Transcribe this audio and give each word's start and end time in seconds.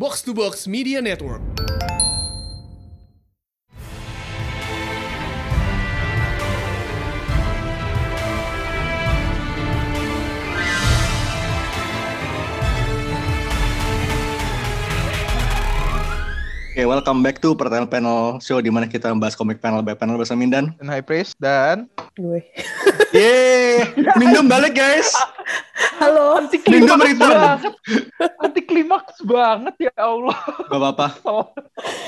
Box 0.00 0.24
to 0.24 0.32
Box 0.32 0.64
Media 0.64 1.04
Network. 1.04 1.44
Oke, 16.72 16.88
welcome 16.88 17.20
back 17.20 17.36
to 17.44 17.52
Pertanyaan 17.52 17.84
Panel 17.84 18.40
Show 18.40 18.64
di 18.64 18.72
mana 18.72 18.88
kita 18.88 19.12
membahas 19.12 19.36
komik 19.36 19.60
panel 19.60 19.84
by 19.84 19.92
panel 19.92 20.16
bersama 20.16 20.40
Mindan. 20.40 20.72
dan 20.80 20.88
High 20.88 21.04
Priest 21.04 21.36
dan 21.36 21.92
gue. 22.16 22.40
Yeay, 23.12 23.92
Mindum 24.16 24.48
balik 24.48 24.80
guys. 24.80 25.12
Halo. 25.96 26.36
anti 26.36 26.56
klimaks 26.56 26.96
banget 27.14 27.72
anti 28.38 28.60
klimaks 28.62 29.16
banget 29.22 29.74
ya 29.80 29.92
Allah 29.96 30.36
Gak 30.66 30.76
apa-apa. 30.76 31.06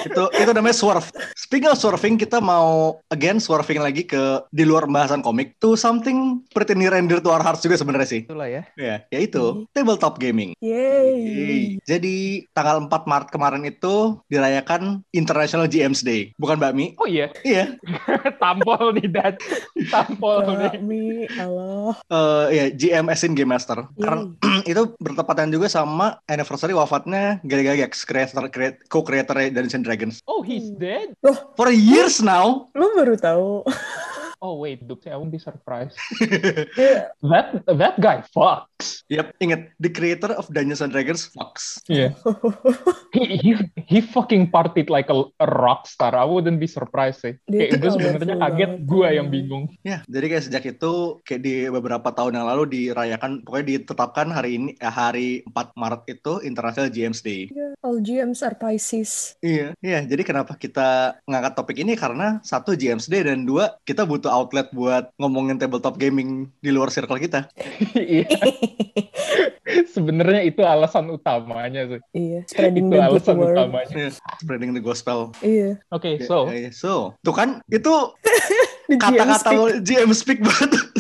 Itu 0.03 0.23
itu 0.33 0.51
namanya 0.51 0.73
swerve. 0.73 1.09
Speaking 1.35 1.69
of 1.69 1.77
swerving, 1.77 2.17
kita 2.17 2.39
mau 2.39 2.97
again 3.09 3.37
swerving 3.37 3.79
lagi 3.79 4.05
ke 4.05 4.21
di 4.49 4.63
luar 4.63 4.85
pembahasan 4.85 5.21
komik 5.21 5.57
to 5.59 5.75
something 5.75 6.41
pretty 6.51 6.73
near 6.73 6.93
and 6.93 7.07
dear 7.07 7.19
to 7.19 7.29
our 7.29 7.41
hearts 7.41 7.61
juga 7.61 7.75
sebenarnya 7.75 8.09
sih. 8.09 8.21
itulah 8.23 8.47
ya 8.47 8.63
Ya, 8.75 9.05
yaitu 9.11 9.67
tabletop 9.71 10.17
gaming. 10.17 10.55
Yeay. 10.59 11.79
Jadi 11.83 12.17
tanggal 12.51 12.81
4 12.83 12.93
Maret 13.05 13.29
kemarin 13.29 13.63
itu 13.63 13.95
dirayakan 14.27 15.03
International 15.11 15.67
GMs 15.67 16.01
Day. 16.01 16.33
Bukan 16.37 16.57
Mbak 16.57 16.73
Mi? 16.73 16.87
oh 16.97 17.07
iya 17.07 17.29
Iya. 17.43 17.77
tampol 18.43 18.95
nih 18.95 19.09
dan 19.09 19.35
tampol 19.89 20.45
nih 20.51 20.71
Kami, 20.73 21.05
halo. 21.35 21.95
Eh 22.05 22.45
ya, 22.51 22.65
GM 22.71 23.07
as 23.07 23.23
in 23.23 23.33
Game 23.33 23.53
Yeay. 23.65 24.03
Karena 24.03 24.23
itu 24.71 24.83
bertepatan 24.99 25.49
juga 25.53 25.71
sama 25.71 26.19
anniversary 26.27 26.75
wafatnya 26.75 27.39
Gary 27.47 27.65
Gygax, 27.67 28.03
creator, 28.03 28.47
create, 28.51 28.83
co-creator 28.91 29.35
Dungeons 29.51 29.75
and 29.79 29.85
Dragons. 29.87 30.17
oh 30.27 30.43
he's 30.43 30.69
dead 30.77 31.15
For 31.55 31.69
years 31.71 32.19
now. 32.21 32.69
Lu 32.75 32.91
baru 32.97 33.15
tahu. 33.15 33.63
Oh 34.43 34.59
wait 34.59 34.83
Duke 34.83 35.07
I 35.07 35.15
won't 35.15 35.31
be 35.31 35.39
surprised. 35.39 35.95
That 37.31 37.63
that 37.65 37.97
guy 38.03 38.27
fucks. 38.35 39.07
Yap, 39.07 39.39
inget 39.39 39.71
the 39.79 39.89
creator 39.89 40.35
of 40.35 40.51
Dungeons 40.51 40.83
and 40.83 40.91
Dragons 40.91 41.31
Fox. 41.31 41.79
yeah. 41.87 42.19
He 43.15 43.39
he 43.39 43.51
he 43.77 43.99
fucking 44.01 44.49
partied 44.51 44.89
like 44.89 45.13
a, 45.13 45.29
a 45.39 45.47
rock 45.47 45.85
star. 45.85 46.17
I 46.17 46.25
wouldn't 46.25 46.59
be 46.59 46.67
surprised 46.67 47.23
sih. 47.23 47.37
Dia 47.45 47.69
kayak 47.69 47.79
gue 47.79 47.91
sebenarnya 47.93 48.37
kaget 48.41 48.73
gue 48.89 49.09
yang 49.13 49.29
bingung. 49.29 49.69
Ya, 49.85 50.01
jadi 50.09 50.33
kayak 50.33 50.45
sejak 50.49 50.65
itu 50.65 51.21
kayak 51.23 51.41
di 51.45 51.55
beberapa 51.69 52.09
tahun 52.09 52.41
yang 52.41 52.49
lalu 52.49 52.65
dirayakan 52.73 53.45
pokoknya 53.45 53.67
ditetapkan 53.79 54.33
hari 54.33 54.57
ini 54.57 54.71
eh, 54.81 54.89
hari 54.89 55.45
4 55.45 55.77
Maret 55.77 56.03
itu 56.09 56.33
International 56.41 56.89
GMs 56.89 57.21
Day. 57.21 57.53
All 57.85 58.01
GMs 58.01 58.41
are 58.41 58.57
Pisces. 58.57 59.37
Iya, 59.45 59.77
iya. 59.85 60.01
Jadi 60.09 60.25
kenapa 60.25 60.57
kita 60.57 61.21
ngangkat 61.29 61.53
topik 61.53 61.77
ini? 61.85 61.93
Karena 61.93 62.41
satu 62.41 62.73
GMs 62.73 63.13
Day 63.13 63.29
dan 63.29 63.45
dua 63.45 63.77
kita 63.85 64.09
butuh 64.09 64.32
outlet 64.33 64.73
buat 64.73 65.13
ngomongin 65.21 65.61
tabletop 65.61 66.01
gaming 66.01 66.49
di 66.65 66.73
luar 66.73 66.89
circle 66.89 67.21
kita. 67.21 67.47
iya 67.95 68.25
sebenarnya 69.95 70.43
itu 70.45 70.61
alasan 70.65 71.09
utamanya 71.13 71.89
sih 71.89 72.01
iya. 72.13 72.41
Spreading 72.49 72.89
itu 72.89 72.97
the 72.97 73.01
alasan 73.05 73.37
word. 73.39 73.55
utamanya 73.57 73.93
Iya, 73.93 74.09
spreading 74.41 74.71
the 74.73 74.83
gospel. 74.83 75.33
Iya. 75.45 75.79
oke 75.93 76.09
Iya, 76.19 76.27
so 76.27 76.39
iya, 76.49 76.71
so, 76.73 77.15
tuh 77.21 77.35
kan 77.37 77.61
itu 77.69 77.93
kata-kata. 79.03 79.81
GM 79.81 80.11
speak 80.13 80.45
banget. 80.45 80.92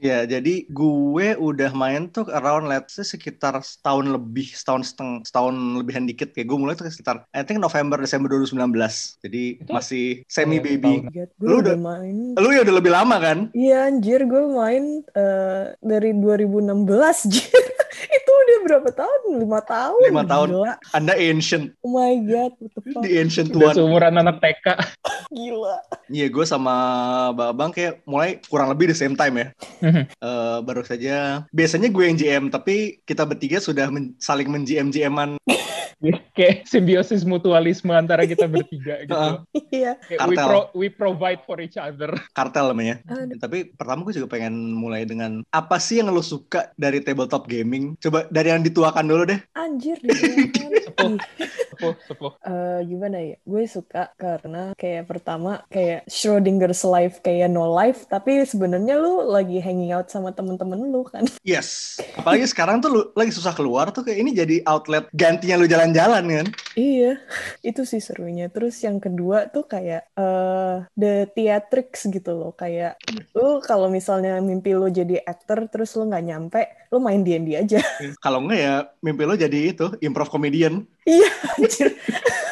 Ya, 0.00 0.24
jadi 0.24 0.64
gue 0.64 1.28
udah 1.36 1.70
main 1.70 2.08
tuh 2.08 2.24
around 2.26 2.64
let's 2.64 2.96
say 2.96 3.04
sekitar 3.04 3.52
setahun 3.60 4.08
lebih, 4.08 4.48
setahun 4.48 4.88
seteng, 4.88 5.20
setahun 5.20 5.52
lebihan 5.76 6.02
dikit 6.02 6.32
kayak 6.32 6.48
gue 6.48 6.56
mulai 6.56 6.72
tuh 6.72 6.88
sekitar 6.88 7.28
I 7.30 7.44
think 7.44 7.60
November 7.60 7.96
Desember 7.96 8.32
2019. 8.32 8.56
Jadi 9.20 9.42
Itu- 9.58 9.68
masih 9.68 10.04
semi 10.24 10.56
Oh, 10.56 10.62
baby. 10.62 11.04
setahun. 11.04 11.12
God, 11.12 11.30
Lu 11.38 11.54
udah 11.54 11.60
udah- 11.60 11.76
main. 11.76 12.16
Lu 12.34 12.48
ya 12.48 12.60
udah 12.62 12.74
lebih 12.74 12.90
lama 12.90 13.16
kan? 13.16 13.38
Iya 13.52 13.78
anjir 13.86 14.24
gue 14.24 14.42
main 14.48 14.84
eh, 15.06 15.62
dari 15.78 16.10
2016 16.12 16.88
Jir. 17.28 17.52
Itu 18.10 18.30
udah 18.32 18.56
berapa 18.64 18.90
tahun? 18.90 19.20
Lima 19.36 19.60
tahun. 19.60 20.00
Lima 20.02 20.24
tahun. 20.24 20.48
Gila. 20.50 20.72
Anda 20.90 21.12
ancient, 21.14 21.76
Oh 21.80 21.92
my 21.92 22.16
god, 22.22 22.56
what 22.56 22.72
the 22.72 22.80
fuck? 22.82 23.02
the 23.04 23.12
ancient 23.14 23.52
udah 23.52 23.68
one. 23.68 23.76
seumuran 23.76 24.14
anak 24.16 24.40
TK 24.40 24.66
Gila. 25.30 25.78
Iya, 26.10 26.26
gue 26.26 26.42
sama 26.42 26.74
Babang 27.32 27.70
kayak 27.70 28.02
mulai 28.02 28.42
kurang 28.50 28.74
lebih 28.74 28.90
the 28.90 28.98
same 28.98 29.14
time 29.14 29.38
ya. 29.38 29.46
Eh, 29.80 30.58
baru 30.66 30.82
saja 30.82 31.46
biasanya 31.54 31.88
gue 31.88 32.04
yang 32.04 32.18
GM 32.18 32.44
tapi 32.50 32.98
kita 33.06 33.22
bertiga 33.22 33.62
sudah 33.62 33.86
men- 33.88 34.18
saling 34.18 34.50
men 34.50 34.66
GM 34.66 34.90
GM-an 34.90 35.38
kayak 36.32 36.64
simbiosis 36.64 37.28
mutualisme 37.28 37.92
antara 37.92 38.24
kita 38.24 38.48
bertiga 38.48 39.04
gitu. 39.04 39.44
Iya. 39.68 40.00
Kayak 40.08 40.18
we, 40.24 40.34
Kartel. 40.34 40.46
pro- 40.48 40.70
we 40.72 40.86
provide 40.88 41.40
for 41.44 41.60
each 41.60 41.76
other. 41.76 42.08
kartel 42.32 42.72
namanya. 42.72 43.04
Aduh. 43.04 43.36
Tapi 43.36 43.68
pertama 43.76 44.02
gue 44.08 44.16
juga 44.16 44.28
pengen 44.32 44.72
mulai 44.72 45.04
dengan 45.04 45.44
apa 45.52 45.76
sih 45.76 46.00
yang 46.00 46.08
lo 46.08 46.24
suka 46.24 46.72
dari 46.80 47.04
tabletop 47.04 47.44
gaming? 47.44 48.00
Coba 48.00 48.24
dari 48.32 48.48
yang 48.48 48.64
dituakan 48.64 49.04
dulu 49.06 49.22
deh. 49.28 49.40
Anjir. 49.52 50.00
Sepuh. 51.80 51.96
Sepuh. 52.04 52.32
Eh, 52.44 52.80
gimana 52.84 53.16
ya? 53.24 53.36
Gue 53.48 53.64
suka 53.64 54.12
karena 54.20 54.76
kayak 54.76 55.08
pertama 55.08 55.64
kayak 55.72 56.04
Schrodinger's 56.04 56.84
life 56.84 57.24
kayak 57.24 57.48
no 57.48 57.72
life, 57.72 58.04
tapi 58.04 58.44
sebenarnya 58.44 59.00
lu 59.00 59.24
lagi 59.24 59.56
hanging 59.64 59.96
out 59.96 60.12
sama 60.12 60.36
temen-temen 60.36 60.92
lu 60.92 61.08
kan. 61.08 61.24
Yes. 61.40 61.98
Apalagi 62.20 62.46
sekarang 62.52 62.84
tuh 62.84 62.90
lu 62.92 63.02
lagi 63.16 63.32
susah 63.32 63.56
keluar 63.56 63.88
tuh 63.90 64.04
kayak 64.04 64.20
ini 64.20 64.30
jadi 64.36 64.60
outlet 64.68 65.08
gantinya 65.16 65.56
lu 65.56 65.66
jalan-jalan 65.66 66.22
kan. 66.28 66.46
iya, 66.76 67.16
itu 67.66 67.82
sih 67.88 67.98
serunya. 67.98 68.52
Terus 68.52 68.76
yang 68.84 69.00
kedua 69.00 69.48
tuh 69.48 69.64
kayak 69.64 70.12
eh 70.20 70.76
the 70.94 71.26
theatrics 71.32 72.06
gitu 72.06 72.36
loh, 72.36 72.52
kayak 72.52 73.00
lu 73.32 73.64
kalau 73.64 73.88
misalnya 73.88 74.36
mimpi 74.44 74.76
lu 74.76 74.92
jadi 74.92 75.24
aktor 75.24 75.66
terus 75.72 75.96
lu 75.96 76.06
nggak 76.06 76.24
nyampe, 76.28 76.62
lu 76.90 76.98
main 76.98 77.22
D&D 77.22 77.54
aja. 77.54 77.80
Kalau 78.24 78.42
enggak 78.42 78.60
ya 78.60 78.74
mimpi 78.98 79.22
lo 79.22 79.34
jadi 79.38 79.58
itu 79.70 79.86
improv 80.02 80.26
comedian. 80.26 80.82
Iya, 81.10 81.30
anjir. 81.58 81.88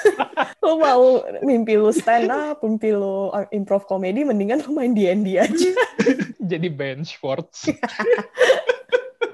lu 0.67 0.73
mau 0.83 1.23
mimpi 1.47 1.79
lu 1.79 1.95
stand 1.95 2.27
up, 2.27 2.59
mimpi 2.67 2.91
lu 2.91 3.31
uh, 3.31 3.47
improv 3.55 3.87
komedi, 3.87 4.27
mendingan 4.27 4.67
lu 4.67 4.75
main 4.75 4.91
D&D 4.91 5.39
aja. 5.39 5.71
Jadi 6.51 6.69
Ben 6.75 7.07
Schwartz. 7.07 7.71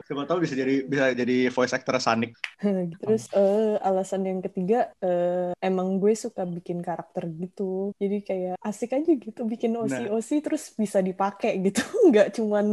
Siapa 0.05 0.29
tahu 0.29 0.45
bisa 0.45 0.53
jadi 0.53 0.85
bisa 0.85 1.17
jadi 1.17 1.49
voice 1.49 1.73
actor 1.73 1.97
Sonic. 1.97 2.37
Terus 3.01 3.33
eh, 3.33 3.81
alasan 3.81 4.29
yang 4.29 4.45
ketiga 4.45 4.93
eh, 5.01 5.57
emang 5.65 5.97
gue 5.97 6.13
suka 6.13 6.45
bikin 6.45 6.85
karakter 6.85 7.25
gitu. 7.33 7.97
Jadi 7.97 8.21
kayak 8.21 8.57
asik 8.61 8.93
aja 8.93 9.13
gitu 9.17 9.49
bikin 9.49 9.73
OC-OC 9.73 10.31
terus 10.45 10.77
bisa 10.77 11.01
dipakai 11.01 11.57
gitu. 11.65 11.81
Nggak 12.13 12.37
cuman 12.37 12.67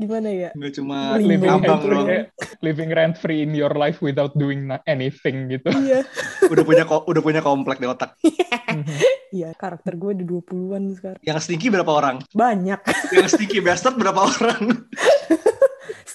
gimana 0.00 0.28
ya? 0.32 0.50
Enggak 0.56 0.80
cuma 0.80 1.20
Living 1.20 1.44
rent 1.44 1.64
doang. 1.64 1.82
free. 1.84 2.24
living 2.64 2.90
rent 2.90 3.14
free 3.20 3.40
in 3.44 3.52
your 3.52 3.72
life 3.76 4.00
without 4.00 4.32
doing 4.32 4.72
anything 4.88 5.52
gitu. 5.52 5.68
Iya. 5.68 6.08
Udah 6.52 6.64
punya 6.64 6.84
udah 6.88 7.22
punya 7.22 7.40
komplek 7.44 7.78
di 7.78 7.86
otak. 7.88 8.16
Iya, 9.28 9.52
karakter 9.52 10.00
gue 10.00 10.16
ada 10.16 10.24
20-an 10.24 10.82
sekarang. 10.96 11.20
Yang 11.20 11.38
stinky 11.44 11.68
berapa 11.68 11.92
orang? 11.92 12.16
Banyak. 12.32 12.80
Yang 13.12 13.36
stinky 13.36 13.60
bastard 13.60 14.00
berapa 14.00 14.24
orang? 14.24 14.88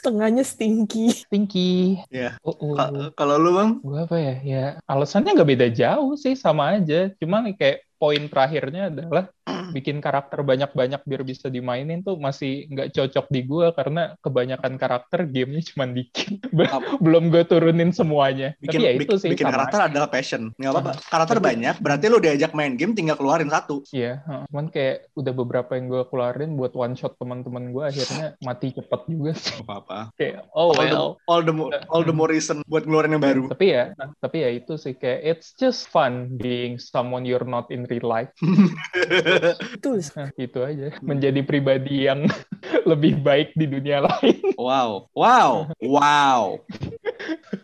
Setengahnya 0.04 0.44
stinky. 0.44 1.16
Stinky. 1.16 1.96
Ya. 2.12 2.36
Oh, 2.44 2.52
oh. 2.60 2.76
Ka- 2.76 2.92
Kalau 3.16 3.36
lu 3.40 3.56
bang? 3.56 3.70
Gue 3.80 4.00
apa 4.04 4.18
ya? 4.20 4.34
Ya 4.44 4.62
alasannya 4.84 5.32
nggak 5.32 5.50
beda 5.56 5.68
jauh 5.72 6.12
sih, 6.20 6.36
sama 6.36 6.76
aja. 6.76 7.08
Cuman 7.24 7.56
kayak 7.56 7.88
poin 8.04 8.28
terakhirnya 8.28 8.92
adalah 8.92 9.32
bikin 9.72 10.04
karakter 10.04 10.44
banyak-banyak 10.44 11.02
biar 11.08 11.22
bisa 11.24 11.48
dimainin 11.48 12.04
tuh 12.04 12.20
masih 12.20 12.68
nggak 12.68 12.92
cocok 12.92 13.26
di 13.32 13.42
gue 13.48 13.72
karena 13.72 14.20
kebanyakan 14.20 14.76
karakter 14.76 15.24
gamenya 15.24 15.64
cuma 15.72 15.88
dikit. 15.88 16.52
Be- 16.52 16.68
Belum 17.00 17.32
gue 17.32 17.48
turunin 17.48 17.96
semuanya. 17.96 18.60
Bikin, 18.60 18.84
Tapi 18.84 18.88
ya 18.88 18.92
itu 19.00 19.16
sih 19.16 19.30
bikin 19.32 19.48
karakter 19.48 19.88
adalah 19.88 20.12
passion. 20.12 20.52
Nggak 20.60 20.72
apa-apa. 20.76 20.92
Ah. 20.92 20.98
Karakter 21.00 21.38
Tapi- 21.40 21.48
banyak, 21.48 21.76
berarti 21.80 22.06
lu 22.12 22.20
diajak 22.20 22.52
main 22.52 22.76
game 22.76 22.92
tinggal 22.92 23.16
keluarin 23.16 23.48
satu. 23.48 23.88
Iya, 23.96 24.20
heeh. 24.28 24.44
cuman 24.52 24.68
kayak 24.68 25.12
udah 25.16 25.34
beberapa 25.34 25.72
yang 25.80 25.86
gue 25.88 26.04
keluarin 26.12 26.52
buat 26.60 26.76
one 26.76 26.96
shot 27.00 27.16
teman-teman 27.16 27.72
gue 27.72 27.84
akhirnya 27.88 28.36
mati 28.44 28.76
cepet 28.76 29.02
juga 29.08 29.32
sih. 29.32 29.64
Nggak 29.64 29.68
apa-apa. 29.68 30.00
Kayak 30.20 30.44
oh 30.52 30.72
all, 30.72 30.76
the, 30.76 30.84
well. 30.92 31.10
all, 31.32 31.42
the 31.44 31.56
more, 31.56 31.72
all 31.88 32.04
the 32.04 32.16
more 32.16 32.28
reason 32.28 32.60
buat 32.68 32.84
ngeluarin 32.84 33.16
yang 33.16 33.24
baru. 33.24 33.44
Tapi 33.48 33.66
ya, 33.72 33.96
tapi 34.20 34.38
ya 34.44 34.50
itu 34.52 34.76
sih 34.76 34.92
kayak 34.96 35.20
it's 35.24 35.56
just 35.56 35.88
fun 35.88 36.36
being 36.36 36.76
someone 36.76 37.24
you're 37.24 37.48
not 37.48 37.68
in 37.72 37.88
real 37.94 38.10
life. 38.10 38.34
Betul. 39.78 40.02
Nah, 40.18 40.30
gitu 40.34 40.60
aja. 40.66 40.98
Menjadi 41.06 41.42
pribadi 41.46 42.10
yang 42.10 42.26
lebih 42.90 43.22
baik 43.22 43.54
di 43.54 43.70
dunia 43.70 44.02
lain. 44.02 44.42
wow. 44.58 45.06
Wow. 45.14 45.70
Wow. 45.78 46.66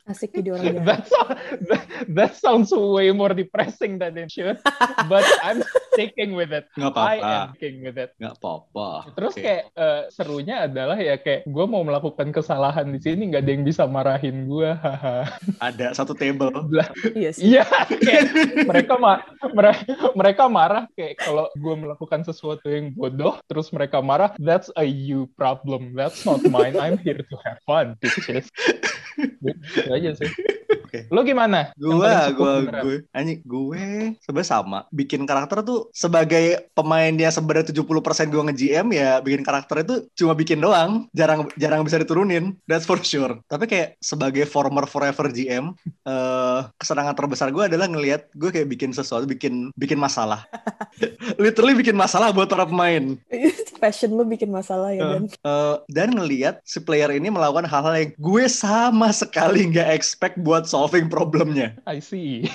Asik 0.06 0.34
jadi 0.34 0.54
orang 0.54 0.66
jahat. 0.76 0.86
That, 0.86 1.04
sound- 1.06 1.38
that, 1.70 1.84
that 2.10 2.32
sounds 2.36 2.70
way 2.72 3.10
more 3.10 3.32
depressing 3.32 3.98
than 3.98 4.18
it 4.18 4.30
should. 4.30 4.58
But 5.06 5.26
I'm 5.42 5.62
sticking 5.94 6.34
with 6.34 6.50
it. 6.50 6.66
Nggak 6.74 6.94
I 6.96 7.16
am 7.18 7.22
apa-apa. 7.22 7.34
sticking 7.54 7.76
with 7.84 7.98
it. 7.98 8.10
Nggak 8.18 8.36
apa-apa. 8.38 8.90
Terus 9.14 9.34
Oke. 9.34 9.44
kayak 9.44 9.64
eh, 9.72 10.02
serunya 10.10 10.56
adalah 10.66 10.98
ya 10.98 11.16
kayak 11.16 11.46
gue 11.46 11.66
mau 11.66 11.82
melakukan 11.82 12.30
kesalahan 12.30 12.90
di 12.90 13.00
sini 13.00 13.30
nggak 13.30 13.44
ada 13.44 13.52
yang 13.52 13.64
bisa 13.64 13.84
marahin 13.86 14.46
gue. 14.46 14.70
ada 15.60 15.88
satu 15.94 16.14
table. 16.14 16.52
Iya 17.14 17.30
sih. 17.32 17.42
Iya, 17.50 17.64
kayak 17.90 18.24
mereka 18.66 18.94
ma 18.96 19.22
mere- 19.52 19.86
mereka 20.14 20.44
marah 20.46 20.84
kayak 20.94 21.20
kalau 21.20 21.50
gue 21.54 21.76
melakukan 21.76 22.22
sesuatu 22.22 22.68
yang 22.68 22.94
bodoh, 22.94 23.38
terus 23.46 23.70
mereka 23.70 24.00
marah, 24.00 24.34
that's 24.38 24.70
a 24.76 24.86
you 24.86 25.26
problem, 25.34 25.94
that's 25.94 26.24
not 26.24 26.42
mine. 26.48 26.76
I'm 26.76 26.98
here 26.98 27.20
to 27.20 27.36
have 27.44 27.60
fun, 27.64 27.96
bitches. 28.00 28.50
Gitu 29.54 29.92
aja 29.92 30.10
sih. 30.18 30.30
Oke. 30.90 31.06
Lo 31.14 31.22
gimana? 31.22 31.70
Paling 31.78 32.02
sepuh 32.02 32.34
gue, 32.34 32.54
beneran? 32.66 32.82
gue, 32.82 32.98
anjing, 33.14 33.40
gue 33.46 33.86
sebenarnya 34.26 34.50
sama. 34.50 34.80
Bikin 34.90 35.22
karakter 35.30 35.62
tuh 35.62 35.94
sebagai 35.94 36.66
pemain 36.74 37.14
yang 37.14 37.30
sebenarnya 37.30 37.70
70% 37.70 38.34
gue 38.34 38.44
nge-GM 38.50 38.88
ya 38.90 39.22
bikin 39.22 39.46
karakter 39.46 39.86
itu 39.86 40.10
cuma 40.18 40.34
bikin 40.34 40.58
doang, 40.58 41.06
jarang 41.14 41.46
jarang 41.62 41.86
bisa 41.86 42.02
diturunin. 42.02 42.58
That's 42.66 42.90
for 42.90 42.98
sure. 43.06 43.38
Tapi 43.46 43.70
kayak 43.70 43.90
sebagai 44.02 44.50
former 44.50 44.90
forever 44.90 45.30
GM, 45.30 45.78
eh 46.10 46.62
kesenangan 46.82 47.14
terbesar 47.14 47.54
gue 47.54 47.70
adalah 47.70 47.86
ngelihat 47.86 48.34
gue 48.34 48.50
kayak 48.50 48.74
bikin 48.74 48.90
sesuatu, 48.90 49.30
bikin 49.30 49.70
bikin 49.78 50.02
masalah. 50.02 50.50
Literally 51.42 51.78
bikin 51.78 51.94
masalah 51.94 52.34
buat 52.34 52.50
para 52.50 52.66
pemain. 52.66 53.14
Passion 53.82 54.12
lu 54.12 54.28
bikin 54.28 54.52
masalah 54.52 54.92
ya, 54.92 55.16
Dan. 55.16 55.24
Eh, 55.32 55.76
dan 55.88 56.12
ngelihat 56.12 56.60
si 56.68 56.84
player 56.84 57.14
ini 57.16 57.32
melakukan 57.32 57.64
hal-hal 57.64 57.96
yang 57.96 58.12
gue 58.18 58.46
sama 58.52 59.08
sekali 59.16 59.39
nggak 59.48 59.90
expect 59.96 60.36
buat 60.44 60.68
solving 60.68 61.08
problemnya. 61.08 61.78
I 61.88 62.04
see. 62.04 62.48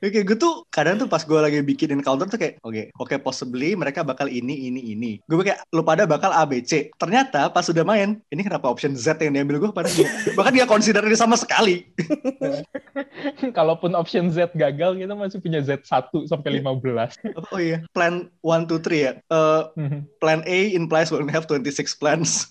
Kayak 0.00 0.32
gue 0.32 0.38
tuh 0.40 0.64
kadang 0.72 0.96
tuh 0.96 1.04
pas 1.04 1.20
gue 1.20 1.36
lagi 1.36 1.60
bikin 1.60 1.92
encounter 1.92 2.24
tuh 2.24 2.40
kayak 2.40 2.56
oke 2.64 2.88
oke 2.96 3.14
possibly 3.20 3.76
mereka 3.76 4.00
bakal 4.00 4.24
ini 4.32 4.72
ini 4.72 4.80
ini. 4.96 5.12
Gue 5.28 5.44
kayak 5.44 5.68
lu 5.76 5.84
pada 5.84 6.08
bakal 6.08 6.32
A 6.32 6.48
B 6.48 6.64
C. 6.64 6.88
Ternyata 6.96 7.52
pas 7.52 7.68
sudah 7.68 7.84
main 7.84 8.16
ini 8.32 8.40
kenapa 8.40 8.72
option 8.72 8.96
Z 8.96 9.20
yang 9.20 9.36
diambil 9.36 9.60
gue 9.60 9.70
pada 9.76 9.92
bahkan 10.40 10.56
dia 10.56 10.64
consider 10.64 11.04
ini 11.04 11.16
sama 11.20 11.36
sekali. 11.36 11.84
Kalaupun 13.56 13.92
option 13.92 14.32
Z 14.32 14.56
gagal, 14.56 14.96
kita 14.96 15.12
masih 15.12 15.38
punya 15.44 15.60
Z1 15.60 16.08
sampai 16.24 16.64
15. 16.64 17.36
Apa- 17.36 17.50
oh 17.52 17.60
iya 17.60 17.84
plan 17.92 18.32
1 18.40 18.64
2 18.72 18.80
3 18.80 18.96
ya. 18.96 19.12
Eh, 19.20 19.62
plan 20.16 20.40
A 20.48 20.58
implies 20.72 21.12
we'll 21.12 21.28
have 21.28 21.44
26 21.44 22.00
plans. 22.00 22.48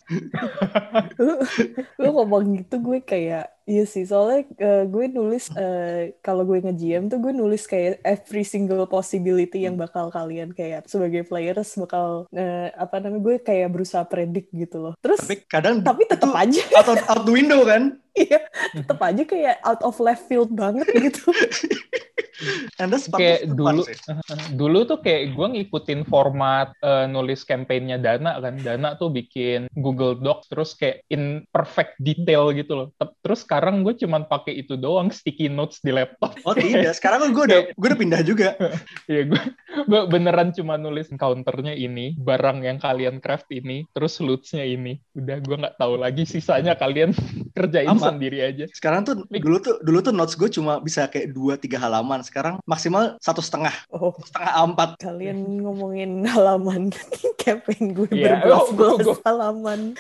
Lu, 1.18 1.34
lu 2.02 2.10
ngomong 2.14 2.62
gitu 2.62 2.78
gue 2.78 3.00
kayak 3.02 3.50
iya 3.70 3.86
sih 3.86 4.02
soalnya 4.02 4.50
eh, 4.58 4.84
gue 4.90 5.06
nulis 5.14 5.54
eh, 5.54 6.18
kalau 6.26 6.42
gue 6.42 6.58
nge-GM 6.58 7.06
tuh 7.06 7.22
gue 7.22 7.30
nulis 7.30 7.70
kayak 7.70 8.02
every 8.02 8.42
single 8.42 8.90
possibility 8.90 9.70
yang 9.70 9.78
bakal 9.78 10.10
kalian 10.10 10.50
kayak 10.50 10.90
sebagai 10.90 11.22
players 11.30 11.78
bakal 11.78 12.26
eh, 12.34 12.74
apa 12.74 12.98
namanya 12.98 13.22
gue 13.22 13.36
kayak 13.38 13.70
berusaha 13.70 14.02
predik 14.10 14.50
gitu 14.50 14.90
loh. 14.90 14.94
Terus 14.98 15.22
tapi 15.22 15.46
kadang 15.46 15.86
tapi 15.86 16.10
tetap 16.10 16.34
aja. 16.34 16.62
out, 16.82 16.90
of- 16.90 17.06
out 17.06 17.22
the 17.30 17.34
window 17.34 17.62
kan? 17.62 17.94
Iya 18.20 18.42
tetap 18.74 19.00
aja 19.06 19.24
kayak 19.24 19.62
out 19.64 19.80
of 19.86 19.96
left 20.02 20.26
field 20.28 20.52
banget 20.52 20.84
gitu. 20.92 21.30
And 22.80 22.90
that's 22.92 23.12
part 23.12 23.20
kayak 23.22 23.52
dulu 23.52 23.84
sih. 23.84 23.96
dulu 24.60 24.88
tuh 24.88 25.00
kayak 25.04 25.36
gue 25.38 25.48
ngikutin 25.56 26.08
format 26.08 26.72
eh, 26.80 27.06
nulis 27.06 27.44
campaignnya 27.44 28.00
Dana 28.00 28.40
kan. 28.40 28.56
Dana 28.60 28.96
tuh 28.96 29.12
bikin 29.12 29.68
Google 29.78 30.16
Docs 30.20 30.48
terus 30.48 30.72
kayak 30.76 31.06
in 31.14 31.46
perfect 31.54 32.00
detail 32.00 32.50
gitu 32.56 32.74
loh 32.76 32.88
terus 33.30 33.46
sekarang 33.46 33.86
gue 33.86 33.94
cuman 33.94 34.26
pakai 34.26 34.58
itu 34.66 34.74
doang 34.74 35.14
sticky 35.14 35.54
notes 35.54 35.78
di 35.86 35.94
laptop. 35.94 36.34
Oh 36.42 36.58
tidak. 36.58 36.98
Sekarang 36.98 37.30
gue 37.30 37.46
udah 37.46 37.62
gue 37.78 37.88
udah 37.94 38.00
pindah 38.02 38.26
juga. 38.26 38.58
Ya 39.06 39.26
gue 39.26 39.42
gue 39.86 40.02
beneran 40.10 40.50
cuma 40.50 40.78
nulis 40.78 41.14
counternya 41.14 41.78
ini 41.78 42.18
barang 42.18 42.66
yang 42.66 42.82
kalian 42.82 43.22
craft 43.22 43.46
ini 43.54 43.86
terus 43.94 44.18
lootsnya 44.18 44.66
ini. 44.66 44.98
Udah 45.14 45.38
gue 45.46 45.56
nggak 45.62 45.78
tahu 45.78 46.02
lagi 46.02 46.26
sisanya 46.26 46.74
kalian 46.74 47.14
kerjain 47.58 47.94
sendiri 48.02 48.42
aja. 48.42 48.66
Sekarang 48.74 49.06
tuh 49.06 49.30
dulu 49.30 49.62
tuh 49.62 49.78
dulu 49.86 50.02
tuh 50.02 50.14
notes 50.14 50.34
gue 50.34 50.50
cuma 50.50 50.82
bisa 50.82 51.06
kayak 51.06 51.38
dua 51.38 51.54
tiga 51.62 51.78
halaman. 51.78 52.26
Sekarang 52.26 52.58
maksimal 52.66 53.22
satu 53.22 53.46
setengah. 53.46 53.78
Oh. 53.94 54.18
Setengah 54.26 54.52
A4 54.66 54.82
kalian 54.98 55.38
ngomongin 55.62 56.26
halaman. 56.26 56.90
Campaign 57.38 57.94
gue 57.94 58.10
Iya, 58.10 58.42
berbelas-belas 58.42 59.06
oh, 59.06 59.18
halaman 59.22 59.94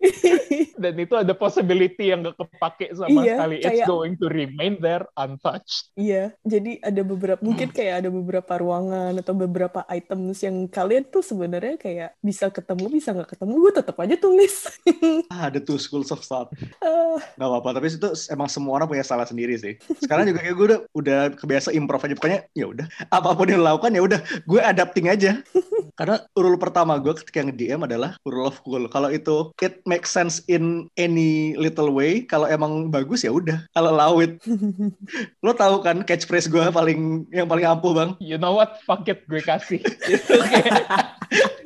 dan 0.82 0.94
itu 1.00 1.14
ada 1.16 1.32
possibility 1.32 2.12
yang 2.12 2.26
gak 2.26 2.36
kepake 2.36 2.92
sama 2.92 3.24
Iya, 3.24 3.34
sekali. 3.40 3.56
It's 3.60 3.68
kayak- 3.68 3.88
going 3.88 4.14
to 4.20 4.26
remain 4.28 4.74
there 4.78 5.08
untouched. 5.16 5.90
Iya, 5.96 6.36
jadi 6.44 6.78
ada 6.84 7.02
beberapa 7.02 7.40
mungkin 7.40 7.72
kayak 7.72 8.04
ada 8.04 8.10
beberapa 8.12 8.52
ruangan 8.60 9.16
atau 9.16 9.34
beberapa 9.34 9.82
items 9.88 10.44
yang 10.44 10.68
kalian 10.68 11.08
tuh 11.08 11.24
sebenarnya 11.24 11.80
kayak 11.80 12.16
bisa 12.20 12.52
ketemu 12.52 12.92
bisa 12.92 13.16
nggak 13.16 13.36
ketemu, 13.36 13.52
gue 13.56 13.72
tetap 13.72 13.96
aja 13.96 14.16
tulis. 14.20 14.54
ah, 15.32 15.48
ada 15.48 15.58
two 15.62 15.80
schools 15.80 16.12
of 16.12 16.20
thought. 16.20 16.52
Ah, 16.84 17.16
nggak 17.38 17.48
apa-apa 17.48 17.80
tapi 17.80 17.88
itu 17.88 18.10
emang 18.28 18.48
semua 18.50 18.76
orang 18.76 18.88
punya 18.90 19.04
salah 19.06 19.24
sendiri 19.24 19.56
sih. 19.56 19.74
Sekarang 20.02 20.28
juga 20.28 20.44
kayak 20.44 20.54
gue 20.54 20.66
udah 20.74 20.80
udah 20.92 21.20
kebiasa 21.38 21.72
improv 21.72 22.04
aja. 22.04 22.14
Pokoknya 22.18 22.40
ya 22.52 22.66
udah 22.68 22.86
apa 23.08 23.28
pun 23.32 23.46
yang 23.48 23.60
lo 23.62 23.72
lakukan 23.72 23.92
ya 23.96 24.02
udah 24.04 24.20
gue 24.44 24.60
adapting 24.60 25.06
aja. 25.08 25.40
Karena 25.98 26.20
rule 26.36 26.60
pertama 26.60 27.00
gue 27.00 27.16
ketika 27.16 27.40
nge-DM 27.40 27.88
adalah 27.88 28.20
rule 28.22 28.52
of 28.52 28.60
cool. 28.60 28.84
Kalau 28.92 29.08
itu 29.08 29.50
it 29.56 29.80
makes 29.86 30.10
sense 30.12 30.42
in 30.50 30.90
any 30.98 31.54
little 31.54 31.94
way 31.94 32.26
kalau 32.26 32.50
emang 32.50 32.90
bagus 32.92 33.22
ya 33.22 33.32
udah 33.32 33.62
kalau 33.72 33.94
lawit 33.94 34.42
lo 35.44 35.54
tahu 35.54 35.80
kan 35.80 36.02
catchphrase 36.02 36.50
gue 36.50 36.62
paling 36.74 37.24
yang 37.30 37.46
paling 37.46 37.64
ampuh 37.64 37.92
bang? 37.94 38.10
You 38.18 38.36
know 38.36 38.58
what? 38.58 38.82
Fuck 38.84 39.08
it 39.08 39.24
gue 39.30 39.40
kasih. 39.40 39.80
Itu 40.06 40.36
kayak 40.42 40.82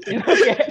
itu 0.09 0.31
kayak 0.45 0.69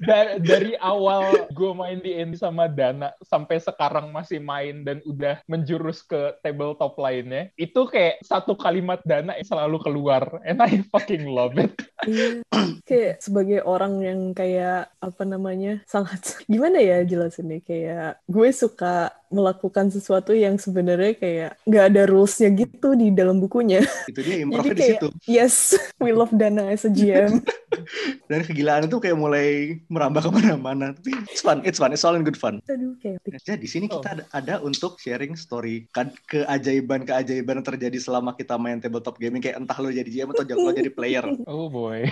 dari, 0.00 0.32
dari 0.40 0.72
awal 0.80 1.46
gue 1.52 1.72
main 1.76 2.00
di 2.00 2.16
Indi 2.16 2.40
sama 2.40 2.66
Dana 2.66 3.12
sampai 3.20 3.60
sekarang 3.60 4.08
masih 4.10 4.40
main 4.40 4.82
dan 4.82 5.04
udah 5.04 5.44
menjurus 5.44 6.00
ke 6.02 6.34
tabletop 6.40 6.96
lainnya 6.96 7.52
itu 7.54 7.84
kayak 7.86 8.24
satu 8.24 8.56
kalimat 8.56 8.98
Dana 9.04 9.36
yang 9.36 9.46
selalu 9.46 9.78
keluar 9.84 10.40
and 10.42 10.58
I 10.64 10.80
fucking 10.88 11.28
love 11.28 11.54
it. 11.60 11.72
Iya. 12.08 12.42
kayak 12.88 13.20
sebagai 13.20 13.60
orang 13.62 14.00
yang 14.00 14.20
kayak 14.32 14.88
apa 14.98 15.22
namanya 15.28 15.84
sangat 15.84 16.42
gimana 16.50 16.80
ya 16.80 16.89
jelasinnya 17.06 17.58
kayak 17.62 18.18
gue 18.26 18.48
suka 18.50 19.14
melakukan 19.30 19.88
sesuatu 19.88 20.34
yang 20.34 20.58
sebenarnya 20.58 21.14
kayak 21.14 21.50
nggak 21.64 21.84
ada 21.86 22.02
rulesnya 22.04 22.50
gitu 22.52 22.92
di 22.92 23.10
dalam 23.10 23.38
bukunya. 23.38 23.80
itu 24.06 24.20
dia 24.20 24.42
improvnya 24.42 24.74
di 24.78 24.84
situ 24.84 25.06
yes, 25.24 25.74
we 26.02 26.10
love 26.10 26.34
Dana 26.34 26.70
as 26.70 26.82
a 26.82 26.90
GM. 26.90 27.40
dan 28.30 28.42
kegilaan 28.42 28.86
itu 28.86 28.98
kayak 28.98 29.14
mulai 29.14 29.78
merambah 29.86 30.26
ke 30.26 30.30
mana-mana 30.30 30.90
tapi 30.90 31.14
it's 31.26 31.38
fun 31.40 31.62
it's 31.62 31.78
fun 31.78 31.90
it's 31.90 32.02
all 32.02 32.14
in 32.14 32.22
good 32.22 32.34
fun 32.34 32.58
Aduh, 32.66 32.98
kayak 32.98 33.22
Jadi 33.40 33.66
sini 33.66 33.86
Oh. 33.90 33.98
kita 33.98 34.10
ada, 34.12 34.24
ada 34.30 34.54
untuk 34.60 34.98
sharing 34.98 35.34
story 35.34 35.86
kan 35.90 36.10
keajaiban-keajaiban 36.26 37.58
yang 37.58 37.66
terjadi 37.66 37.98
selama 37.98 38.34
kita 38.34 38.54
main 38.54 38.78
tabletop 38.78 39.18
gaming 39.18 39.42
kayak 39.42 39.58
entah 39.58 39.74
lo 39.78 39.90
jadi 39.90 40.06
GM 40.06 40.30
atau 40.30 40.46
lo 40.46 40.70
jadi 40.70 40.90
player. 40.90 41.24
oh 41.46 41.66
boy 41.66 42.06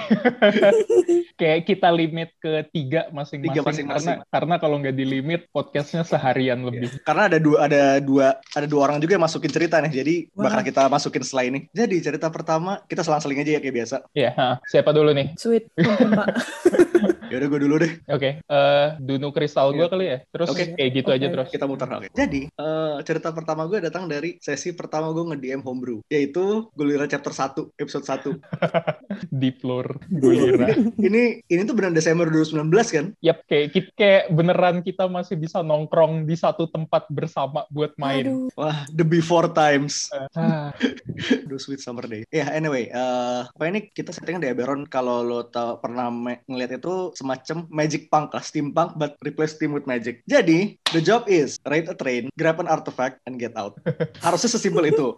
kayak 1.34 1.66
kita 1.66 1.88
limit 1.90 2.34
ke 2.38 2.66
tiga 2.70 3.10
masing-masing 3.10 3.54
Tiga 3.54 3.62
masing-masing. 3.62 4.18
karena 4.18 4.30
karena 4.30 4.54
kalau 4.58 4.76
nggak 4.78 4.96
di 4.96 5.06
limit 5.06 5.40
podcastnya 5.50 6.02
seharian 6.02 6.62
lebih 6.62 6.98
Karena 7.08 7.24
ada 7.24 7.40
dua 7.40 7.56
ada 7.64 7.82
dua 8.04 8.36
ada 8.52 8.66
dua 8.68 8.80
orang 8.84 9.00
juga 9.00 9.16
yang 9.16 9.24
masukin 9.24 9.48
cerita 9.48 9.80
nih. 9.80 9.92
Jadi 10.04 10.14
Wah. 10.36 10.52
bakal 10.52 10.60
kita 10.60 10.92
masukin 10.92 11.24
setelah 11.24 11.44
ini. 11.48 11.60
Jadi 11.72 11.96
cerita 12.04 12.28
pertama 12.28 12.84
kita 12.84 13.00
selang-seling 13.00 13.40
aja 13.40 13.56
ya 13.56 13.60
kayak 13.64 13.76
biasa. 13.80 13.96
ya 14.12 14.30
ha. 14.36 14.60
siapa 14.68 14.92
dulu 14.92 15.16
nih 15.16 15.32
sweet, 15.40 15.72
ampun, 15.80 16.12
Pak. 16.12 16.28
Ya 17.28 17.36
udah 17.44 17.48
gue 17.52 17.60
dulu 17.60 17.74
deh. 17.76 17.92
Oke, 18.08 18.40
eh 18.40 18.86
Dunu 19.04 19.28
Kristal 19.36 19.76
gue 19.76 19.84
Iya. 19.84 19.92
kali 19.92 20.04
ya. 20.08 20.18
Terus 20.32 20.48
Oke. 20.48 20.64
kayak 20.74 20.90
gitu 20.96 21.08
aja 21.12 21.26
Oke. 21.28 21.32
terus. 21.36 21.48
Kita 21.52 21.64
muter 21.68 21.88
oke. 21.88 22.08
Jadi 22.16 22.48
eh, 22.48 22.96
cerita 23.04 23.28
pertama 23.36 23.68
gue 23.68 23.78
datang 23.84 24.08
dari 24.08 24.40
sesi 24.40 24.72
pertama 24.72 25.12
gue 25.12 25.24
nge-DM 25.36 25.60
homebrew 25.60 26.00
yaitu 26.08 26.66
Gulira 26.72 27.04
chapter 27.04 27.30
1 27.36 27.76
episode 27.76 28.04
1. 28.08 28.40
Deep 29.40 29.60
lore 29.60 30.00
Gulira. 30.08 30.72
ini 30.98 31.44
ini 31.44 31.60
tuh 31.68 31.76
benar 31.76 31.92
Desember 31.92 32.24
2019 32.32 32.64
kan? 32.96 33.06
Yap, 33.20 33.44
kayak 33.44 33.76
kayak 33.92 34.24
beneran 34.32 34.80
kita 34.80 35.04
masih 35.06 35.36
bisa 35.36 35.60
nongkrong 35.60 36.24
di 36.24 36.32
satu 36.32 36.64
tempat 36.72 36.97
bersama 37.06 37.62
buat 37.70 37.94
main. 37.94 38.26
Aduh, 38.26 38.50
Wah, 38.58 38.82
the 38.90 39.06
before 39.06 39.46
times. 39.54 40.10
Ah, 40.34 40.74
Aduh, 41.46 41.60
sweet 41.62 41.78
summer 41.78 42.02
day. 42.06 42.26
Ya, 42.34 42.50
anyway, 42.50 42.90
eh 42.90 43.42
apa 43.46 43.64
ini 43.70 43.86
kita 43.94 44.10
settingnya 44.10 44.48
di 44.48 44.50
Eberron 44.50 44.86
kalau 44.90 45.22
lo 45.22 45.46
tau, 45.46 45.78
pernah 45.78 46.10
me- 46.10 46.42
ngeliat 46.50 46.78
itu 46.78 47.14
semacam 47.14 47.66
magic 47.70 48.10
punk 48.10 48.34
lah, 48.34 48.42
steampunk 48.42 48.98
but 48.98 49.14
replace 49.22 49.54
steam 49.54 49.70
with 49.70 49.86
magic. 49.86 50.22
Jadi, 50.26 50.78
the 50.90 51.02
job 51.02 51.26
is 51.30 51.58
raid 51.66 51.86
a 51.86 51.94
train, 51.94 52.32
grab 52.34 52.58
an 52.58 52.66
artifact, 52.66 53.22
and 53.28 53.38
get 53.38 53.54
out. 53.54 53.78
Harusnya 54.24 54.50
sesimpel 54.50 54.90
itu. 54.90 55.14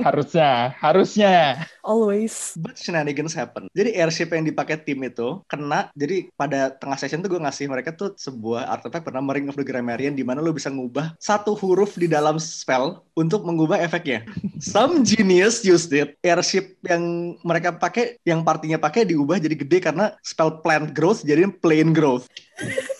Harusnya, 0.00 0.74
harusnya. 0.78 1.66
Always. 1.84 2.56
But 2.58 2.80
shenanigans 2.80 3.36
happen. 3.36 3.70
Jadi 3.76 3.94
airship 3.94 4.32
yang 4.32 4.48
dipakai 4.48 4.80
tim 4.82 4.98
itu 5.04 5.44
kena. 5.46 5.92
Jadi 5.94 6.32
pada 6.34 6.72
tengah 6.74 6.98
session 6.98 7.20
tuh 7.22 7.36
gue 7.36 7.40
ngasih 7.42 7.68
mereka 7.70 7.94
tuh 7.94 8.16
sebuah 8.16 8.66
artifact 8.70 9.06
bernama 9.06 9.36
Ring 9.36 9.50
of 9.50 9.58
the 9.58 9.66
Grammarian 9.66 10.16
di 10.16 10.24
mana 10.26 10.40
lo 10.42 10.50
bisa 10.50 10.72
ngubah 10.72 11.14
satu 11.20 11.54
huruf 11.54 11.94
di 11.94 12.08
dalam 12.08 12.40
spell 12.40 13.04
untuk 13.14 13.46
mengubah 13.46 13.78
efeknya. 13.78 14.24
Some 14.62 15.04
genius 15.06 15.62
used 15.62 15.92
it. 15.94 16.16
Airship 16.24 16.80
yang 16.86 17.36
mereka 17.44 17.76
pakai, 17.76 18.18
yang 18.26 18.42
partinya 18.42 18.80
pakai 18.80 19.06
diubah 19.06 19.38
jadi 19.38 19.54
gede 19.54 19.78
karena 19.84 20.16
spell 20.24 20.64
plant 20.64 20.96
growth 20.96 21.22
jadi 21.22 21.46
plain 21.60 21.92
growth. 21.92 22.26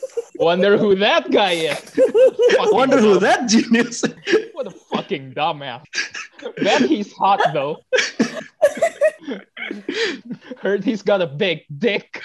Wonder 0.44 0.76
who 0.76 0.94
that 0.96 1.30
guy 1.30 1.52
is. 1.52 1.98
Wonder 2.70 3.00
who 3.00 3.18
that 3.18 3.48
genius. 3.48 4.04
What 4.52 4.66
a 4.66 4.70
fucking 4.70 5.32
dumbass. 5.32 5.84
Bet 6.62 6.82
he's 6.82 7.10
hot 7.14 7.40
though. 7.54 7.78
Heard 10.60 10.84
he's 10.84 11.02
got 11.02 11.20
a 11.20 11.28
big 11.28 11.64
dick. 11.68 12.20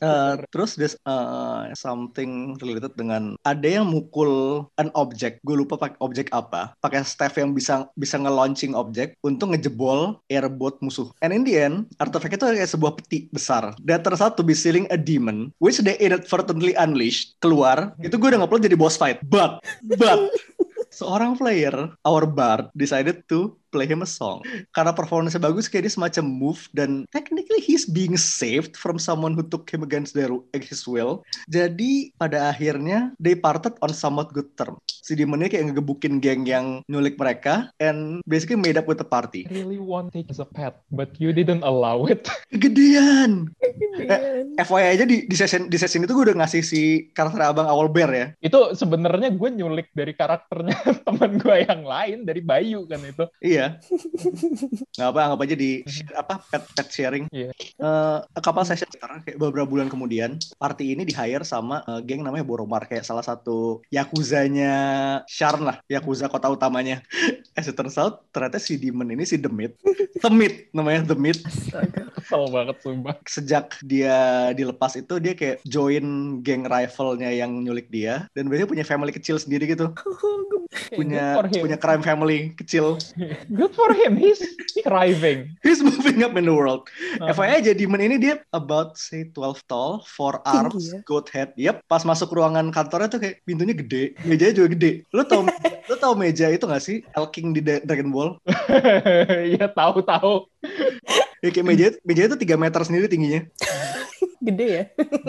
Uh, 0.00 0.40
terus 0.52 0.74
there's 0.74 0.96
uh, 1.06 1.70
something 1.74 2.56
related 2.60 2.92
dengan 2.96 3.36
ada 3.44 3.68
yang 3.68 3.88
mukul 3.88 4.64
an 4.80 4.92
object. 4.98 5.40
Gue 5.44 5.60
lupa 5.60 5.78
pakai 5.78 5.98
objek 6.00 6.26
apa. 6.34 6.74
Pakai 6.80 7.04
staff 7.04 7.36
yang 7.36 7.52
bisa 7.54 7.88
bisa 7.96 8.16
nge-launching 8.18 8.72
objek 8.74 9.16
untuk 9.24 9.54
ngejebol 9.54 10.18
airboat 10.28 10.80
musuh. 10.84 11.08
And 11.22 11.32
in 11.32 11.42
the 11.44 11.56
end, 11.58 11.88
artifact 12.02 12.40
itu 12.40 12.44
kayak 12.44 12.70
sebuah 12.70 12.92
peti 12.98 13.28
besar. 13.30 13.74
Out 14.18 14.34
to 14.34 14.42
be 14.42 14.50
sealing 14.56 14.90
a 14.90 14.98
demon, 14.98 15.54
which 15.62 15.78
they 15.78 15.94
inadvertently 16.02 16.74
unleashed. 16.74 17.38
Keluar, 17.38 17.94
itu 18.02 18.18
gue 18.18 18.28
udah 18.34 18.42
ngupload 18.42 18.66
jadi 18.66 18.74
boss 18.74 18.98
fight. 18.98 19.22
But, 19.22 19.62
but, 19.86 20.34
seorang 20.98 21.38
player, 21.38 21.94
our 22.02 22.24
bard, 22.26 22.72
decided 22.74 23.22
to 23.30 23.54
play 23.70 23.86
him 23.88 24.04
a 24.04 24.08
song. 24.08 24.42
Karena 24.74 24.92
performance 24.92 25.38
bagus, 25.38 25.70
kayak 25.70 25.88
dia 25.88 25.94
semacam 25.94 26.24
move 26.26 26.66
dan 26.74 27.06
technically 27.14 27.62
he's 27.62 27.86
being 27.86 28.18
saved 28.18 28.74
from 28.74 28.98
someone 28.98 29.32
who 29.32 29.44
took 29.46 29.70
him 29.70 29.86
against 29.86 30.12
their 30.12 30.30
his 30.56 30.84
will. 30.84 31.22
Jadi 31.46 32.12
pada 32.18 32.50
akhirnya 32.50 33.14
they 33.22 33.38
parted 33.38 33.74
on 33.80 33.94
somewhat 33.94 34.34
good 34.34 34.50
term. 34.58 34.76
Si 34.86 35.16
demon 35.16 35.40
ini 35.40 35.48
kayak 35.48 35.72
ngegebukin 35.72 36.20
geng 36.20 36.44
yang 36.44 36.84
nyulik 36.90 37.16
mereka 37.16 37.72
and 37.80 38.20
basically 38.28 38.60
made 38.60 38.76
up 38.76 38.84
with 38.84 39.00
the 39.00 39.06
party. 39.06 39.48
I 39.48 39.64
really 39.64 39.80
want 39.80 40.12
it 40.12 40.28
as 40.28 40.42
a 40.42 40.48
pet, 40.48 40.84
but 40.92 41.16
you 41.16 41.32
didn't 41.32 41.64
allow 41.64 42.04
it. 42.04 42.28
Kegedean. 42.52 43.48
Gedean. 43.78 44.54
FYI 44.58 44.98
aja 44.98 45.04
di, 45.08 45.24
di 45.24 45.36
session 45.36 45.66
di 45.70 45.78
session 45.80 46.04
itu 46.04 46.12
gue 46.12 46.30
udah 46.30 46.44
ngasih 46.44 46.62
si 46.62 47.10
karakter 47.16 47.40
abang 47.40 47.66
awal 47.66 47.88
bear 47.88 48.10
ya. 48.12 48.26
Itu 48.44 48.76
sebenarnya 48.76 49.32
gue 49.32 49.48
nyulik 49.48 49.88
dari 49.96 50.12
karakternya 50.12 50.76
teman 51.06 51.40
gue 51.40 51.56
yang 51.64 51.82
lain 51.82 52.18
dari 52.28 52.40
Bayu 52.44 52.84
kan 52.86 53.00
itu. 53.02 53.24
Iya. 53.40 53.57
Nggak 54.94 55.08
apa, 55.10 55.20
anggap 55.26 55.40
aja 55.44 55.56
di 55.58 55.70
apa 56.14 56.34
pet 56.46 56.64
pet 56.74 56.88
sharing. 56.88 57.24
Iya. 57.30 57.50
Eh, 57.54 58.18
kapal 58.38 58.64
session 58.66 58.90
sekarang 58.90 59.22
kayak 59.26 59.38
beberapa 59.38 59.68
bulan 59.68 59.88
kemudian, 59.90 60.38
party 60.58 60.94
ini 60.94 61.02
di 61.02 61.14
hire 61.14 61.42
sama 61.42 61.82
eh, 61.86 62.00
geng 62.06 62.22
namanya 62.22 62.44
Boromar 62.46 62.86
kayak 62.86 63.06
salah 63.06 63.22
satu 63.22 63.82
yakuzanya 63.90 64.74
Sharn 65.26 65.66
lah, 65.66 65.82
yakuza 65.86 66.30
kota 66.30 66.50
utamanya. 66.50 67.02
As 67.58 67.66
it 67.66 67.74
turns 67.74 67.98
out, 67.98 68.26
ternyata 68.30 68.62
si 68.62 68.78
demon 68.78 69.10
ini 69.10 69.26
si 69.26 69.34
Demit, 69.34 69.74
Demit 70.22 70.70
namanya 70.70 71.14
Demit. 71.14 71.42
Astaga. 71.42 72.10
Kesel 72.14 72.44
banget 72.52 72.76
sumpah. 72.84 73.16
Sejak 73.24 73.66
dia 73.82 74.50
dilepas 74.52 74.92
itu 75.00 75.16
dia 75.16 75.32
kayak 75.32 75.64
join 75.64 76.38
geng 76.44 76.68
rivalnya 76.68 77.30
yang 77.32 77.64
nyulik 77.64 77.88
dia 77.88 78.28
dan 78.36 78.46
biasanya 78.46 78.68
punya 78.68 78.84
family 78.84 79.12
kecil 79.14 79.40
sendiri 79.40 79.70
gitu, 79.70 79.90
punya 80.98 81.40
punya 81.40 81.76
crime 81.80 82.04
family 82.04 82.52
kecil. 82.54 83.00
Good 83.48 83.72
for 83.72 83.96
him. 83.96 84.20
He's 84.20 84.44
thriving. 84.84 85.56
He's 85.64 85.80
moving 85.80 86.20
up 86.20 86.36
in 86.36 86.44
the 86.44 86.52
world. 86.52 86.84
Uh-huh. 87.16 87.32
FYI 87.32 87.64
aja 87.64 87.72
demon 87.72 88.04
ini 88.04 88.20
dia 88.20 88.44
about 88.52 89.00
say 89.00 89.24
12 89.32 89.64
tall, 89.64 90.04
four 90.04 90.44
Tinggi 90.44 90.68
arms, 90.68 90.84
ya? 90.92 91.00
goat 91.08 91.32
head. 91.32 91.56
Yep, 91.56 91.88
pas 91.88 92.04
masuk 92.04 92.28
ruangan 92.36 92.68
kantornya 92.68 93.08
tuh 93.08 93.20
kayak 93.24 93.40
pintunya 93.48 93.72
gede, 93.72 94.12
mejanya 94.28 94.52
juga 94.52 94.68
gede. 94.76 94.92
Lu 95.16 95.24
tau 95.24 95.48
lu 95.88 95.94
tau 95.96 96.12
meja 96.12 96.52
itu 96.52 96.64
gak 96.68 96.84
sih? 96.84 97.00
El 97.16 97.26
King 97.32 97.56
di 97.56 97.64
Dragon 97.64 98.12
Ball. 98.12 98.36
Iya 99.48 99.72
tahu-tahu. 99.72 100.44
Ya 101.40 101.48
kayak 101.54 101.66
meja 101.66 101.86
meja 102.04 102.22
itu 102.28 102.36
3 102.36 102.58
meter 102.60 102.80
sendiri 102.84 103.06
tingginya. 103.08 103.48
Gede 104.48 104.66
ya. 104.66 104.84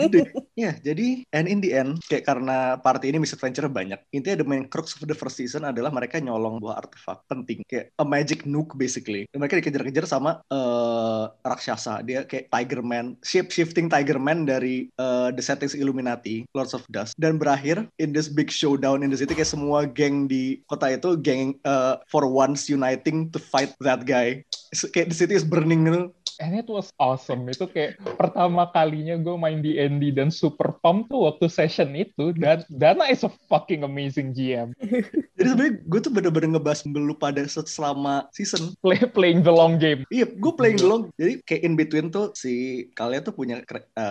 Gede. 0.06 0.20
ya, 0.54 0.72
jadi 0.80 1.24
and 1.34 1.46
in 1.46 1.58
the 1.62 1.74
end 1.74 2.02
kayak 2.06 2.26
karena 2.26 2.78
party 2.80 3.10
ini 3.10 3.22
misadventure 3.22 3.66
banyak. 3.70 3.98
Intinya 4.14 4.42
the 4.42 4.48
main 4.48 4.66
crux 4.66 4.94
of 4.98 5.06
the 5.06 5.16
first 5.16 5.38
season 5.38 5.66
adalah 5.66 5.90
mereka 5.90 6.18
nyolong 6.18 6.62
buah 6.62 6.82
artefak 6.82 7.22
penting 7.26 7.62
kayak 7.66 7.92
a 7.98 8.04
magic 8.06 8.46
nuke 8.46 8.74
basically. 8.76 9.26
Dan 9.30 9.42
mereka 9.42 9.58
dikejar-kejar 9.60 10.06
sama 10.06 10.42
eh, 10.50 11.24
raksasa. 11.46 12.02
Dia 12.06 12.26
kayak 12.26 12.50
Tiger 12.50 12.82
Man, 12.82 13.18
shape 13.22 13.50
shifting 13.50 13.90
Tiger 13.90 14.18
Man 14.18 14.46
dari 14.46 14.90
eh, 14.90 15.28
the 15.34 15.42
settings 15.42 15.74
Illuminati, 15.74 16.46
Lords 16.54 16.74
of 16.74 16.86
Dust 16.90 17.16
dan 17.18 17.36
berakhir 17.36 17.86
in 17.98 18.14
this 18.14 18.30
big 18.30 18.50
showdown 18.50 19.02
in 19.02 19.10
the 19.10 19.18
city 19.18 19.34
kayak 19.34 19.50
semua 19.50 19.86
geng 19.86 20.26
di 20.30 20.62
kota 20.66 20.90
itu 20.90 21.18
geng 21.20 21.56
eh, 21.66 21.94
for 22.10 22.26
once 22.26 22.70
uniting 22.70 23.30
to 23.30 23.38
fight 23.38 23.74
that 23.82 24.06
guy. 24.06 24.42
So, 24.70 24.86
kayak 24.86 25.10
the 25.10 25.18
city 25.18 25.34
is 25.34 25.42
burning 25.42 25.82
gitu. 25.90 26.14
And 26.40 26.56
it 26.56 26.64
was 26.72 26.88
awesome. 26.96 27.44
Itu 27.52 27.68
kayak 27.68 28.00
pertama 28.16 28.64
kalinya 28.72 29.20
gue 29.20 29.36
main 29.36 29.60
di 29.60 29.76
Andy 29.76 30.08
dan 30.08 30.32
Super 30.32 30.72
Pump 30.80 31.12
tuh 31.12 31.28
waktu 31.28 31.52
session 31.52 31.92
itu. 31.92 32.32
Dan 32.32 32.64
Dana 32.72 33.12
is 33.12 33.20
a 33.20 33.30
fucking 33.52 33.84
amazing 33.84 34.32
GM. 34.32 34.72
Jadi 35.36 35.46
sebenarnya 35.52 35.74
gue 35.84 36.00
tuh 36.00 36.12
bener-bener 36.12 36.56
ngebahas 36.56 36.80
dulu 36.88 37.12
pada 37.12 37.44
se- 37.44 37.68
selama 37.68 38.24
season. 38.32 38.72
Play, 38.80 39.04
playing 39.04 39.44
the 39.44 39.52
long 39.52 39.76
game. 39.76 40.08
Iya, 40.08 40.32
gue 40.32 40.52
playing 40.56 40.80
dulu. 40.80 40.96
Jadi 41.20 41.44
kayak 41.44 41.62
in 41.62 41.74
between 41.76 42.08
tuh 42.08 42.32
si 42.32 42.88
kalian 42.96 43.20
tuh 43.20 43.36
punya 43.36 43.60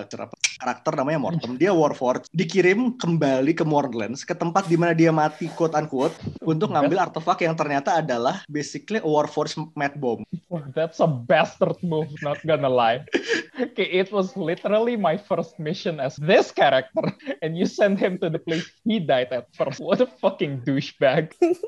cerapa- 0.06 0.38
karakter 0.60 0.92
namanya 1.00 1.20
Mortem. 1.24 1.56
Dia 1.56 1.72
Warforged. 1.72 2.28
Dikirim 2.36 3.00
kembali 3.00 3.56
ke 3.56 3.64
Mordlands, 3.64 4.28
ke 4.28 4.36
tempat 4.36 4.68
di 4.68 4.76
mana 4.76 4.92
dia 4.92 5.10
mati 5.10 5.48
quote 5.56 5.74
unquote 5.74 6.14
untuk 6.44 6.76
ngambil 6.76 7.10
artefak 7.10 7.42
yang 7.48 7.56
ternyata 7.56 8.04
adalah 8.04 8.44
basically 8.52 9.00
a 9.00 9.08
Warforged 9.08 9.56
mad 9.74 9.96
bomb. 9.98 10.28
That's 10.76 11.00
a 11.00 11.08
bastard 11.08 11.80
move, 11.82 12.12
not 12.22 12.44
gonna 12.44 12.70
lie. 12.70 13.08
Okay, 13.60 13.92
it 13.92 14.08
was 14.08 14.40
literally 14.40 14.96
my 14.96 15.20
first 15.20 15.60
mission 15.60 16.00
as 16.00 16.16
this 16.16 16.48
character, 16.48 17.12
and 17.44 17.60
you 17.60 17.68
send 17.68 18.00
him 18.00 18.16
to 18.24 18.32
the 18.32 18.40
place 18.40 18.64
he 18.88 19.04
died 19.04 19.36
at 19.36 19.52
first. 19.52 19.84
What 19.84 20.00
a 20.00 20.08
fucking 20.08 20.64
douchebag. 20.64 21.36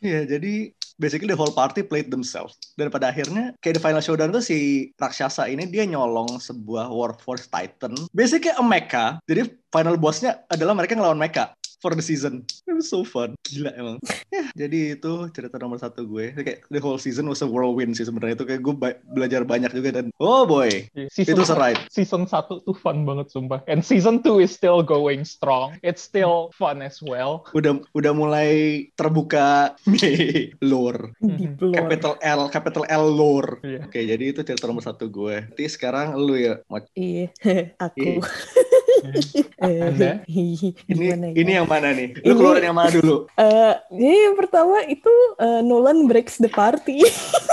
Iya, 0.00 0.24
jadi 0.24 0.72
basically 1.00 1.32
the 1.32 1.38
whole 1.38 1.50
party 1.50 1.80
played 1.80 2.12
themselves. 2.12 2.60
Dan 2.76 2.92
pada 2.92 3.08
akhirnya 3.08 3.56
kayak 3.64 3.80
the 3.80 3.82
final 3.82 4.04
showdown 4.04 4.30
tuh 4.30 4.44
si 4.44 4.90
raksasa 5.00 5.48
ini 5.48 5.66
dia 5.66 5.88
nyolong 5.88 6.36
sebuah 6.38 6.92
Warforged 6.92 7.48
Titan. 7.48 7.96
Basically 8.12 8.52
a 8.52 8.60
mecha. 8.60 9.18
Jadi 9.24 9.48
final 9.72 9.96
bossnya 9.96 10.44
adalah 10.52 10.76
mereka 10.76 10.94
ngelawan 10.94 11.18
mecha 11.18 11.56
for 11.80 11.92
the 11.92 12.00
season. 12.00 12.44
It 12.64 12.72
was 12.72 12.86
so 12.86 13.02
fun. 13.02 13.34
Gila 13.42 13.72
emang. 13.74 13.96
Ya, 14.28 14.46
jadi 14.54 14.94
itu 14.94 15.12
cerita 15.32 15.56
nomor 15.56 15.76
satu 15.76 16.04
gue. 16.04 16.30
Kayak 16.32 16.68
the 16.68 16.78
whole 16.78 16.96
season 16.96 17.24
was 17.24 17.40
a 17.40 17.48
whirlwind 17.48 17.96
sih 17.96 18.04
sebenarnya 18.04 18.36
itu 18.36 18.46
kayak 18.46 18.60
gue 18.60 18.74
ba- 18.74 19.00
belajar 19.10 19.42
banyak 19.42 19.72
juga 19.72 19.96
dan 19.96 20.12
oh 20.16 20.44
boy, 20.44 20.68
Season, 21.08 21.34
itu 21.34 21.42
serait. 21.42 21.80
season 21.88 22.24
1 22.24 22.62
tuh 22.62 22.76
fun 22.76 23.02
banget 23.02 23.28
sumpah. 23.28 23.64
And 23.66 23.80
season 23.80 24.20
2 24.20 24.40
is 24.40 24.52
still 24.52 24.80
going 24.80 25.24
strong. 25.24 25.80
It's 25.80 26.00
still 26.00 26.52
fun 26.54 26.80
as 26.80 27.00
well. 27.00 27.48
Udah 27.52 27.80
udah 27.92 28.12
mulai 28.12 28.50
terbuka 28.94 29.74
lore. 30.62 31.16
Di 31.18 31.48
floor. 31.56 31.74
Capital 31.74 32.14
L, 32.20 32.42
capital 32.48 32.84
L 32.86 33.04
lore. 33.08 33.64
Iya. 33.64 33.80
Oke, 33.88 34.00
jadi 34.04 34.24
itu 34.26 34.40
cerita 34.44 34.68
nomor 34.68 34.84
satu 34.84 35.08
gue. 35.08 35.48
Nanti 35.48 35.64
sekarang 35.66 36.14
lu 36.14 36.36
ya. 36.36 36.60
Iya, 36.94 37.32
aku. 37.88 37.98
Eh, 37.98 38.18
Anda? 39.60 40.24
Ini 40.90 41.04
ya? 41.10 41.16
ini 41.36 41.52
yang 41.56 41.68
mana 41.68 41.92
nih? 41.92 42.16
Lu 42.24 42.32
Ini- 42.32 42.38
keluarin 42.38 42.64
yang 42.70 42.76
mana 42.76 42.90
dulu? 42.90 43.28
Eh, 43.36 43.74
jadi 43.92 44.18
yang 44.30 44.36
pertama 44.36 44.82
itu 44.86 45.12
eh, 45.38 45.60
Nolan 45.62 46.08
breaks 46.08 46.40
the 46.40 46.50
party. 46.50 47.04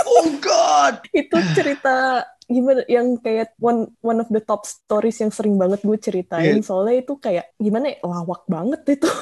Oh 0.06 0.28
God! 0.40 1.04
itu 1.20 1.36
cerita 1.54 2.24
gimana 2.48 2.80
yang 2.88 3.20
kayak 3.20 3.52
one 3.60 3.92
one 4.00 4.18
of 4.18 4.28
the 4.32 4.40
top 4.40 4.64
stories 4.64 5.20
yang 5.20 5.28
sering 5.28 5.60
banget 5.60 5.84
gue 5.84 5.98
ceritain 6.00 6.58
Iya. 6.58 6.64
soalnya 6.64 6.96
itu 7.04 7.14
kayak 7.20 7.52
gimana 7.60 7.92
ya 7.92 7.98
lawak 8.02 8.42
banget 8.48 8.82
itu. 8.98 9.08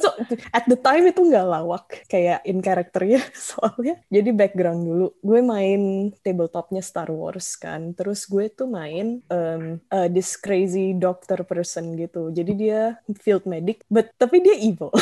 So 0.00 0.08
at 0.56 0.64
the 0.72 0.80
time 0.80 1.04
itu 1.04 1.20
nggak 1.20 1.44
lawak 1.44 2.08
kayak 2.08 2.40
in 2.48 2.64
karakternya 2.64 3.20
soalnya. 3.52 4.00
Jadi 4.08 4.32
background 4.32 4.88
dulu 4.88 5.06
gue 5.20 5.40
main 5.44 6.08
tabletopnya 6.24 6.80
Star 6.80 7.12
Wars 7.12 7.60
kan 7.60 7.92
terus 7.92 8.24
gue 8.24 8.48
tuh 8.48 8.64
main 8.64 9.20
um, 9.28 9.76
uh, 9.92 10.08
this 10.08 10.40
crazy 10.40 10.96
doctor 10.96 11.44
person 11.44 11.92
gitu. 11.98 12.32
Jadi 12.32 12.52
dia 12.56 12.96
field 13.20 13.44
medic 13.44 13.84
but 13.92 14.08
tapi 14.16 14.40
dia 14.40 14.56
evil. 14.56 14.88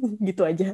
Gitu 0.00 0.40
aja. 0.48 0.72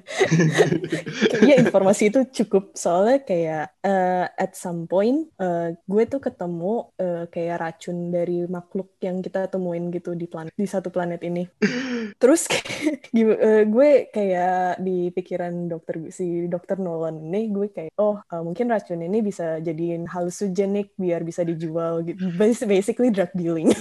Kayaknya 1.34 1.56
informasi 1.66 2.14
itu 2.14 2.20
cukup. 2.42 2.78
Soalnya 2.78 3.18
kayak 3.26 3.74
uh, 3.82 4.26
at 4.38 4.54
some 4.54 4.86
point 4.86 5.26
uh, 5.42 5.74
gue 5.74 6.04
tuh 6.06 6.22
ketemu 6.22 6.94
uh, 7.02 7.26
kayak 7.26 7.58
racun 7.58 8.14
dari 8.14 8.46
makhluk 8.46 8.94
yang 9.02 9.18
kita 9.18 9.50
temuin 9.50 9.90
gitu 9.90 10.14
di 10.14 10.30
planet 10.30 10.54
di 10.54 10.64
satu 10.64 10.94
planet 10.94 11.26
ini. 11.26 11.42
Terus 12.22 12.46
uh, 12.46 13.62
gue 13.74 13.90
kayak 14.14 14.78
di 14.78 15.10
pikiran 15.10 15.66
dokter 15.66 15.98
si 16.14 16.46
dokter 16.46 16.78
Nolan 16.78 17.18
ini 17.18 17.50
gue 17.50 17.74
kayak 17.74 17.98
oh 17.98 18.22
uh, 18.22 18.42
mungkin 18.46 18.70
racun 18.70 19.02
ini 19.02 19.18
bisa 19.20 19.58
jadiin 19.58 20.06
hallucinogenic 20.06 20.94
biar 20.94 21.26
bisa 21.26 21.42
dijual 21.42 22.06
gitu. 22.06 22.30
Basically 22.38 23.10
drug 23.10 23.34
dealing. 23.34 23.74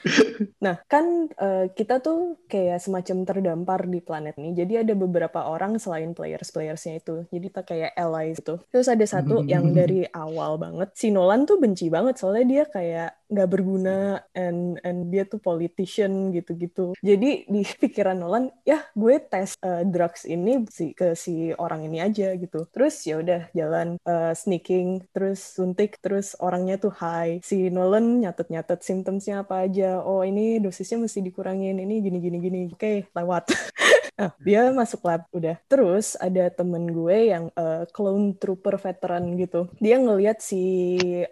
nah 0.64 0.78
kan 0.86 1.26
uh, 1.42 1.66
kita 1.74 1.98
tuh 1.98 2.38
kayak 2.46 2.78
semacam 2.78 3.26
terdampar 3.26 3.90
di 3.90 3.98
planet 3.98 4.38
ini. 4.38 4.54
Jadi 4.54 4.86
ada 4.86 4.94
beberapa 4.94 5.50
orang 5.50 5.82
selain 5.82 6.14
players-playersnya 6.14 7.02
itu. 7.02 7.26
Jadi 7.34 7.50
kita 7.50 7.60
kayak 7.66 7.92
allies 7.98 8.44
gitu. 8.44 8.60
Terus 8.68 8.92
ada 8.92 9.04
satu 9.08 9.40
yang 9.48 9.72
dari 9.72 10.04
awal 10.12 10.60
banget 10.60 10.92
si 10.92 11.08
Nolan 11.08 11.48
tuh 11.48 11.56
benci 11.64 11.88
banget 11.88 12.20
soalnya 12.20 12.44
dia 12.44 12.64
kayak 12.68 13.24
nggak 13.32 13.48
berguna 13.48 14.20
and 14.36 14.76
and 14.84 15.08
dia 15.08 15.24
tuh 15.24 15.40
politician 15.40 16.28
gitu-gitu. 16.36 16.92
Jadi 17.00 17.48
di 17.48 17.62
pikiran 17.82 18.20
Nolan, 18.20 18.52
ya 18.68 18.84
gue 18.92 19.16
tes 19.24 19.56
uh, 19.64 19.80
drugs 19.88 20.28
ini 20.28 20.68
si 20.68 20.92
ke 20.92 21.16
si 21.16 21.56
orang 21.56 21.88
ini 21.88 22.04
aja 22.04 22.36
gitu. 22.36 22.68
Terus 22.68 22.94
ya 23.08 23.24
udah 23.24 23.48
jalan 23.56 23.96
uh, 24.04 24.36
sneaking, 24.36 25.08
terus 25.16 25.40
suntik, 25.40 25.96
terus 26.04 26.36
orangnya 26.36 26.76
tuh 26.76 26.92
high. 26.92 27.40
Si 27.40 27.72
Nolan 27.72 28.20
nyatet-nyatet 28.20 28.84
symptomsnya 28.84 29.48
apa 29.48 29.64
aja. 29.64 30.04
Oh 30.04 30.20
ini 30.20 30.60
dosisnya 30.60 31.00
mesti 31.00 31.24
dikurangin, 31.24 31.80
ini 31.80 32.04
gini 32.04 32.18
gini 32.20 32.38
gini. 32.38 32.60
Oke, 32.68 32.76
okay, 32.76 32.96
lewat. 33.16 33.48
Nah, 34.14 34.30
dia 34.38 34.70
masuk 34.70 35.02
lab 35.02 35.26
udah. 35.34 35.58
Terus 35.66 36.14
ada 36.22 36.46
temen 36.54 36.86
gue 36.86 37.34
yang 37.34 37.50
uh, 37.58 37.82
clone 37.90 38.38
trooper 38.38 38.78
veteran 38.78 39.34
gitu. 39.34 39.66
Dia 39.82 39.98
ngelihat 39.98 40.38
si 40.38 40.62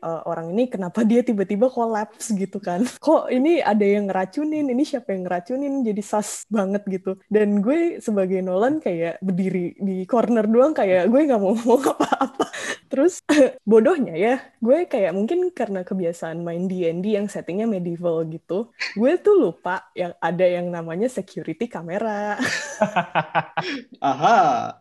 uh, 0.03 0.23
orang 0.27 0.51
ini 0.51 0.67
kenapa 0.67 1.07
dia 1.07 1.23
tiba-tiba 1.23 1.71
collapse 1.71 2.35
gitu 2.35 2.59
kan. 2.59 2.83
Kok 3.07 3.31
ini 3.31 3.63
ada 3.63 3.87
yang 3.87 4.11
ngeracunin, 4.11 4.67
ini 4.67 4.83
siapa 4.83 5.15
yang 5.15 5.31
ngeracunin 5.31 5.87
jadi 5.87 6.03
sas 6.03 6.43
banget 6.51 6.83
gitu. 6.91 7.23
Dan 7.31 7.63
gue 7.63 8.03
sebagai 8.03 8.43
Nolan 8.43 8.83
kayak 8.83 9.23
berdiri 9.23 9.79
di 9.79 10.03
corner 10.03 10.51
doang 10.51 10.75
kayak 10.75 11.07
gue 11.07 11.21
nggak 11.23 11.41
mau 11.41 11.55
ngomong 11.59 11.83
apa-apa. 11.87 12.47
Terus 12.93 13.25
bodohnya 13.71 14.13
ya, 14.13 14.35
gue 14.61 14.85
kayak 14.85 15.17
mungkin 15.17 15.49
karena 15.57 15.81
kebiasaan 15.81 16.45
main 16.45 16.69
D&D 16.69 17.17
yang 17.17 17.25
settingnya 17.25 17.65
medieval 17.65 18.21
gitu, 18.29 18.69
gue 18.93 19.13
tuh 19.17 19.33
lupa 19.33 19.89
yang 19.97 20.13
ada 20.21 20.45
yang 20.45 20.69
namanya 20.69 21.09
security 21.09 21.73
kamera. 21.73 22.37
Aha, 24.13 24.39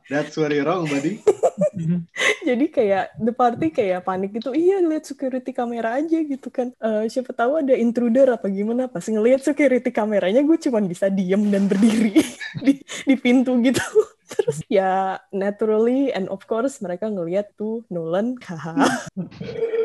that's 0.10 0.36
you're 0.36 0.65
wrong, 0.65 0.88
buddy. 0.88 1.21
Jadi 2.48 2.65
kayak 2.74 3.15
the 3.21 3.33
party 3.36 3.69
kayak 3.69 4.07
panik 4.07 4.33
gitu, 4.36 4.51
iya 4.55 4.81
lihat 4.81 5.05
security 5.05 5.53
kamera 5.53 6.01
aja 6.01 6.19
gitu 6.24 6.50
kan. 6.50 6.74
Uh, 6.81 7.05
siapa 7.07 7.31
tahu 7.31 7.62
ada 7.62 7.77
intruder 7.77 8.27
apa 8.33 8.50
gimana, 8.50 8.89
pas 8.89 9.05
ngelihat 9.05 9.45
security 9.45 9.89
kameranya 9.93 10.41
gue 10.41 10.57
cuma 10.57 10.81
bisa 10.81 11.07
diem 11.12 11.48
dan 11.53 11.69
berdiri 11.69 12.21
di, 12.65 12.81
di 12.81 13.15
pintu 13.19 13.57
gitu 13.62 13.83
terus 14.31 14.63
ya 14.71 15.19
naturally 15.36 16.10
and 16.15 16.31
of 16.31 16.48
course 16.48 16.79
mereka 16.79 17.12
ngeliat 17.12 17.51
tuh 17.60 17.83
Nolan 17.91 18.39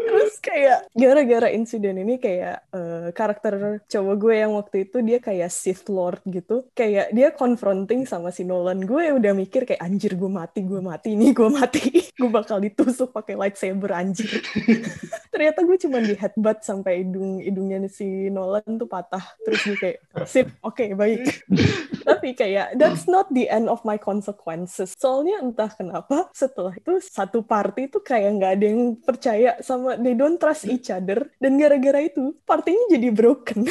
terus 0.07 0.26
kayak 0.41 0.91
gara-gara 0.93 1.49
insiden 1.53 2.01
ini 2.01 2.21
kayak 2.21 2.67
uh, 2.73 3.09
karakter 3.13 3.81
cowok 3.87 4.17
gue 4.17 4.35
yang 4.41 4.53
waktu 4.55 4.77
itu 4.89 5.01
dia 5.03 5.19
kayak 5.21 5.51
Sith 5.53 5.89
Lord 5.89 6.21
gitu 6.27 6.69
kayak 6.73 7.13
dia 7.13 7.33
confronting 7.33 8.09
sama 8.09 8.33
si 8.33 8.43
Nolan. 8.45 8.85
Gue 8.85 9.13
udah 9.15 9.33
mikir 9.33 9.69
kayak 9.69 9.83
anjir 9.83 10.15
gue 10.15 10.31
mati 10.31 10.65
gue 10.65 10.81
mati 10.81 11.15
nih 11.15 11.31
gue 11.33 11.51
mati. 11.51 11.85
Gue 12.17 12.33
bakal 12.33 12.65
ditusuk 12.65 13.13
pakai 13.13 13.37
lightsaber 13.37 13.93
anjir. 13.93 14.41
Ternyata 15.33 15.61
gue 15.69 15.77
cuma 15.77 16.01
di 16.01 16.17
headbutt 16.17 16.65
sampai 16.65 17.05
hidung 17.05 17.45
hidungnya 17.45 17.85
si 17.93 18.33
Nolan 18.33 18.65
tuh 18.81 18.89
patah. 18.89 19.37
Terus 19.45 19.61
gue 19.69 19.77
kayak 19.77 19.99
sip 20.25 20.49
oke 20.65 20.81
okay, 20.81 20.97
baik 20.97 21.29
tapi 22.07 22.39
kayak 22.39 22.79
that's 22.79 23.11
not 23.11 23.27
the 23.35 23.51
end 23.51 23.67
of 23.67 23.83
my 23.83 23.99
consequences. 23.99 24.95
Soalnya 24.95 25.43
entah 25.43 25.69
kenapa 25.75 26.31
setelah 26.31 26.71
itu 26.79 27.03
satu 27.03 27.43
party 27.43 27.91
tuh 27.91 28.07
kayak 28.07 28.39
nggak 28.39 28.53
ada 28.55 28.67
yang 28.71 28.83
percaya 29.03 29.51
sama 29.59 29.99
they 29.99 30.15
don't 30.15 30.39
trust 30.39 30.71
each 30.71 30.87
other. 30.95 31.27
Dan 31.43 31.59
gara-gara 31.59 31.99
itu 32.07 32.39
partinya 32.47 32.87
jadi 32.95 33.11
broken. 33.11 33.67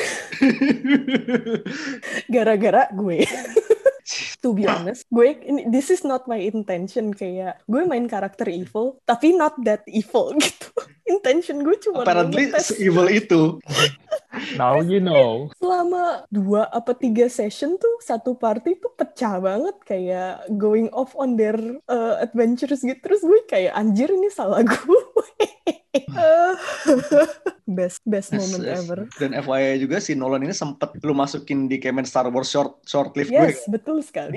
Gara-gara 2.35 2.91
gue 2.91 3.23
to 4.45 4.53
be 4.53 4.69
honest 4.69 5.09
gue 5.09 5.41
ini 5.41 5.65
this 5.73 5.89
is 5.89 6.05
not 6.05 6.29
my 6.29 6.37
intention 6.37 7.09
kayak 7.09 7.57
gue 7.65 7.81
main 7.89 8.05
karakter 8.05 8.45
evil 8.45 9.01
tapi 9.09 9.33
not 9.33 9.57
that 9.65 9.81
evil 9.89 10.29
gitu. 10.43 10.69
Intention 11.05 11.61
gue 11.61 11.77
cuma 11.77 12.01
apparently 12.01 12.49
evil 12.81 13.05
itu. 13.05 13.61
Now 14.57 14.81
you 14.81 14.97
know. 14.97 15.53
Selama 15.61 16.25
dua 16.33 16.65
apa 16.73 16.97
tiga 16.97 17.29
session 17.29 17.77
tuh 17.77 17.95
satu 18.01 18.33
party 18.33 18.81
tuh 18.81 18.89
pecah 18.97 19.37
banget 19.37 19.77
kayak 19.85 20.49
going 20.57 20.89
off 20.89 21.13
on 21.13 21.37
their 21.37 21.55
uh, 21.85 22.17
adventures 22.17 22.81
gitu. 22.81 22.97
Terus 22.97 23.21
gue 23.21 23.41
kayak 23.45 23.77
anjir 23.77 24.09
ini 24.09 24.33
salah 24.33 24.65
gue. 24.65 25.01
Best 27.65 28.05
best 28.05 28.29
moment 28.29 28.61
yes, 28.61 28.85
ever. 28.85 28.99
Dan 29.17 29.33
FYI 29.41 29.81
juga 29.81 29.97
si 29.97 30.13
Nolan 30.13 30.45
ini 30.45 30.53
sempet 30.53 31.01
lu 31.01 31.17
masukin 31.17 31.65
di 31.65 31.81
Kemen 31.81 32.05
Star 32.05 32.29
Wars 32.29 32.49
short 32.49 32.81
short 32.85 33.17
live 33.17 33.29
yes, 33.33 33.65
gue. 33.65 33.77
betul 33.77 34.05
sekali. 34.05 34.34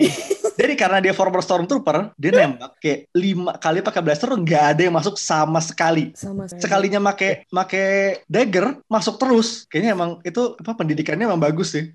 Jadi 0.58 0.74
karena 0.74 0.98
dia 0.98 1.14
former 1.14 1.38
stormtrooper, 1.38 2.18
dia 2.18 2.30
nembak 2.34 2.82
kayak 2.82 3.14
lima 3.14 3.54
kali 3.62 3.78
pakai 3.78 4.02
blaster 4.02 4.34
nggak 4.34 4.64
ada 4.74 4.82
yang 4.82 4.94
masuk 4.98 5.14
sama 5.14 5.62
sekali. 5.62 6.10
Sama 6.18 6.50
sekali. 6.50 6.62
Sekalinya 6.66 6.98
make 6.98 7.46
make 7.54 7.86
dagger 8.26 8.82
masuk 8.90 9.22
terus. 9.22 9.70
Kayaknya 9.70 9.90
emang 9.94 10.10
itu 10.26 10.58
apa 10.58 10.74
pendidikannya 10.74 11.30
emang 11.30 11.38
bagus 11.38 11.78
sih. 11.78 11.94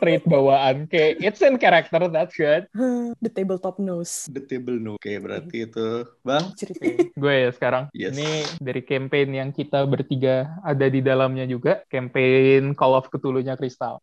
Trait 0.00 0.24
bawaan 0.24 0.84
kayak 0.88 1.20
it's 1.20 1.40
in 1.40 1.56
character 1.56 2.08
that's 2.12 2.36
good. 2.36 2.68
The 3.24 3.30
tabletop 3.32 3.80
knows. 3.80 4.28
The 4.28 4.44
table 4.44 4.76
knows. 4.76 5.00
Oke, 5.00 5.16
berarti 5.16 5.64
itu. 5.64 6.04
Bang. 6.20 6.52
Cerita. 6.60 6.84
gue 7.24 7.34
ya 7.34 7.50
sekarang. 7.56 7.84
Yes. 7.96 8.12
Ini 8.16 8.28
dari 8.60 8.84
campaign 8.84 9.28
yang 9.32 9.50
kita 9.52 9.84
bertiga 9.88 10.60
ada 10.60 10.88
di 10.92 11.00
dalamnya 11.00 11.48
juga, 11.48 11.84
campaign 11.88 12.76
Call 12.76 12.96
of 12.96 13.08
Cthulhu-nya 13.08 13.56
Crystal. 13.56 14.00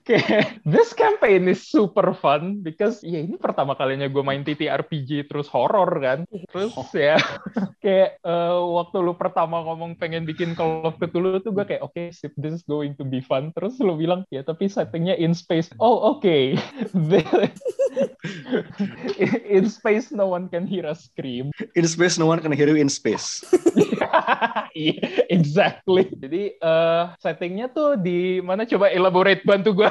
okay. 0.00 0.24
This 0.72 0.96
campaign 0.96 1.25
is 1.26 1.66
super 1.66 1.96
super 1.96 2.12
fun 2.12 2.60
because 2.60 3.00
ya 3.00 3.24
ini 3.24 3.40
pertama 3.40 3.72
kalinya 3.72 4.04
gue 4.04 4.20
main 4.20 4.44
TTRPG 4.44 5.32
terus 5.32 5.48
horror 5.48 5.88
kan. 5.96 6.28
Terus 6.28 6.76
oh. 6.76 6.84
ya 6.92 7.16
kayak 7.82 8.20
uh, 8.20 8.60
waktu 8.76 9.00
lu 9.00 9.16
pertama 9.16 9.64
ngomong 9.64 9.96
pengen 9.96 10.28
bikin 10.28 10.52
Call 10.52 10.84
of 10.84 11.00
Cthulhu 11.00 11.40
tuh 11.40 11.56
gue 11.56 11.64
kayak 11.64 11.80
oke 11.80 11.96
okay, 11.96 12.12
sip 12.12 12.36
this 12.36 12.60
is 12.60 12.64
going 12.68 12.92
to 13.00 13.04
be 13.08 13.24
fun. 13.24 13.48
Terus 13.56 13.80
lu 13.80 13.96
bilang 13.96 14.28
ya 14.28 14.44
tapi 14.44 14.68
settingnya 14.68 15.16
in 15.16 15.32
space. 15.32 15.72
Oh 15.80 16.12
oke. 16.12 16.20
Okay. 16.20 16.60
in 19.48 19.64
space 19.72 20.12
no 20.12 20.28
one 20.28 20.52
can 20.52 20.68
hear 20.68 20.84
us 20.84 21.08
scream. 21.08 21.48
In 21.72 21.88
space 21.88 22.20
no 22.20 22.28
one 22.28 22.44
can 22.44 22.52
hear 22.52 22.68
you 22.68 22.76
in 22.76 22.92
space. 22.92 23.40
yeah, 24.76 24.98
exactly. 25.30 26.08
Jadi 26.12 26.58
uh, 26.60 27.12
settingnya 27.20 27.70
tuh 27.70 27.98
di 28.00 28.40
mana 28.40 28.64
coba 28.64 28.90
elaborate 28.92 29.42
bantu 29.44 29.84
gue. 29.84 29.90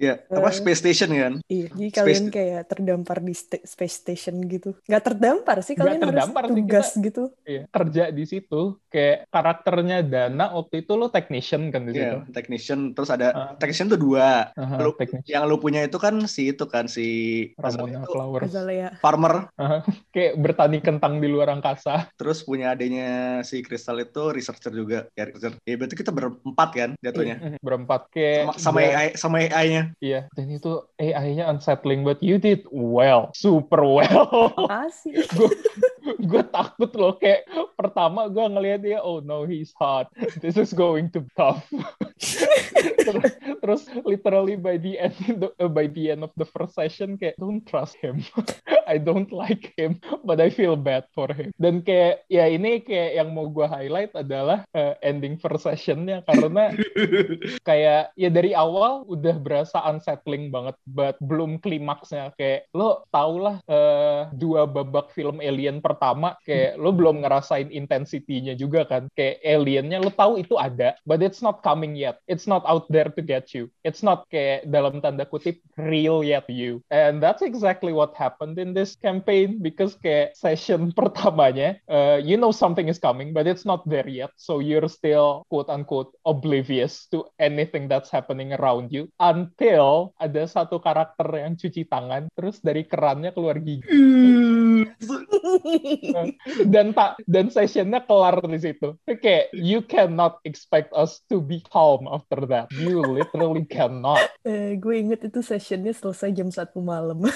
ya, 0.00 0.16
yeah, 0.20 0.38
apa 0.38 0.50
space 0.52 0.80
station 0.80 1.10
kan? 1.12 1.34
Iya, 1.46 1.66
jadi 1.72 1.88
space 1.90 1.98
kalian 2.00 2.24
kayak 2.32 2.62
terdampar 2.68 3.18
di 3.22 3.34
space 3.36 3.96
station 4.00 4.40
gitu. 4.48 4.76
Gak 4.86 5.04
terdampar 5.04 5.62
sih, 5.64 5.76
kalian 5.76 6.00
terdampar 6.00 6.48
harus 6.48 6.56
tugas 6.56 6.86
sih, 6.92 7.00
kita, 7.00 7.06
gitu. 7.06 7.22
Iya, 7.44 7.62
kerja 7.68 8.04
di 8.12 8.24
situ. 8.26 8.60
Kayak 8.90 9.18
karakternya 9.30 9.98
Dana 10.02 10.46
waktu 10.56 10.82
itu 10.82 10.92
lo 10.98 11.12
technician 11.12 11.70
kan 11.70 11.86
di 11.86 11.92
situ. 11.96 12.18
Iya, 12.20 12.32
technician. 12.32 12.80
Terus 12.96 13.10
ada, 13.12 13.28
uh, 13.32 13.52
technician 13.60 13.88
tuh 13.92 14.00
dua. 14.00 14.50
Uh, 14.56 14.90
lu, 14.90 14.92
yang 15.28 15.46
lo 15.46 15.60
punya 15.60 15.84
itu 15.84 15.96
kan 16.00 16.16
si 16.26 16.52
itu 16.52 16.64
kan, 16.66 16.90
si... 16.90 17.08
Ramona 17.60 18.02
Flower. 18.08 18.40
Azalea. 18.46 18.96
Farmer. 18.98 19.50
Uh, 19.54 19.84
kayak 20.14 20.38
bertani 20.40 20.78
kentang 20.82 21.22
di 21.22 21.28
luar 21.30 21.52
angkasa. 21.52 22.10
Terus 22.16 22.42
punya 22.42 22.74
adanya 22.74 23.40
si 23.50 23.66
Crystal 23.66 23.98
itu 23.98 24.30
researcher 24.30 24.70
juga. 24.70 25.10
Ya, 25.18 25.26
researcher. 25.26 25.58
Ya, 25.66 25.74
berarti 25.74 25.98
kita 25.98 26.14
berempat 26.14 26.68
kan 26.70 26.90
jatuhnya. 27.02 27.36
Iya, 27.42 27.58
berempat. 27.58 28.06
Kayak... 28.14 28.54
Sama, 28.54 28.62
sama 28.62 28.78
AI, 28.86 29.08
sama 29.18 29.36
AI-nya. 29.42 29.82
Iya, 29.98 30.20
dan 30.38 30.46
itu 30.46 30.86
AI-nya 31.02 31.50
unsettling, 31.50 32.06
but 32.06 32.22
you 32.22 32.38
did 32.38 32.62
well, 32.70 33.34
super 33.34 33.82
well. 33.82 34.54
Makasih. 34.54 35.26
gue 36.20 36.42
takut 36.52 36.90
loh 36.96 37.14
kayak 37.16 37.46
pertama 37.80 38.28
gue 38.28 38.44
ngeliat 38.44 38.80
dia 38.84 38.98
oh 39.00 39.24
no 39.24 39.48
he's 39.48 39.72
hot. 39.76 40.12
This 40.44 40.60
is 40.60 40.76
going 40.76 41.08
to 41.16 41.24
be 41.24 41.32
tough. 41.32 41.64
Terus, 43.00 43.32
terus 43.64 43.82
literally 44.04 44.54
by 44.54 44.76
the 44.76 45.00
end 45.00 45.16
uh, 45.40 45.72
by 45.72 45.88
the 45.88 46.12
end 46.14 46.22
of 46.22 46.30
the 46.36 46.46
first 46.46 46.76
session 46.76 47.16
kayak 47.16 47.34
don't 47.40 47.64
trust 47.64 47.96
him. 47.98 48.22
I 48.90 49.00
don't 49.00 49.30
like 49.32 49.72
him 49.74 49.98
but 50.22 50.38
I 50.38 50.52
feel 50.52 50.76
bad 50.76 51.08
for 51.16 51.32
him. 51.32 51.50
Dan 51.56 51.80
kayak 51.80 52.28
ya 52.28 52.46
ini 52.46 52.84
kayak 52.84 53.18
yang 53.18 53.32
mau 53.32 53.48
gue 53.48 53.64
highlight 53.64 54.12
adalah 54.14 54.62
uh, 54.76 54.94
ending 55.00 55.40
first 55.40 55.64
sessionnya. 55.64 56.22
Karena 56.28 56.76
kayak 57.68 58.14
ya 58.14 58.28
dari 58.28 58.52
awal 58.52 59.08
udah 59.08 59.36
berasa 59.40 59.80
unsettling 59.88 60.52
banget 60.52 60.76
but 60.86 61.16
belum 61.24 61.58
klimaksnya. 61.58 62.36
Kayak 62.36 62.68
lo 62.76 63.08
tau 63.08 63.34
lah 63.40 63.56
uh, 63.64 64.28
dua 64.36 64.68
babak 64.68 65.10
film 65.16 65.40
alien 65.40 65.80
pertama 65.80 65.99
pertama 66.00 66.32
kayak 66.48 66.80
lo 66.80 66.96
belum 66.96 67.20
ngerasain 67.20 67.68
intensitinya 67.68 68.56
juga 68.56 68.88
kan. 68.88 69.12
Kayak 69.12 69.44
aliennya 69.44 70.00
lo 70.00 70.08
tahu 70.08 70.40
itu 70.40 70.56
ada 70.56 70.96
but 71.04 71.20
it's 71.20 71.44
not 71.44 71.60
coming 71.60 71.92
yet. 71.92 72.24
It's 72.24 72.48
not 72.48 72.64
out 72.64 72.88
there 72.88 73.12
to 73.12 73.20
get 73.20 73.52
you. 73.52 73.68
It's 73.84 74.00
not 74.00 74.24
kayak 74.32 74.64
dalam 74.72 75.04
tanda 75.04 75.28
kutip 75.28 75.60
real 75.76 76.24
yet 76.24 76.48
you. 76.48 76.80
And 76.88 77.20
that's 77.20 77.44
exactly 77.44 77.92
what 77.92 78.16
happened 78.16 78.56
in 78.56 78.72
this 78.72 78.96
campaign 78.96 79.60
because 79.60 79.92
kayak 80.00 80.32
session 80.40 80.88
pertamanya 80.96 81.76
uh, 81.92 82.16
you 82.16 82.40
know 82.40 82.48
something 82.48 82.88
is 82.88 82.96
coming 82.96 83.36
but 83.36 83.44
it's 83.44 83.68
not 83.68 83.84
there 83.84 84.08
yet. 84.08 84.32
So 84.40 84.64
you're 84.64 84.88
still 84.88 85.44
quote 85.52 85.68
unquote 85.68 86.16
oblivious 86.24 87.12
to 87.12 87.28
anything 87.36 87.92
that's 87.92 88.08
happening 88.08 88.56
around 88.56 88.88
you 88.88 89.12
until 89.20 90.16
ada 90.16 90.48
satu 90.48 90.80
karakter 90.80 91.28
yang 91.36 91.60
cuci 91.60 91.84
tangan 91.84 92.32
terus 92.32 92.64
dari 92.64 92.88
kerannya 92.88 93.36
keluar 93.36 93.60
gigi 93.60 93.84
dan 96.72 96.92
tak 96.96 97.20
dan 97.24 97.46
sessionnya 97.48 98.00
kelar 98.04 98.40
di 98.44 98.58
situ. 98.58 98.96
Kayak 99.06 99.52
you 99.56 99.80
cannot 99.84 100.38
expect 100.46 100.92
us 100.96 101.22
to 101.28 101.40
be 101.40 101.62
calm 101.68 102.08
after 102.08 102.44
that. 102.48 102.70
You 102.74 103.02
literally 103.04 103.64
cannot. 103.66 104.22
Eh, 104.40 104.80
gue 104.80 104.96
inget 104.96 105.20
itu 105.28 105.44
sessionnya 105.44 105.92
selesai 105.92 106.32
jam 106.32 106.48
satu 106.48 106.80
malam. 106.80 107.22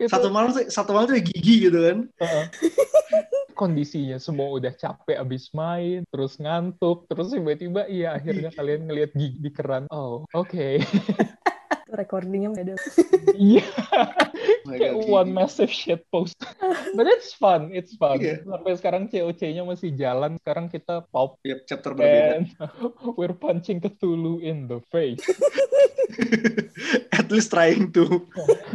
Itu, 0.00 0.08
Satu 0.08 0.28
malam 0.32 0.54
tuh 0.54 0.64
satu 0.70 0.90
malam 0.94 1.10
tuh 1.10 1.20
gigi 1.20 1.68
gitu 1.68 1.76
kan. 1.76 1.98
uh, 2.22 2.44
kondisinya 3.60 4.16
semua 4.16 4.48
udah 4.56 4.72
capek 4.72 5.20
abis 5.20 5.52
main, 5.52 6.08
terus 6.08 6.40
ngantuk, 6.40 7.04
terus 7.12 7.28
tiba-tiba 7.28 7.84
iya 7.92 8.16
akhirnya 8.16 8.48
kalian 8.56 8.88
ngelihat 8.88 9.12
gigi 9.12 9.36
di 9.36 9.50
keran. 9.52 9.84
Oh, 9.92 10.24
oke. 10.32 10.80
Recordingnya 11.90 12.54
nggak 12.54 12.64
ada. 12.66 12.74
Iya. 13.34 13.66
One 15.10 15.26
gigi. 15.26 15.34
massive 15.34 15.72
shit 15.72 16.06
post. 16.08 16.38
But 16.94 17.06
it's 17.06 17.34
fun, 17.34 17.74
it's 17.74 17.94
fun. 17.94 18.18
Iya. 18.18 18.42
Sampai 18.42 18.72
sekarang 18.78 19.02
COC-nya 19.06 19.62
masih 19.62 19.90
jalan. 19.92 20.38
Sekarang 20.38 20.66
kita 20.66 21.02
pop 21.08 21.36
Yep, 21.42 21.58
chapter 21.66 21.90
berbeda. 21.92 22.38
and 22.38 22.46
we're 23.18 23.34
punching 23.34 23.80
Cthulhu 23.80 24.38
in 24.38 24.66
the 24.66 24.78
face. 24.88 25.18
At 27.12 27.30
least 27.30 27.50
trying 27.50 27.94
to. 27.94 28.26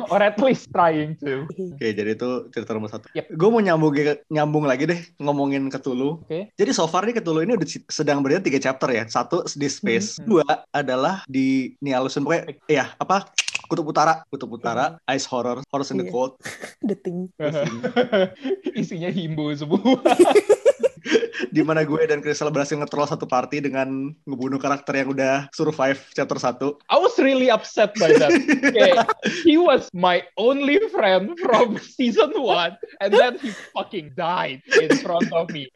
Or 0.08 0.20
at 0.20 0.40
least 0.40 0.72
trying 0.72 1.20
to. 1.20 1.44
Oke, 1.50 1.88
jadi 1.92 2.16
itu 2.16 2.30
cerita 2.50 2.72
nomor 2.72 2.88
satu. 2.88 3.12
Yep. 3.12 3.36
Gue 3.36 3.50
mau 3.52 3.60
nyambung 3.60 3.92
nyambung 4.30 4.66
lagi 4.66 4.88
deh 4.88 5.00
ngomongin 5.20 5.68
Cthulhu. 5.68 6.24
Oke. 6.24 6.50
Jadi 6.56 6.72
so 6.72 6.88
far 6.88 7.04
nih 7.04 7.20
Cthulhu 7.20 7.44
ini 7.44 7.60
udah 7.60 7.68
sedang 7.92 8.24
berada 8.24 8.40
tiga 8.40 8.60
chapter 8.62 8.88
ya. 8.90 9.04
Satu 9.06 9.44
di 9.54 9.68
space, 9.68 10.18
Hmm. 10.18 10.26
dua 10.32 10.46
adalah 10.72 11.28
di 11.28 11.76
Nialusun 11.80 12.24
pokoknya 12.24 12.56
ya 12.66 12.86
apa 13.06 13.30
Kutub 13.66 13.90
Utara, 13.90 14.22
Kutub 14.30 14.54
Utara, 14.54 15.02
Ice 15.10 15.26
Horror, 15.26 15.66
Horrors 15.74 15.90
in 15.90 15.98
the 15.98 16.06
Iya. 16.06 16.14
Cold. 16.14 16.38
The 16.86 16.94
thing. 16.94 17.34
Isinya 18.78 19.10
himbo 19.10 19.50
semua. 19.58 19.82
di 21.52 21.62
mana 21.62 21.84
gue 21.84 22.02
dan 22.08 22.20
Crystal 22.24 22.52
berhasil 22.52 22.76
ngetroll 22.78 23.08
satu 23.08 23.26
party 23.28 23.64
dengan 23.64 24.12
ngebunuh 24.26 24.60
karakter 24.60 24.96
yang 25.04 25.12
udah 25.12 25.48
survive 25.52 26.00
chapter 26.16 26.38
1. 26.38 26.62
I 26.92 26.98
was 27.00 27.16
really 27.20 27.52
upset 27.52 27.96
by 28.00 28.16
that. 28.18 28.32
Kayak, 28.76 29.10
he 29.44 29.60
was 29.60 29.88
my 29.92 30.24
only 30.40 30.80
friend 30.92 31.36
from 31.40 31.78
season 31.98 32.32
one, 32.36 32.76
and 33.00 33.12
then 33.12 33.40
he 33.40 33.52
fucking 33.76 34.16
died 34.16 34.62
in 34.80 34.92
front 35.00 35.30
of 35.32 35.52
me. 35.52 35.68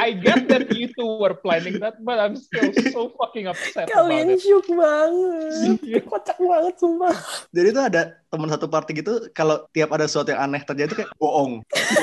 I 0.00 0.12
get 0.16 0.48
that 0.48 0.72
you 0.72 0.92
two 0.92 1.20
were 1.20 1.34
planning 1.34 1.80
that, 1.80 2.00
but 2.04 2.20
I'm 2.20 2.36
still 2.36 2.72
so 2.92 3.12
fucking 3.16 3.48
upset 3.48 3.88
Kalian 3.88 4.36
about 4.36 4.44
it. 4.44 4.66
banget. 4.70 6.02
Kocak 6.10 6.38
banget 6.40 6.74
sumpah. 6.80 7.14
Jadi 7.52 7.66
itu 7.72 7.80
ada 7.80 8.02
teman 8.30 8.46
satu 8.46 8.70
party 8.70 9.02
gitu 9.02 9.26
kalau 9.34 9.66
tiap 9.74 9.90
ada 9.90 10.06
sesuatu 10.06 10.30
yang 10.30 10.46
aneh 10.46 10.62
terjadi 10.62 10.88
itu 10.90 10.96
kayak 11.02 11.12
bohong. 11.18 11.30
bohong. 11.40 11.54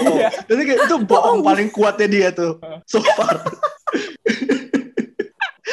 Iya. 0.18 0.30
Jadi 0.50 0.62
kayak 0.66 0.80
itu 0.88 0.96
bohong 1.06 1.40
paling 1.46 1.70
kuatnya 1.70 2.07
dia 2.08 2.32
tuh 2.34 2.58
so 2.92 3.04
far. 3.16 3.38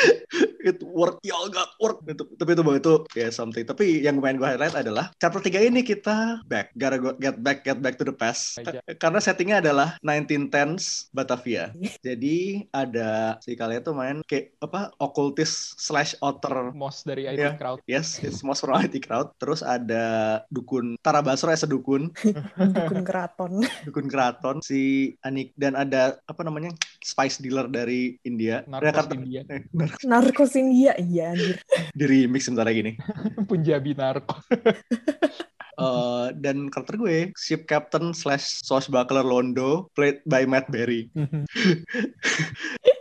it 0.69 0.81
work 0.83 1.21
y'all 1.21 1.49
got 1.49 1.71
work 1.79 2.01
itu 2.09 2.25
tapi 2.37 2.57
itu 2.57 2.63
itu 2.75 2.95
ya 3.15 3.29
something 3.29 3.65
tapi 3.65 4.01
yang 4.01 4.17
main 4.19 4.37
gue 4.37 4.47
highlight 4.47 4.75
adalah 4.75 5.13
chapter 5.21 5.41
3 5.41 5.69
ini 5.69 5.85
kita 5.85 6.41
back 6.49 6.73
gotta 6.75 6.97
go, 6.97 7.13
get 7.21 7.37
back 7.41 7.63
get 7.63 7.79
back 7.79 7.95
to 7.97 8.05
the 8.05 8.15
past 8.15 8.57
Aja. 8.61 8.81
karena 8.97 9.21
settingnya 9.21 9.61
adalah 9.61 9.97
1910s 10.01 11.13
Batavia 11.13 11.71
jadi 12.07 12.65
ada 12.73 13.37
si 13.41 13.55
kalian 13.55 13.83
tuh 13.85 13.95
main 13.95 14.19
kayak 14.25 14.57
apa 14.61 14.91
occultist 14.99 15.77
slash 15.77 16.17
author 16.21 16.73
Most 16.75 17.05
dari 17.05 17.29
IT 17.29 17.39
Iya. 17.39 17.51
crowd. 17.61 17.79
Yes, 17.85 18.19
it's 18.25 18.41
most 18.41 18.65
from 18.65 18.75
IT 18.75 19.05
crowd. 19.05 19.31
Terus 19.37 19.61
ada 19.61 20.41
dukun 20.49 20.97
Tara 21.05 21.21
Basro 21.21 21.53
as 21.53 21.63
a 21.63 21.69
dukun, 21.69 22.09
Dukun 22.57 23.03
keraton. 23.09 23.63
dukun 23.85 24.07
keraton 24.09 24.57
si 24.65 25.13
Anik 25.23 25.53
dan 25.55 25.77
ada 25.77 26.17
apa 26.25 26.41
namanya 26.43 26.73
spice 27.05 27.37
dealer 27.39 27.69
dari 27.69 28.17
India. 28.25 28.65
Narkos 28.65 28.89
Karakter- 29.05 29.21
India. 29.21 29.43
eh, 29.47 29.61
nar- 29.77 30.01
Narkos 30.03 30.57
India. 30.57 30.97
Iya 30.97 31.37
anjir. 31.37 31.57
di 31.99 32.05
remix 32.05 32.49
sebentar 32.49 32.65
lagi 32.65 32.81
nih. 32.89 32.97
Punjabi 33.45 33.93
narko. 33.93 34.41
Eh, 35.75 36.27
dan 36.39 36.71
karakter 36.71 36.95
gue 36.97 37.19
ship 37.35 37.67
captain 37.67 38.15
slash 38.15 38.63
swashbuckler 38.63 39.21
Londo 39.21 39.91
played 39.93 40.23
by 40.25 40.47
Matt 40.47 40.71
Berry. 40.71 41.11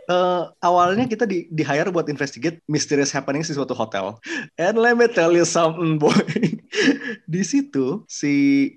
Eh, 0.04 0.42
awalnya 0.60 1.08
kita 1.08 1.24
di, 1.24 1.48
di 1.48 1.62
hire 1.64 1.88
buat 1.88 2.12
investigate 2.12 2.60
mysterious 2.68 3.08
happenings 3.08 3.48
di 3.48 3.56
suatu 3.56 3.72
hotel. 3.72 4.20
And 4.60 4.76
let 4.76 5.00
me 5.00 5.08
tell 5.08 5.32
you 5.32 5.48
something 5.48 5.96
boy. 5.96 6.12
di 7.34 7.42
situ 7.46 8.02
si 8.10 8.32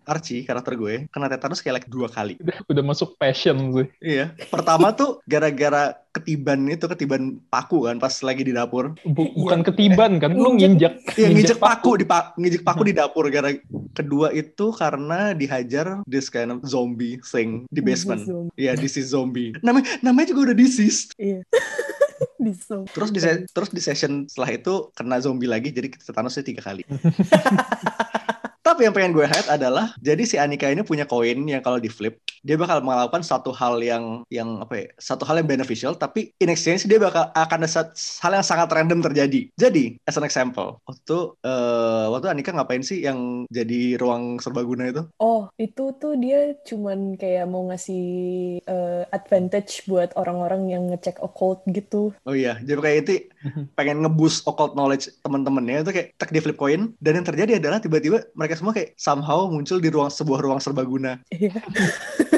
Archie 0.05 0.45
karakter 0.45 0.77
gue 0.77 1.09
kena 1.09 1.27
tetanus 1.27 1.59
kayak 1.59 1.83
like 1.83 1.89
dua 1.89 2.07
kali. 2.07 2.39
udah, 2.39 2.57
udah 2.69 2.83
masuk 2.83 3.19
passion 3.19 3.73
sih. 3.75 3.87
Iya. 3.99 4.31
Pertama 4.47 4.95
tuh 4.95 5.19
gara-gara 5.27 5.97
ketiban 6.17 6.65
itu 6.65 6.89
ketiban 6.89 7.37
paku 7.53 7.85
kan 7.85 8.01
pas 8.01 8.13
lagi 8.25 8.41
di 8.41 8.53
dapur. 8.55 8.97
Bu- 9.05 9.33
bukan 9.37 9.61
ketiban 9.61 10.17
kan, 10.17 10.33
lu 10.33 10.57
Nginjek. 10.57 11.13
Iya 11.13 11.29
nginjek 11.29 11.59
paku 11.61 12.01
di 12.01 12.05
pa 12.09 12.33
nginjek 12.33 12.65
paku 12.65 12.89
di 12.89 12.93
dapur 12.97 13.29
gara 13.29 13.53
kedua 13.93 14.33
itu 14.33 14.73
karena 14.73 15.37
dihajar 15.37 16.01
this 16.09 16.31
kind 16.33 16.49
of 16.49 16.65
zombie 16.65 17.21
thing 17.21 17.69
di 17.69 17.81
basement. 17.85 18.25
Iya, 18.57 18.73
this 18.73 18.97
is 18.97 19.13
zombie. 19.13 19.53
Namanya 19.61 20.01
namanya 20.01 20.33
juga 20.33 20.49
udah 20.49 20.57
deceased. 20.57 21.13
Iya. 21.17 21.41
Di 22.41 22.53
zoom. 22.53 22.89
Terus 22.89 23.13
di 23.13 23.21
terus 23.53 23.69
di 23.69 23.81
session 23.81 24.25
setelah 24.25 24.49
itu 24.57 24.89
kena 24.97 25.21
zombie 25.21 25.45
lagi 25.45 25.69
jadi 25.69 25.93
tetanusnya 25.93 26.41
tiga 26.41 26.65
kali. 26.65 26.81
Tapi 28.67 28.83
yang 28.83 28.91
pengen 28.91 29.15
gue 29.15 29.23
highlight 29.23 29.47
adalah 29.47 29.95
jadi 30.03 30.27
si 30.27 30.35
Anika 30.35 30.67
ini 30.67 30.83
punya 30.83 31.07
koin 31.07 31.47
yang 31.47 31.63
kalau 31.63 31.79
di 31.79 31.87
flip 31.87 32.19
dia 32.43 32.59
bakal 32.59 32.83
melakukan 32.83 33.23
satu 33.23 33.55
hal 33.55 33.79
yang 33.79 34.27
yang 34.27 34.59
apa 34.59 34.75
ya 34.75 34.87
satu 34.99 35.23
hal 35.23 35.39
yang 35.39 35.47
beneficial 35.47 35.95
tapi 35.95 36.35
in 36.43 36.51
exchange 36.51 36.83
dia 36.83 36.99
bakal 36.99 37.31
akan 37.31 37.63
ada 37.63 37.95
hal 37.95 38.31
yang 38.35 38.43
sangat 38.43 38.67
random 38.67 38.99
terjadi. 38.99 39.47
Jadi 39.55 39.95
as 40.03 40.19
an 40.19 40.27
example 40.27 40.83
waktu 40.83 41.17
eh, 41.47 42.05
waktu 42.11 42.27
Anika 42.27 42.51
ngapain 42.51 42.83
sih 42.83 43.07
yang 43.07 43.47
jadi 43.47 43.95
ruang 44.03 44.43
serbaguna 44.43 44.91
itu? 44.91 45.07
Oh, 45.15 45.47
itu 45.55 45.95
tuh 45.95 46.19
dia 46.19 46.51
cuman 46.67 47.15
kayak 47.15 47.47
mau 47.47 47.71
ngasih 47.71 48.03
eh, 48.67 49.03
advantage 49.15 49.87
buat 49.87 50.11
orang-orang 50.19 50.75
yang 50.75 50.83
ngecek 50.91 51.23
occult 51.23 51.63
gitu. 51.71 52.11
Oh 52.27 52.35
iya, 52.35 52.59
jadi 52.59 52.83
kayak 52.83 52.99
itu 53.07 53.11
pengen 53.77 54.03
ngeboost 54.03 54.45
occult 54.47 54.73
knowledge 54.73 55.11
teman-temannya 55.21 55.83
itu 55.83 55.91
kayak 55.93 56.07
tek 56.17 56.31
di 56.33 56.39
flip 56.39 56.57
coin 56.57 56.93
dan 57.01 57.21
yang 57.21 57.27
terjadi 57.27 57.61
adalah 57.61 57.81
tiba-tiba 57.81 58.25
mereka 58.33 58.55
semua 58.57 58.73
kayak 58.73 58.93
somehow 58.99 59.47
muncul 59.49 59.77
di 59.77 59.89
ruang 59.91 60.11
sebuah 60.11 60.39
ruang 60.43 60.59
serbaguna. 60.61 61.21
Iya. 61.33 61.53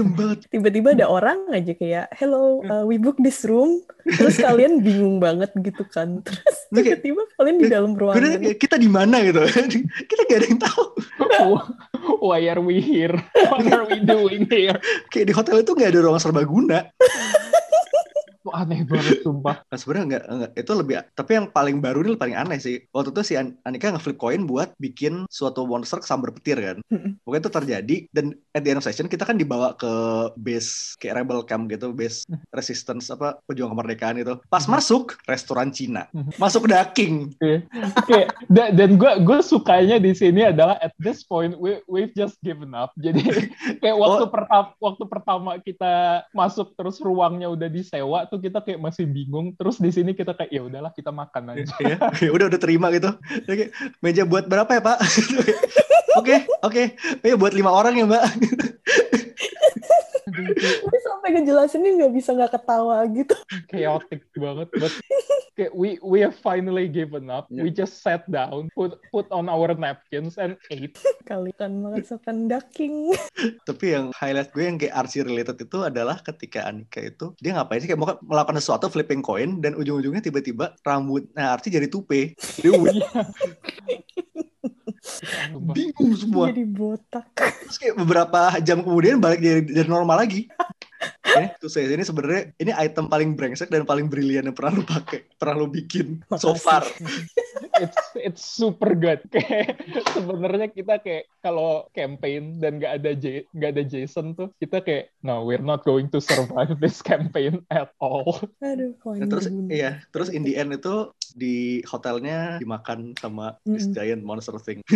Banget. 0.00 0.48
Tiba-tiba 0.48 0.96
ada 0.96 1.06
orang 1.12 1.50
aja 1.52 1.76
kayak, 1.76 2.08
hello, 2.16 2.64
uh, 2.64 2.84
we 2.88 2.96
book 2.96 3.20
this 3.20 3.44
room. 3.44 3.84
Terus 4.08 4.40
kalian 4.40 4.80
bingung 4.80 5.20
banget 5.20 5.52
gitu 5.60 5.84
kan. 5.92 6.24
Terus 6.24 6.56
tiba-tiba 6.72 7.22
kalian 7.36 7.56
di 7.60 7.66
dalam 7.68 7.92
ruangan. 7.92 8.40
kita 8.56 8.80
di 8.80 8.88
mana 8.88 9.20
gitu? 9.20 9.44
kita 10.10 10.20
gak 10.24 10.38
ada 10.40 10.46
yang 10.48 10.60
tahu. 10.62 10.84
Why 12.24 12.48
are 12.48 12.64
we 12.64 12.80
here? 12.80 13.12
What 13.52 13.68
are 13.68 13.84
we 13.84 14.00
doing 14.00 14.48
here? 14.48 14.80
Kayak 15.12 15.26
di 15.28 15.34
hotel 15.36 15.56
itu 15.60 15.72
gak 15.76 15.92
ada 15.92 16.00
ruang 16.00 16.20
serbaguna. 16.22 16.88
Itu 18.40 18.48
aneh 18.50 18.82
banget 18.82 19.20
sumpah. 19.20 19.60
Nah, 19.62 19.76
sebenarnya 19.76 20.04
enggak, 20.08 20.24
enggak, 20.26 20.50
itu 20.56 20.72
lebih 20.72 20.94
tapi 21.12 21.30
yang 21.36 21.46
paling 21.46 21.76
baru 21.78 22.00
ini 22.00 22.16
paling 22.16 22.32
aneh 22.32 22.56
sih. 22.56 22.80
Waktu 22.88 23.12
itu 23.12 23.22
si 23.22 23.34
An- 23.36 23.52
Anika 23.62 23.92
nge-flip 23.92 24.16
coin 24.16 24.44
buat 24.44 24.72
bikin 24.76 25.28
suatu 25.28 25.64
monster 25.64 26.00
kesambar 26.00 26.32
petir 26.32 26.56
kan. 26.56 26.76
Pokoknya 27.20 27.40
itu 27.40 27.52
terjadi 27.52 27.96
dan 28.10 28.26
at 28.50 28.64
the 28.64 28.72
end 28.72 28.80
of 28.80 28.84
session 28.84 29.06
kita 29.06 29.22
kan 29.22 29.36
dibawa 29.36 29.76
ke 29.76 29.92
base 30.34 30.96
kayak 30.96 31.20
rebel 31.20 31.44
camp 31.44 31.68
gitu, 31.68 31.92
base 31.92 32.24
resistance 32.50 33.08
apa 33.08 33.36
pejuang 33.44 33.70
kemerdekaan 33.70 34.16
itu. 34.16 34.40
Pas 34.46 34.64
masuk 34.64 35.20
restoran 35.24 35.68
Cina. 35.68 36.08
Masuk 36.36 36.64
daging. 36.64 37.36
Oke, 37.98 38.20
da- 38.46 38.72
dan 38.72 38.96
gue 38.96 39.12
gue 39.20 39.38
sukanya 39.40 39.96
di 39.96 40.10
sini 40.10 40.46
adalah 40.46 40.80
at 40.80 40.96
this 40.96 41.20
point 41.20 41.52
we 41.54 41.76
we've 41.84 42.14
just 42.14 42.40
given 42.40 42.72
up. 42.72 42.96
Jadi 42.96 43.20
kayak 43.82 43.96
waktu 43.96 44.18
Oh. 44.20 44.28
pertama 44.28 44.68
waktu 44.76 45.04
pertama 45.06 45.50
kita 45.58 45.94
masuk 46.30 46.72
terus 46.72 46.96
ruangnya 46.98 47.46
udah 47.46 47.66
disewa, 47.66 48.26
tuh 48.30 48.38
kita 48.38 48.62
kayak 48.62 48.78
masih 48.78 49.04
bingung. 49.10 49.52
Terus 49.58 49.82
di 49.82 49.90
sini 49.90 50.14
kita 50.14 50.38
kayak 50.38 50.50
ya 50.54 50.62
udahlah 50.62 50.94
kita 50.94 51.10
makan 51.10 51.58
aja. 51.58 51.74
ya, 51.82 51.96
ya 52.22 52.30
udah 52.30 52.46
udah 52.46 52.60
terima 52.62 52.88
gitu. 52.94 53.10
Oke, 53.50 53.74
meja 53.98 54.22
buat 54.22 54.46
berapa 54.46 54.70
ya 54.70 54.82
Pak? 54.82 54.98
Oke, 56.18 56.42
oke. 56.66 56.98
Ya 57.22 57.38
buat 57.38 57.54
lima 57.54 57.70
orang 57.70 57.94
ya 57.94 58.02
Mbak. 58.02 58.24
Tapi 60.48 60.98
sampai 61.04 61.28
ngejelasinnya 61.36 61.90
nggak 62.00 62.14
bisa 62.14 62.30
nggak 62.34 62.52
ketawa 62.56 63.04
gitu. 63.10 63.34
Chaotic 63.68 64.20
banget. 64.36 64.68
But 64.74 64.92
kayak 65.60 65.72
we 65.76 66.00
we 66.00 66.24
have 66.24 66.32
finally 66.32 66.88
given 66.88 67.28
up. 67.28 67.46
Yeah. 67.52 67.66
We 67.66 67.74
just 67.74 68.00
sat 68.00 68.24
down, 68.32 68.72
put 68.72 68.96
put 69.12 69.28
on 69.28 69.52
our 69.52 69.76
napkins 69.76 70.40
and 70.40 70.56
ate. 70.72 70.96
Kali 71.28 71.52
kan 71.56 71.84
masakan 71.84 72.48
daging. 72.48 73.12
Tapi 73.68 73.86
yang 73.92 74.14
highlight 74.16 74.50
gue 74.56 74.64
yang 74.64 74.80
kayak 74.80 74.96
Archie 74.96 75.26
related 75.26 75.60
itu 75.60 75.78
adalah 75.84 76.16
ketika 76.24 76.64
Anika 76.64 77.04
itu 77.04 77.36
dia 77.38 77.52
ngapain 77.52 77.84
sih 77.84 77.88
kayak 77.92 78.00
mau 78.00 78.16
melakukan 78.24 78.56
sesuatu 78.56 78.88
flipping 78.88 79.20
coin 79.20 79.60
dan 79.60 79.76
ujung-ujungnya 79.76 80.24
tiba-tiba 80.24 80.76
rambut 80.80 81.28
nah 81.36 81.52
Archie 81.56 81.72
jadi 81.72 81.88
tupe. 81.92 82.32
Jadi 82.60 82.76
wih, 82.76 83.00
bingung 85.72 86.12
semua. 86.16 86.52
Jadi 86.52 86.64
botak. 86.68 87.26
Terus 87.36 87.76
kayak 87.80 87.96
beberapa 87.96 88.40
jam 88.60 88.84
kemudian 88.84 89.18
balik 89.18 89.40
jadi, 89.40 89.62
jadi 89.64 89.88
normal 89.88 90.24
lagi. 90.24 90.46
ini 91.30 91.48
tuh 91.56 91.70
saya 91.72 91.88
ini 91.88 92.04
sebenarnya 92.04 92.52
ini 92.60 92.76
item 92.76 93.08
paling 93.08 93.32
brengsek 93.32 93.72
dan 93.72 93.88
paling 93.88 94.10
brilian 94.12 94.44
yang 94.44 94.56
pernah 94.56 94.76
lu 94.76 94.84
pakai, 94.84 95.24
pernah 95.40 95.64
lu 95.64 95.66
bikin 95.70 96.20
so 96.36 96.52
Makasih. 96.52 96.60
far. 96.60 96.84
it's 97.80 98.00
it's 98.18 98.42
super 98.44 98.92
good. 98.92 99.24
Kayak 99.32 99.80
sebenarnya 100.12 100.68
kita 100.68 101.00
kayak 101.00 101.24
kalau 101.40 101.88
campaign 101.96 102.60
dan 102.60 102.76
nggak 102.76 103.00
ada 103.00 103.16
J, 103.16 103.48
nggak 103.56 103.70
ada 103.72 103.82
Jason 103.88 104.36
tuh 104.36 104.52
kita 104.60 104.84
kayak 104.84 105.08
no 105.24 105.40
we're 105.48 105.62
not 105.64 105.80
going 105.88 106.12
to 106.12 106.20
survive 106.20 106.76
this 106.84 107.00
campaign 107.00 107.64
at 107.72 107.88
all. 107.96 108.36
Aduh, 108.60 108.92
Nah, 109.00 109.24
terus 109.24 109.48
iya, 109.72 110.04
terus 110.12 110.28
in 110.28 110.44
the 110.44 110.60
end 110.60 110.76
itu 110.76 111.08
di 111.32 111.56
hotelnya 111.82 112.56
dimakan 112.56 113.12
sama 113.14 113.56
this 113.62 113.84
Mm-mm. 113.84 113.94
giant 113.94 114.22
monster 114.22 114.56
thing. 114.56 114.80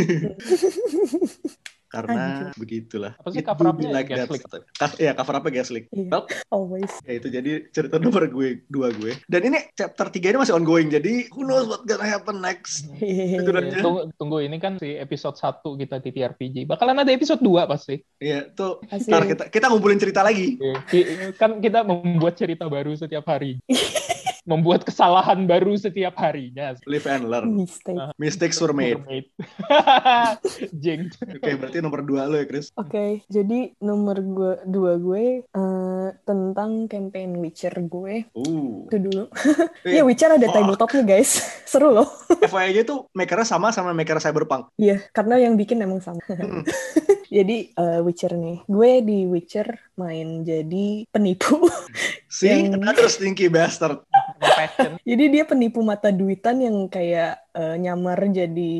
Karena 1.86 2.50
begitulah. 2.58 3.14
Apa 3.14 3.30
sih 3.30 3.38
It 3.38 3.46
cover 3.46 3.70
do 3.70 3.78
be 3.78 3.86
up-nya? 3.86 3.94
like 3.94 4.10
that. 4.10 4.26
Gaslight. 4.26 4.66
Ka- 4.74 4.98
Iya, 4.98 5.14
cover 5.14 5.38
up-nya 5.38 5.52
Gaslight. 5.54 5.86
Iya. 5.94 6.10
Well, 6.10 6.26
Always. 6.50 6.90
ya 7.06 7.12
itu 7.14 7.30
jadi 7.30 7.70
cerita 7.70 8.02
nomor 8.02 8.26
gue 8.26 8.66
dua 8.66 8.90
gue. 8.90 9.14
Dan 9.30 9.46
ini 9.46 9.62
chapter 9.72 10.10
3 10.10 10.26
ini 10.26 10.38
masih 10.42 10.58
ongoing. 10.58 10.90
Jadi 10.90 11.30
who 11.30 11.46
knows 11.46 11.70
what 11.70 11.86
gonna 11.86 12.02
happen 12.02 12.42
next. 12.42 12.90
Itu 12.90 13.46
Hehehe. 13.46 13.46
aja. 13.46 13.78
Tunggu, 13.78 14.10
tunggu 14.18 14.42
ini 14.42 14.58
kan 14.58 14.74
si 14.74 14.90
episode 14.90 15.38
1 15.38 15.62
kita 15.78 16.02
di 16.02 16.10
TRPG. 16.10 16.56
Bakalan 16.66 16.98
ada 16.98 17.14
episode 17.14 17.38
2 17.38 17.62
pasti. 17.64 18.02
Iya, 18.18 18.50
tuh 18.50 18.82
ntar 18.82 19.22
kita 19.24 19.44
kita 19.46 19.70
ngumpulin 19.70 20.02
cerita 20.02 20.26
lagi. 20.26 20.58
Ki- 20.90 21.38
Kan 21.38 21.62
kita 21.62 21.86
membuat 21.86 22.34
cerita 22.34 22.66
baru 22.66 22.90
setiap 22.92 23.22
hari. 23.24 23.62
membuat 24.44 24.84
kesalahan 24.84 25.48
baru 25.48 25.74
setiap 25.76 26.16
harinya. 26.20 26.76
Live 26.84 27.08
and 27.08 27.28
learn. 27.32 27.48
Mistake. 27.56 27.96
Mistakes 28.20 28.60
were 28.60 28.76
made. 28.76 29.00
Mermaid. 29.00 29.26
Jinx. 30.84 31.16
Oke, 31.24 31.50
berarti 31.56 31.78
nomor 31.80 32.04
dua 32.04 32.28
lo 32.28 32.36
ya, 32.36 32.46
Chris. 32.46 32.70
Oke, 32.76 33.24
jadi 33.32 33.72
nomor 33.80 34.20
gue 34.20 34.54
dua 34.68 35.00
gue 35.00 35.42
eh, 35.44 36.08
tentang 36.28 36.86
campaign 36.86 37.40
Witcher 37.40 37.74
gue 37.84 38.28
Uh. 38.36 38.86
itu 38.88 38.98
dulu. 39.10 39.24
Iya 39.82 40.04
Witcher 40.04 40.36
ada 40.36 40.46
tabletopnya 40.48 41.02
guys, 41.04 41.40
seru 41.70 41.90
loh. 41.90 42.08
FYI 42.44 42.76
aja 42.76 42.82
tuh 42.84 43.08
makernya 43.16 43.48
sama 43.48 43.72
sama 43.72 43.96
maker 43.96 44.20
Cyberpunk. 44.20 44.70
Iya, 44.76 45.00
karena 45.16 45.40
yang 45.40 45.56
bikin 45.56 45.80
emang 45.80 46.04
sama. 46.04 46.20
Mm. 46.28 46.64
jadi 47.36 47.56
eh, 47.72 48.00
Witcher 48.04 48.36
nih, 48.36 48.60
gue 48.68 48.90
di 49.00 49.18
Witcher 49.24 49.68
main 49.96 50.44
jadi 50.44 51.08
penipu. 51.08 51.64
See, 52.34 52.50
Yang- 52.50 52.82
another 52.82 53.06
stinky 53.06 53.46
bastard. 53.46 54.02
Jadi 55.08 55.24
dia 55.30 55.46
penipu 55.46 55.86
mata 55.86 56.10
duitan 56.10 56.58
yang 56.58 56.90
kayak 56.90 57.38
eh, 57.54 57.76
nyamar 57.78 58.18
jadi 58.34 58.74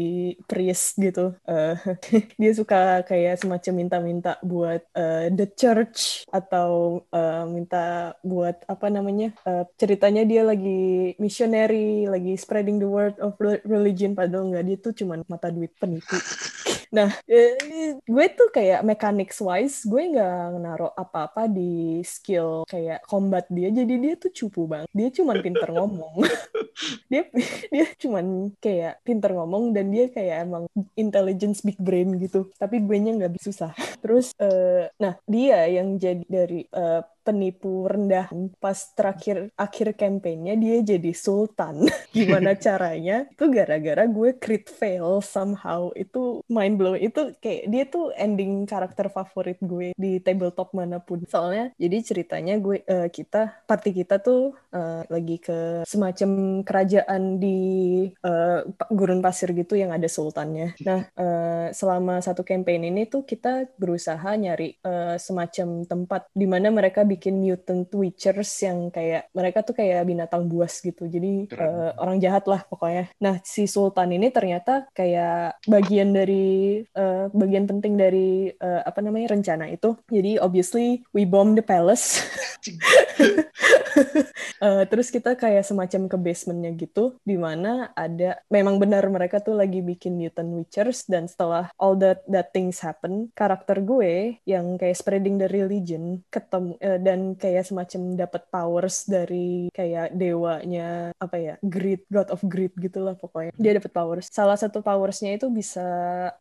priest 0.51 0.99
gitu. 0.99 1.39
Eh, 1.47 1.79
dia 2.41 2.51
suka 2.51 3.07
kayak 3.07 3.39
semacam 3.39 3.73
minta-minta 3.79 4.33
buat 4.43 4.83
eh, 4.99 5.31
the 5.31 5.47
church 5.55 6.27
atau 6.35 7.01
eh, 7.15 7.45
minta 7.47 8.19
buat 8.27 8.59
apa 8.67 8.91
namanya? 8.91 9.31
eh, 9.47 9.65
ceritanya 9.79 10.27
dia 10.27 10.43
lagi 10.43 11.15
missionary, 11.23 12.11
lagi 12.11 12.35
spreading 12.35 12.83
the 12.83 12.91
word 12.91 13.15
of 13.23 13.39
re- 13.39 13.63
religion 13.63 14.19
padahal 14.19 14.51
nggak 14.51 14.67
dia 14.67 14.77
tuh 14.83 14.93
cuman 14.99 15.23
mata 15.31 15.55
duit 15.55 15.71
penipu. 15.79 16.19
Nah, 16.95 17.11
gue 18.07 18.27
tuh 18.39 18.55
kayak 18.55 18.87
mechanics 18.87 19.43
wise, 19.43 19.83
gue 19.83 20.15
nggak 20.15 20.63
naruh 20.63 20.95
apa-apa 20.95 21.51
di 21.51 21.99
skill 22.07 22.63
kayak 22.71 23.03
combat 23.03 23.44
dia, 23.49 23.69
jadi 23.73 23.95
dia 24.01 24.15
tuh 24.21 24.31
cupu 24.33 24.67
banget. 24.69 24.89
Dia 24.93 25.09
cuman 25.13 25.37
pinter 25.41 25.69
ngomong. 25.73 26.15
dia 27.13 27.23
dia 27.71 27.87
cuman 27.97 28.51
kayak 28.59 29.01
pinter 29.07 29.31
ngomong 29.33 29.73
dan 29.73 29.89
dia 29.95 30.11
kayak 30.11 30.45
emang 30.45 30.65
intelligence 30.99 31.63
big 31.65 31.79
brain 31.79 32.17
gitu. 32.21 32.51
Tapi 32.57 32.83
gue 32.83 32.97
nya 33.01 33.13
nggak 33.17 33.35
bisa 33.39 33.53
susah. 33.55 33.73
Terus, 34.01 34.33
eh, 34.41 34.89
nah 35.01 35.15
dia 35.29 35.69
yang 35.69 35.97
jadi 35.97 36.25
dari 36.27 36.67
eh, 36.67 37.03
penipu 37.25 37.89
rendahan 37.89 38.53
pas 38.61 38.77
terakhir 38.93 39.49
akhir 39.57 39.97
kampanyenya 39.97 40.55
dia 40.61 40.77
jadi 40.95 41.13
sultan. 41.17 41.89
Gimana 42.17 42.53
caranya? 42.65 43.25
Itu 43.33 43.49
gara-gara 43.49 44.05
gue 44.05 44.37
crit 44.37 44.69
fail 44.69 45.25
somehow. 45.25 45.89
Itu 45.97 46.45
mind 46.47 46.77
blowing. 46.77 47.03
Itu 47.09 47.33
kayak 47.41 47.63
dia 47.73 47.85
tuh 47.89 48.13
ending 48.15 48.69
karakter 48.69 49.09
favorit 49.09 49.57
gue 49.65 49.97
di 49.97 50.21
tabletop 50.21 50.77
mana 50.77 51.01
pun. 51.01 51.25
Soalnya 51.25 51.73
jadi 51.81 51.97
ceritanya 52.05 52.61
gue 52.61 52.85
eh, 52.85 53.09
kita 53.09 53.65
party 53.65 53.91
kita 54.05 54.21
tuh 54.21 54.53
eh, 54.71 55.03
lagi 55.09 55.41
ke 55.41 55.83
semacam 55.89 56.61
kerajaan 56.61 57.41
di 57.41 57.59
pa- 58.77 58.91
gurun 58.93 59.25
pasir 59.25 59.51
gitu 59.57 59.75
yang 59.79 59.91
ada 59.95 60.07
sultannya. 60.11 60.77
Nah, 60.85 61.09
eh, 61.15 61.67
selama 61.73 62.21
satu 62.21 62.45
campaign 62.45 62.93
ini 62.93 63.09
tuh 63.09 63.25
kita 63.25 63.71
berusaha 63.81 64.37
nyari 64.37 64.77
eh, 64.77 65.17
semacam 65.17 65.87
tempat 65.87 66.29
di 66.35 66.45
mana 66.45 66.69
mereka 66.69 67.07
bikin 67.15 67.39
mutant 67.39 67.87
witchers 67.95 68.51
yang 68.67 68.91
kayak 68.91 69.31
mereka 69.31 69.63
tuh 69.63 69.75
kayak 69.79 70.03
binatang 70.05 70.51
buas 70.51 70.83
gitu. 70.83 71.07
Jadi 71.07 71.49
Keren. 71.49 71.65
eh, 71.65 71.93
orang 71.99 72.19
jahat 72.19 72.45
lah 72.51 72.67
pokoknya. 72.67 73.09
Nah, 73.23 73.39
si 73.47 73.71
sultan 73.71 74.11
ini 74.13 74.29
ternyata 74.35 74.91
kayak 74.93 75.63
bagian 75.71 76.11
dari 76.11 76.83
eh, 76.83 77.25
bagian 77.31 77.65
penting 77.71 77.95
dari 77.95 78.51
eh, 78.51 78.83
apa 78.83 79.01
namanya 79.01 79.35
rencana 79.39 79.71
itu. 79.71 79.95
Jadi 80.11 80.37
obviously 80.43 81.07
we 81.15 81.23
bomb 81.25 81.55
the 81.55 81.65
palace. 81.65 82.21
Eh, 84.65 84.85
terus 84.89 85.13
kita 85.13 85.37
kayak 85.37 85.67
semacam 85.67 86.09
ke 86.09 86.17
basementnya 86.17 86.73
gitu, 86.79 87.21
di 87.21 87.37
mana 87.37 87.93
ada 87.93 88.41
memang 88.49 88.81
benar 88.81 89.05
mereka 89.13 89.37
tuh 89.37 89.53
lagi 89.53 89.85
bikin 89.85 90.17
mutant 90.17 90.49
witchers 90.57 91.05
dan 91.05 91.29
setelah 91.29 91.69
all 91.77 91.93
that 91.99 92.25
that 92.31 92.49
things 92.57 92.81
happen, 92.81 93.29
karakter 93.37 93.85
gue 93.85 94.41
yang 94.49 94.81
kayak 94.81 94.97
spreading 94.97 95.37
the 95.37 95.51
religion 95.53 96.25
ketemu 96.33 96.81
eh, 96.81 96.97
dan 97.05 97.37
kayak 97.37 97.69
semacam 97.69 98.17
dapat 98.17 98.43
powers 98.49 99.05
dari 99.05 99.69
kayak 99.71 100.17
dewanya 100.17 101.13
apa 101.21 101.37
ya 101.37 101.55
greed 101.61 102.09
god 102.09 102.33
of 102.33 102.41
greed 102.49 102.73
gitulah 102.81 103.13
pokoknya 103.13 103.53
dia 103.55 103.73
dapat 103.77 103.93
powers. 103.93 104.27
Salah 104.33 104.57
satu 104.57 104.81
powersnya 104.81 105.37
itu 105.37 105.53
bisa 105.53 105.85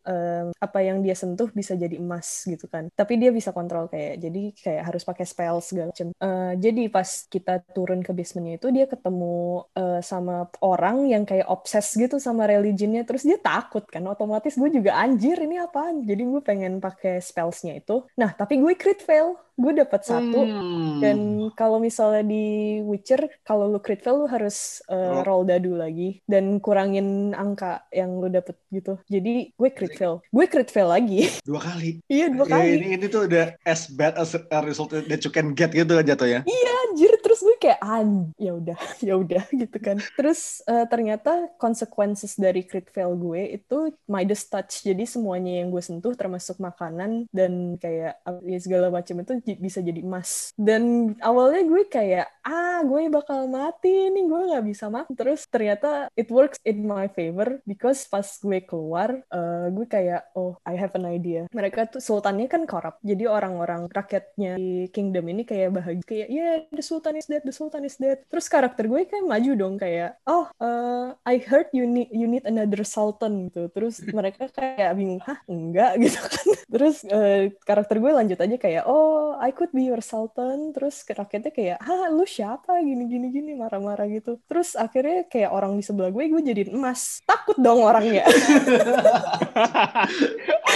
eh, 0.07 0.47
apa 0.55 0.79
yang 0.79 1.03
dia 1.03 1.13
sentuh 1.13 1.51
bisa 1.51 1.75
jadi 1.75 1.99
emas 1.99 2.47
gitu 2.47 2.65
kan. 2.71 2.87
Tapi 2.95 3.19
dia 3.19 3.35
bisa 3.35 3.51
kontrol 3.51 3.91
kayak 3.91 4.23
jadi 4.23 4.43
kayak 4.55 4.83
harus 4.87 5.03
pakai 5.03 5.25
spell 5.27 5.59
segala 5.59 5.91
macam. 5.91 6.09
Eh, 6.15 6.53
jadi 6.63 6.87
pas 6.87 7.27
kita 7.27 7.59
turun 7.75 7.99
ke 7.99 8.15
basementnya 8.15 8.55
itu 8.61 8.67
dia 8.71 8.85
ketemu 8.87 9.67
eh, 9.75 9.99
sama 9.99 10.47
orang 10.63 11.09
yang 11.09 11.23
kayak 11.27 11.49
obses 11.49 11.91
gitu 11.97 12.21
sama 12.21 12.45
religionnya 12.45 13.03
terus 13.03 13.25
dia 13.25 13.41
takut 13.41 13.83
kan 13.89 14.05
otomatis 14.05 14.53
gue 14.55 14.69
juga 14.69 14.95
anjir 14.95 15.35
ini 15.41 15.57
apaan 15.59 16.05
jadi 16.05 16.23
gue 16.23 16.41
pengen 16.45 16.77
pakai 16.77 17.19
spellsnya 17.19 17.81
itu 17.81 18.05
nah 18.13 18.31
tapi 18.31 18.61
gue 18.61 18.73
crit 18.77 19.01
fail 19.01 19.35
gue 19.53 19.73
dapat 19.75 20.01
satu 20.01 20.39
Hmm. 20.43 20.97
dan 20.97 21.17
kalau 21.53 21.77
misalnya 21.77 22.23
di 22.23 22.43
Witcher, 22.81 23.29
kalau 23.41 23.67
lu 23.67 23.77
crit 23.77 23.99
fail 23.99 24.17
lu 24.17 24.25
harus 24.25 24.81
uh, 24.87 25.21
roll 25.21 25.43
dadu 25.43 25.73
lagi 25.73 26.23
dan 26.25 26.57
kurangin 26.57 27.03
angka 27.31 27.85
yang 27.89 28.17
lu 28.17 28.27
dapet 28.27 28.57
gitu. 28.69 28.97
Jadi 29.05 29.51
gue 29.51 29.69
crit 29.69 29.93
fail. 29.93 30.25
Gue 30.27 30.45
crit 30.47 30.67
fail 30.67 30.87
lagi. 30.87 31.29
dua 31.45 31.61
kali. 31.61 32.01
iya 32.07 32.27
dua 32.27 32.43
Ya, 32.43 32.53
kali. 32.57 32.69
ini 32.73 32.87
ini 32.95 33.05
tuh 33.05 33.27
udah 33.27 33.53
as 33.61 33.85
bad 33.87 34.17
as 34.17 34.33
a 34.33 34.59
result 34.59 34.89
that 34.89 35.21
you 35.21 35.29
can 35.29 35.53
get 35.53 35.69
gitu 35.69 35.93
kan 35.93 36.01
jatuhnya. 36.03 36.41
Iya 36.43 36.71
anjir 36.87 37.13
terus 37.19 37.42
gue 37.53 37.69
kayak 37.69 37.81
an 37.85 38.33
ya 38.41 38.57
udah 38.57 38.73
ya 39.07 39.13
udah 39.13 39.45
gitu 39.53 39.77
kan. 39.77 40.01
Terus 40.17 40.65
eh, 40.65 40.89
ternyata 40.89 41.53
consequences 41.61 42.33
dari 42.33 42.65
crit 42.65 42.89
fail 42.89 43.13
gue 43.13 43.61
itu 43.61 43.93
Midas 44.09 44.49
touch. 44.49 44.81
Jadi 44.81 45.05
semuanya 45.05 45.61
yang 45.61 45.69
gue 45.69 45.83
sentuh 45.85 46.17
termasuk 46.17 46.57
makanan 46.57 47.29
dan 47.29 47.77
kayak 47.77 48.17
ya 48.41 48.59
segala 48.59 48.89
macam 48.89 49.21
itu 49.21 49.37
bisa 49.61 49.85
jadi 49.85 50.01
emas. 50.01 50.49
Dan 50.57 51.13
awalnya 51.21 51.61
gue 51.69 51.85
kayak 51.85 52.25
ah 52.43 52.83
gue 52.83 53.07
bakal 53.07 53.47
mati 53.47 54.11
nih 54.11 54.23
gue 54.27 54.41
nggak 54.51 54.65
bisa 54.67 54.91
mati. 54.91 55.15
Terus 55.15 55.47
ternyata 55.47 56.11
it 56.13 56.27
works 56.27 56.59
in 56.67 56.83
my 56.83 57.07
favor 57.07 57.63
because 57.63 58.03
pas 58.11 58.27
gue 58.27 58.59
keluar 58.67 59.23
uh, 59.31 59.71
gue 59.71 59.87
kayak 59.87 60.35
oh 60.35 60.59
I 60.67 60.75
have 60.75 60.91
an 60.99 61.07
idea. 61.07 61.47
Mereka 61.49 61.95
tuh 61.95 62.03
sultannya 62.03 62.51
kan 62.51 62.67
korup. 62.67 62.99
Jadi 62.99 63.23
orang-orang 63.25 63.87
rakyatnya 63.87 64.59
di 64.59 64.91
kingdom 64.91 65.23
ini 65.31 65.47
kayak 65.47 65.71
bahagia 65.71 66.03
kayak 66.03 66.27
yeah 66.27 66.55
the 66.75 66.83
sultan 66.83 67.15
is 67.15 67.31
dead 67.31 67.43
the 67.47 67.55
sultan 67.55 67.87
is 67.87 67.95
dead. 67.95 68.19
Terus 68.27 68.51
karakter 68.51 68.91
gue 68.91 69.07
kayak 69.07 69.23
maju 69.23 69.51
dong 69.55 69.75
kayak 69.79 70.19
oh 70.27 70.51
uh, 70.59 71.15
I 71.23 71.39
heard 71.39 71.71
you 71.71 71.87
need 71.87 72.11
you 72.11 72.27
need 72.27 72.43
another 72.43 72.83
sultan 72.83 73.47
gitu. 73.47 73.71
Terus 73.71 74.03
mereka 74.11 74.51
kayak 74.51 74.91
bingung 74.99 75.23
hah 75.23 75.39
enggak 75.47 75.95
gitu 76.03 76.19
kan. 76.19 76.47
Terus 76.67 77.07
uh, 77.07 77.47
karakter 77.63 78.03
gue 78.03 78.11
lanjut 78.11 78.39
aja 78.43 78.57
kayak 78.59 78.83
oh 78.83 79.39
I 79.39 79.55
could 79.55 79.71
be 79.71 79.87
your 79.87 80.03
sultan. 80.03 80.75
Terus 80.75 81.07
rakyatnya 81.07 81.55
kayak 81.55 81.79
hah 81.79 82.11
lu 82.11 82.27
siapa 82.33 82.81
gini 82.81 83.05
gini 83.05 83.29
gini 83.29 83.51
marah-marah 83.53 84.09
gitu. 84.09 84.41
Terus 84.49 84.73
akhirnya 84.73 85.29
kayak 85.29 85.53
orang 85.53 85.77
di 85.77 85.85
sebelah 85.85 86.09
gue 86.09 86.25
gue 86.25 86.41
jadiin 86.41 86.73
emas. 86.73 87.21
Takut 87.29 87.53
dong 87.61 87.85
orangnya. 87.85 88.25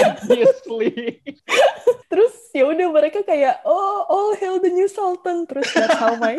Obviously. 0.06 1.17
Terus 2.13 2.34
ya 2.54 2.70
udah 2.70 2.88
mereka 2.93 3.26
kayak 3.26 3.65
oh 3.65 4.06
all 4.06 4.38
hail 4.38 4.62
the 4.62 4.70
new 4.70 4.86
sultan. 4.86 5.50
Terus 5.50 5.65
that's 5.74 5.98
how 5.98 6.13
my 6.22 6.38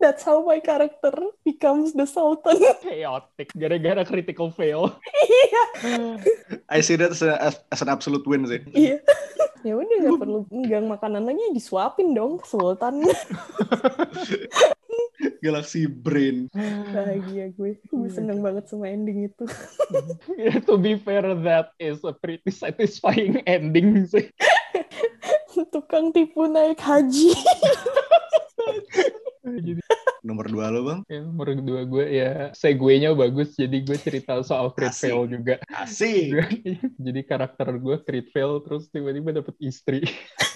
That's 0.00 0.22
how 0.22 0.44
my 0.44 0.60
character 0.60 1.12
becomes 1.44 1.96
the 1.96 2.04
Sultan. 2.04 2.60
Chaotic, 2.84 3.48
gara-gara 3.56 4.04
critical 4.04 4.50
fail. 4.52 4.96
Iya. 5.24 5.62
I 6.68 6.80
see 6.84 6.96
that 7.00 7.12
as, 7.16 7.22
a, 7.22 7.52
as 7.72 7.80
an 7.80 7.88
absolute 7.88 8.26
win 8.28 8.44
sih. 8.44 8.60
Iya. 8.72 9.00
ya 9.64 9.80
udah 9.80 9.96
nggak 9.96 10.20
perlu 10.20 10.44
enggang 10.52 10.84
makanan 10.92 11.24
lagi 11.24 11.40
disuapin 11.56 12.12
dong 12.12 12.36
ke 12.36 12.46
Sultan. 12.46 13.00
Galaxy 15.44 15.84
Brain. 15.84 16.48
Bahagia 16.92 17.52
gue. 17.52 17.76
Gue 17.88 18.08
seneng 18.08 18.40
banget 18.40 18.68
sama 18.68 18.88
ending 18.88 19.28
itu. 19.28 19.44
yeah, 20.40 20.56
to 20.68 20.80
be 20.80 20.96
fair, 20.96 21.22
that 21.44 21.76
is 21.76 22.00
a 22.04 22.12
pretty 22.16 22.48
satisfying 22.48 23.44
ending 23.44 24.08
sih. 24.08 24.32
Tukang 25.72 26.10
tipu 26.10 26.46
naik 26.50 26.80
haji. 26.80 27.32
jadi 29.44 29.72
Nomor 30.24 30.48
dua 30.48 30.72
lo 30.72 30.80
bang? 30.88 31.00
ya, 31.04 31.20
nomor 31.20 31.52
dua 31.52 31.84
gue 31.84 32.04
ya 32.08 32.48
segue-nya 32.56 33.12
bagus 33.12 33.52
jadi 33.60 33.76
gue 33.84 33.92
cerita 34.00 34.40
soal 34.40 34.72
crit 34.72 34.88
Asik. 34.96 35.04
fail 35.12 35.20
juga 35.28 35.54
Asik. 35.68 36.32
jadi 37.04 37.20
karakter 37.28 37.76
gue 37.76 37.96
crit 38.00 38.32
fail 38.32 38.64
terus 38.64 38.88
tiba-tiba 38.88 39.36
dapet 39.36 39.52
istri 39.60 40.00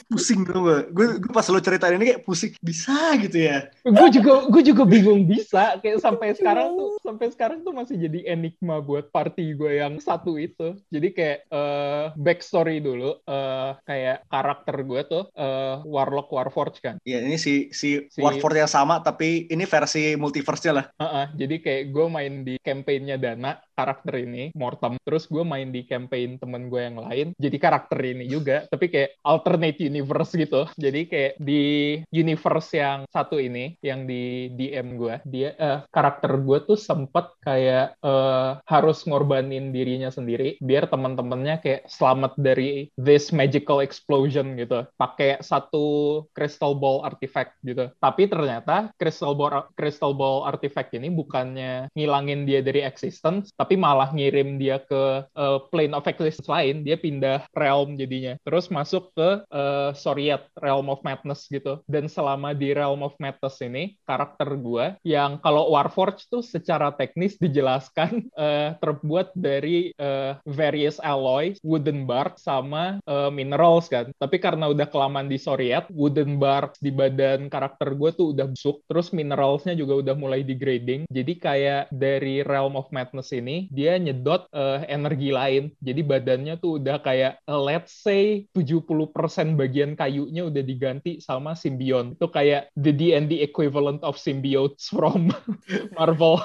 Pusing 0.08 0.40
gak? 0.48 0.88
Gue, 0.96 1.06
gue 1.20 1.32
pas 1.36 1.44
lo 1.52 1.60
ceritain 1.60 1.92
ini 2.00 2.16
kayak 2.16 2.22
pusing. 2.24 2.52
Bisa 2.64 3.12
gitu 3.20 3.38
ya? 3.44 3.68
gue 3.84 4.08
juga 4.12 4.32
gue 4.52 4.62
juga 4.64 4.82
bingung 4.84 5.24
bisa 5.24 5.80
kayak 5.80 6.00
sampai 6.00 6.36
sekarang 6.36 6.76
tuh 6.76 7.00
sampai 7.00 7.26
sekarang 7.32 7.58
tuh 7.64 7.72
masih 7.72 7.96
jadi 7.96 8.36
enigma 8.36 8.84
buat 8.84 9.08
party 9.08 9.56
gue 9.56 9.80
yang 9.80 9.96
satu 9.96 10.36
itu 10.36 10.76
jadi 10.92 11.08
kayak 11.12 11.38
eh 11.48 12.04
backstory 12.16 12.84
dulu 12.84 13.16
eh 13.24 13.70
kayak 13.88 14.16
karakter 14.28 14.76
gue 14.84 15.00
tuh 15.08 15.22
eh 15.32 15.76
warlock 15.88 16.28
warforged 16.32 16.80
kan 16.84 16.96
Ya 17.08 17.24
ini 17.24 17.40
si 17.40 17.72
si, 17.72 18.04
Si- 18.12 18.20
Warford 18.20 18.60
yang 18.60 18.70
sama 18.70 19.00
tapi 19.00 19.48
ini 19.48 19.64
versi 19.64 20.12
multiverse-nya 20.20 20.72
lah. 20.74 20.86
Heeh, 20.98 21.24
jadi 21.38 21.54
kayak 21.62 21.82
gue 21.94 22.06
main 22.10 22.32
di 22.42 22.54
campaign-nya 22.58 23.16
Dana, 23.16 23.54
karakter 23.78 24.18
ini, 24.18 24.50
Mortem. 24.58 24.98
Terus 25.06 25.30
gue 25.30 25.46
main 25.46 25.70
di 25.70 25.86
campaign 25.86 26.42
temen 26.42 26.66
gue 26.66 26.82
yang 26.82 26.98
lain, 26.98 27.26
jadi 27.38 27.56
karakter 27.62 27.98
ini 28.02 28.26
juga. 28.26 28.66
Tapi 28.66 28.90
kayak 28.90 29.22
alternate 29.22 29.78
universe 29.78 30.34
gitu. 30.34 30.66
Jadi 30.74 31.06
kayak 31.06 31.34
di 31.38 31.64
universe 32.10 32.74
yang 32.74 33.06
satu 33.06 33.38
ini, 33.38 33.78
yang 33.78 34.10
di 34.10 34.50
DM 34.58 34.98
gue, 34.98 35.22
dia 35.22 35.54
eh, 35.54 35.80
karakter 35.94 36.42
gue 36.42 36.58
tuh 36.66 36.78
sempet 36.78 37.30
kayak 37.46 37.94
eh, 38.02 38.50
harus 38.66 39.06
ngorbanin 39.06 39.70
dirinya 39.70 40.10
sendiri, 40.10 40.58
biar 40.58 40.90
teman-temannya 40.90 41.62
kayak 41.62 41.86
selamat 41.86 42.34
dari 42.34 42.90
this 42.98 43.30
magical 43.30 43.78
explosion 43.78 44.58
gitu. 44.58 44.82
Pakai 44.98 45.38
satu 45.44 46.24
crystal 46.32 46.74
ball 46.74 47.04
artifact 47.04 47.60
gitu. 47.62 47.92
Tapi 48.00 48.26
ternyata 48.26 48.90
crystal 48.96 49.36
ball 49.36 49.68
crystal 49.76 50.16
ball 50.16 50.48
artifact 50.48 50.96
ini 50.96 51.12
bukannya 51.12 51.92
ngilangin 51.92 52.48
dia 52.48 52.64
dari 52.64 52.80
existence, 52.80 53.52
tapi 53.52 53.67
malah 53.74 54.14
ngirim 54.14 54.56
dia 54.56 54.78
ke 54.80 55.26
uh, 55.34 55.58
plane 55.68 55.92
of 55.92 56.06
existence 56.06 56.48
lain. 56.48 56.86
Dia 56.86 56.96
pindah 56.96 57.44
realm 57.52 57.98
jadinya. 57.98 58.38
Terus 58.46 58.70
masuk 58.70 59.10
ke 59.12 59.42
uh, 59.50 59.90
Soriat, 59.92 60.48
realm 60.62 60.88
of 60.88 61.02
madness 61.02 61.50
gitu. 61.50 61.82
Dan 61.90 62.06
selama 62.06 62.54
di 62.54 62.70
realm 62.72 63.02
of 63.02 63.18
madness 63.18 63.58
ini, 63.60 63.98
karakter 64.06 64.48
gua 64.60 64.94
yang 65.02 65.42
kalau 65.42 65.74
Warforged 65.74 66.30
tuh 66.30 66.44
secara 66.44 66.94
teknis 66.94 67.34
dijelaskan 67.36 68.30
uh, 68.38 68.76
terbuat 68.82 69.34
dari 69.34 69.90
uh, 69.98 70.38
various 70.46 71.02
alloy, 71.02 71.58
wooden 71.66 72.06
bark 72.06 72.38
sama 72.38 73.02
uh, 73.04 73.28
minerals 73.32 73.90
kan. 73.90 74.14
Tapi 74.16 74.38
karena 74.38 74.70
udah 74.70 74.86
kelamaan 74.86 75.26
di 75.26 75.40
Soriat, 75.40 75.90
wooden 75.90 76.38
bark 76.38 76.78
di 76.78 76.94
badan 76.94 77.50
karakter 77.50 77.98
gue 77.98 78.10
tuh 78.14 78.36
udah 78.36 78.46
busuk, 78.46 78.84
terus 78.86 79.10
mineralsnya 79.10 79.74
juga 79.74 79.98
udah 79.98 80.14
mulai 80.14 80.46
degrading. 80.46 81.08
Jadi 81.10 81.32
kayak 81.40 81.90
dari 81.90 82.44
Realm 82.46 82.78
of 82.78 82.86
Madness 82.94 83.34
ini, 83.34 83.57
dia 83.66 83.98
nyedot 83.98 84.46
eh, 84.54 84.86
energi 84.86 85.34
lain. 85.34 85.74
Jadi 85.82 86.00
badannya 86.06 86.54
tuh 86.62 86.78
udah 86.78 87.02
kayak, 87.02 87.42
eh, 87.42 87.60
let's 87.60 87.98
say 87.98 88.46
70% 88.54 89.58
bagian 89.58 89.98
kayunya 89.98 90.46
udah 90.46 90.62
diganti 90.62 91.18
sama 91.18 91.58
Symbion. 91.58 92.14
Itu 92.14 92.30
kayak 92.30 92.70
the 92.78 92.94
D&D 92.94 93.42
equivalent 93.42 93.98
of 94.06 94.14
symbiotes 94.14 94.86
from 94.94 95.34
Marvel. 95.98 96.38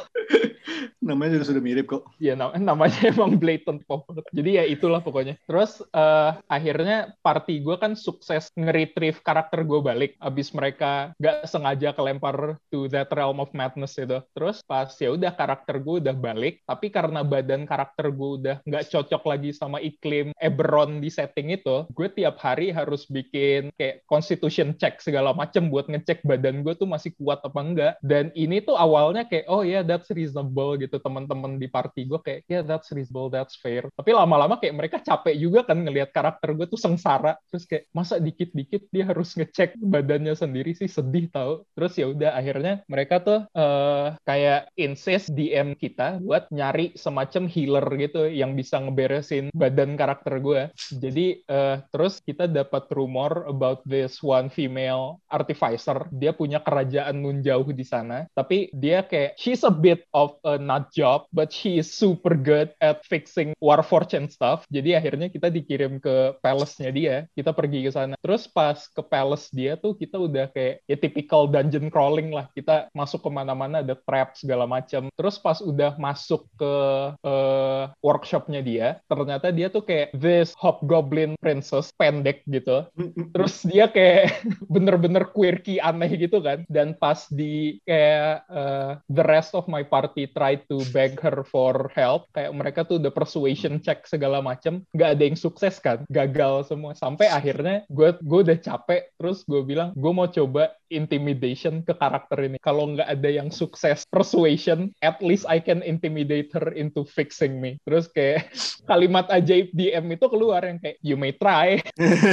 Namanya 1.03 1.39
juga 1.39 1.45
sudah 1.51 1.63
mirip 1.63 1.85
kok. 1.91 2.07
Ya 2.17 2.33
nam- 2.33 2.55
namanya 2.55 2.95
emang 3.11 3.35
blatant 3.35 3.83
banget. 3.83 4.25
Jadi 4.31 4.49
ya 4.55 4.63
itulah 4.63 5.03
pokoknya. 5.03 5.35
Terus 5.45 5.83
eh, 5.91 6.31
akhirnya 6.47 7.11
party 7.19 7.59
gue 7.59 7.75
kan 7.75 7.93
sukses 7.99 8.47
nge-retrieve 8.55 9.19
karakter 9.19 9.67
gue 9.67 9.79
balik. 9.83 10.15
Abis 10.23 10.55
mereka 10.55 11.11
gak 11.19 11.45
sengaja 11.51 11.91
kelempar 11.91 12.57
to 12.71 12.87
that 12.87 13.11
realm 13.11 13.43
of 13.43 13.51
madness 13.51 13.99
itu. 13.99 14.23
Terus 14.31 14.63
pas 14.63 14.89
ya 14.95 15.11
udah 15.11 15.35
karakter 15.35 15.83
gue 15.83 15.99
udah 15.99 16.15
balik. 16.15 16.63
Tapi 16.63 16.87
karena 17.03 17.19
badan 17.19 17.67
karakter 17.67 18.15
gue 18.15 18.29
udah 18.39 18.55
nggak 18.63 18.87
cocok 18.87 19.23
lagi 19.27 19.51
sama 19.51 19.83
iklim 19.83 20.31
Eberron 20.39 21.03
di 21.03 21.11
setting 21.11 21.51
itu, 21.51 21.83
gue 21.91 22.07
tiap 22.07 22.39
hari 22.39 22.71
harus 22.71 23.03
bikin 23.11 23.75
kayak 23.75 24.07
constitution 24.07 24.71
check 24.79 25.03
segala 25.03 25.35
macem 25.35 25.67
buat 25.67 25.91
ngecek 25.91 26.23
badan 26.23 26.63
gue 26.63 26.71
tuh 26.79 26.87
masih 26.87 27.11
kuat 27.19 27.43
apa 27.43 27.59
enggak. 27.59 27.93
Dan 27.99 28.31
ini 28.39 28.63
tuh 28.63 28.79
awalnya 28.79 29.27
kayak 29.27 29.51
oh 29.51 29.67
ya 29.67 29.83
that's 29.83 30.07
reasonable 30.15 30.79
gitu 30.79 30.95
teman-teman 31.03 31.59
di 31.59 31.67
party 31.67 32.07
gue 32.07 32.19
kayak 32.23 32.47
ya 32.47 32.63
that's 32.63 32.87
reasonable 32.95 33.27
that's 33.27 33.59
fair. 33.59 33.83
Tapi 33.99 34.15
lama-lama 34.15 34.55
kayak 34.55 34.75
mereka 34.79 34.97
capek 35.03 35.35
juga 35.35 35.67
kan 35.67 35.83
ngelihat 35.83 36.15
karakter 36.15 36.55
gue 36.55 36.71
tuh 36.71 36.79
sengsara. 36.79 37.35
Terus 37.51 37.67
kayak 37.67 37.91
masa 37.91 38.15
dikit-dikit 38.23 38.87
dia 38.95 39.03
harus 39.03 39.35
ngecek 39.35 39.75
badannya 39.83 40.31
sendiri 40.39 40.71
sih 40.71 40.87
sedih 40.87 41.27
tau. 41.27 41.67
Terus 41.75 41.99
ya 41.99 42.07
udah 42.07 42.31
akhirnya 42.39 42.79
mereka 42.87 43.19
tuh 43.19 43.39
eh, 43.51 44.07
kayak 44.23 44.71
insist 44.79 45.35
DM 45.35 45.75
kita 45.75 46.23
buat 46.23 46.47
nyari 46.53 46.92
semacam 46.95 47.49
healer 47.49 47.85
gitu 47.99 48.29
yang 48.29 48.57
bisa 48.57 48.79
ngeberesin 48.81 49.53
badan 49.53 49.95
karakter 49.99 50.39
gue. 50.39 50.69
Jadi 50.93 51.43
eh, 51.45 51.77
terus 51.91 52.19
kita 52.23 52.49
dapat 52.49 52.89
rumor 52.93 53.45
about 53.49 53.83
this 53.85 54.19
one 54.23 54.49
female 54.49 55.21
artificer. 55.29 56.07
Dia 56.13 56.33
punya 56.33 56.61
kerajaan 56.61 57.21
nun 57.21 57.39
jauh 57.45 57.67
di 57.69 57.85
sana. 57.85 58.25
Tapi 58.33 58.73
dia 58.73 59.05
kayak 59.05 59.37
she's 59.37 59.61
a 59.65 59.73
bit 59.73 60.05
of 60.15 60.37
a 60.47 60.57
nut 60.57 60.89
job, 60.93 61.25
but 61.33 61.49
she 61.53 61.77
is 61.81 61.89
super 61.89 62.33
good 62.33 62.73
at 62.81 63.03
fixing 63.05 63.53
warforged 63.61 64.17
and 64.17 64.29
stuff. 64.29 64.65
Jadi 64.69 64.97
akhirnya 64.97 65.29
kita 65.29 65.53
dikirim 65.53 66.01
ke 66.01 66.37
palace-nya 66.41 66.89
dia. 66.89 67.15
Kita 67.33 67.53
pergi 67.53 67.85
ke 67.85 67.91
sana. 67.93 68.15
Terus 68.19 68.49
pas 68.49 68.77
ke 68.77 69.01
palace 69.05 69.49
dia 69.53 69.77
tuh 69.77 69.93
kita 69.97 70.17
udah 70.17 70.49
kayak 70.51 70.83
ya 70.89 70.97
typical 70.97 71.49
dungeon 71.49 71.87
crawling 71.93 72.33
lah. 72.33 72.49
Kita 72.53 72.89
masuk 72.91 73.25
ke 73.25 73.29
mana-mana 73.29 73.85
ada 73.85 73.95
trap 73.97 74.35
segala 74.37 74.65
macam. 74.65 75.07
Terus 75.13 75.37
pas 75.37 75.59
udah 75.61 75.95
masuk 75.97 76.45
ke 76.57 76.72
eh, 77.21 77.83
workshopnya 78.01 78.61
dia, 78.63 78.87
ternyata 79.07 79.49
dia 79.49 79.67
tuh 79.69 79.83
kayak 79.85 80.13
this 80.17 80.53
hobgoblin 80.57 81.35
princess 81.39 81.91
pendek 81.95 82.43
gitu. 82.49 82.87
Terus 83.33 83.63
dia 83.67 83.89
kayak 83.89 84.43
bener-bener 84.73 85.29
quirky 85.31 85.77
aneh 85.79 86.11
gitu 86.17 86.39
kan. 86.39 86.63
Dan 86.67 86.95
pas 86.97 87.25
di 87.29 87.79
kayak 87.83 88.47
eh, 88.49 88.91
the 89.09 89.25
rest 89.25 89.53
of 89.57 89.65
my 89.69 89.83
party 89.83 90.29
try 90.31 90.57
to 90.69 90.81
beg 90.95 91.19
her 91.21 91.45
for 91.47 91.91
help 91.93 92.29
kayak 92.31 92.53
mereka 92.53 92.85
tuh 92.87 93.01
udah 93.01 93.13
persuasion 93.13 93.79
check 93.83 94.05
segala 94.09 94.39
macem 94.39 94.85
nggak 94.93 95.09
ada 95.19 95.23
yang 95.23 95.37
sukses 95.37 95.77
kan. 95.79 96.05
Gagal 96.09 96.71
semua. 96.71 96.95
Sampai 96.95 97.29
akhirnya 97.29 97.83
gue 97.89 98.15
gue 98.21 98.39
udah 98.45 98.57
capek. 98.59 99.11
Terus 99.19 99.43
gue 99.45 99.61
bilang 99.63 99.91
gue 99.93 100.11
mau 100.11 100.27
coba 100.29 100.75
intimidation 100.93 101.81
ke 101.81 101.93
karakter 101.97 102.37
ini. 102.45 102.57
Kalau 102.61 102.93
nggak 102.93 103.09
ada 103.09 103.29
yang 103.29 103.49
sukses 103.49 104.05
persuasion 104.09 104.93
at 105.01 105.19
least 105.19 105.43
I 105.49 105.57
can 105.59 105.81
intimidate 105.81 106.53
her 106.53 106.62
into 106.71 107.03
fixing 107.03 107.59
me. 107.59 107.75
Terus 107.83 108.07
kayak 108.07 108.47
kalimat 108.89 109.27
ajaib 109.27 109.75
DM 109.75 110.15
itu 110.15 110.25
keluar 110.31 110.63
yang 110.63 110.79
kayak 110.79 110.97
you 111.03 111.19
may 111.19 111.35
try. 111.35 111.83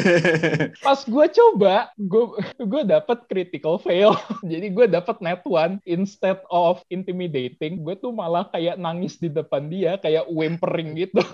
Pas 0.86 1.00
gue 1.02 1.26
coba 1.34 1.90
gue 1.98 2.24
gue 2.62 2.82
dapet 2.86 3.18
critical 3.26 3.82
fail. 3.82 4.14
Jadi 4.50 4.70
gue 4.70 4.86
dapet 4.86 5.18
net 5.18 5.42
one 5.42 5.82
instead 5.82 6.38
of 6.52 6.78
intimidating 6.92 7.82
gue 7.82 7.94
tuh 7.98 8.12
malah 8.12 8.46
kayak 8.52 8.76
nangis 8.76 9.16
di 9.16 9.32
depan 9.32 9.66
dia 9.66 9.96
kayak 9.98 10.28
whimpering 10.28 10.94
gitu 10.94 11.24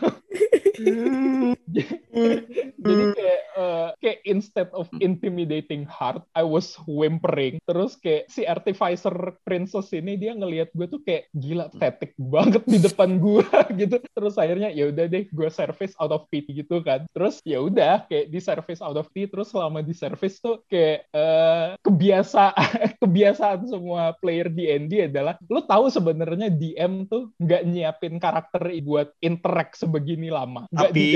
jadi 2.87 3.05
kayak 3.13 3.41
uh, 3.59 3.89
kayak 3.99 4.19
instead 4.25 4.69
of 4.73 4.87
intimidating 5.03 5.85
heart 5.85 6.23
I 6.33 6.47
was 6.47 6.79
whimpering. 6.87 7.59
Terus 7.67 7.99
kayak 7.99 8.31
si 8.31 8.47
artificer 8.47 9.13
princess 9.43 9.91
ini 9.93 10.17
dia 10.17 10.33
ngelihat 10.33 10.73
gue 10.73 10.87
tuh 10.87 11.03
kayak 11.03 11.29
gila 11.35 11.69
pathetic 11.75 12.15
banget 12.17 12.63
di 12.65 12.79
depan 12.79 13.19
gue 13.19 13.45
gitu. 13.81 13.97
Terus 14.01 14.35
akhirnya 14.39 14.71
ya 14.71 14.89
udah 14.91 15.07
deh 15.11 15.27
gue 15.29 15.49
service 15.51 15.93
out 15.99 16.15
of 16.15 16.25
pity 16.31 16.65
gitu 16.65 16.81
kan. 16.81 17.05
Terus 17.11 17.43
ya 17.43 17.61
udah 17.61 18.07
kayak 18.07 18.31
di 18.31 18.41
service 18.41 18.81
out 18.81 18.97
of 18.97 19.11
pity 19.13 19.29
terus 19.29 19.51
selama 19.51 19.83
di 19.83 19.93
service 19.93 20.39
tuh 20.39 20.63
kayak 20.71 21.11
uh, 21.13 21.75
kebiasa 21.83 22.55
kebiasaan 23.03 23.67
semua 23.67 24.15
player 24.23 24.49
di 24.49 24.71
ND 24.71 25.11
adalah 25.11 25.35
lo 25.51 25.67
tahu 25.67 25.91
sebenarnya 25.91 26.49
DM 26.49 27.11
tuh 27.11 27.35
nggak 27.43 27.63
nyiapin 27.67 28.17
karakter 28.23 28.73
buat 28.87 29.11
interact 29.19 29.83
sebegini 29.83 30.31
lama. 30.31 30.71
Nggak 30.71 30.91
Tapi- 30.95 30.97
di 30.97 31.07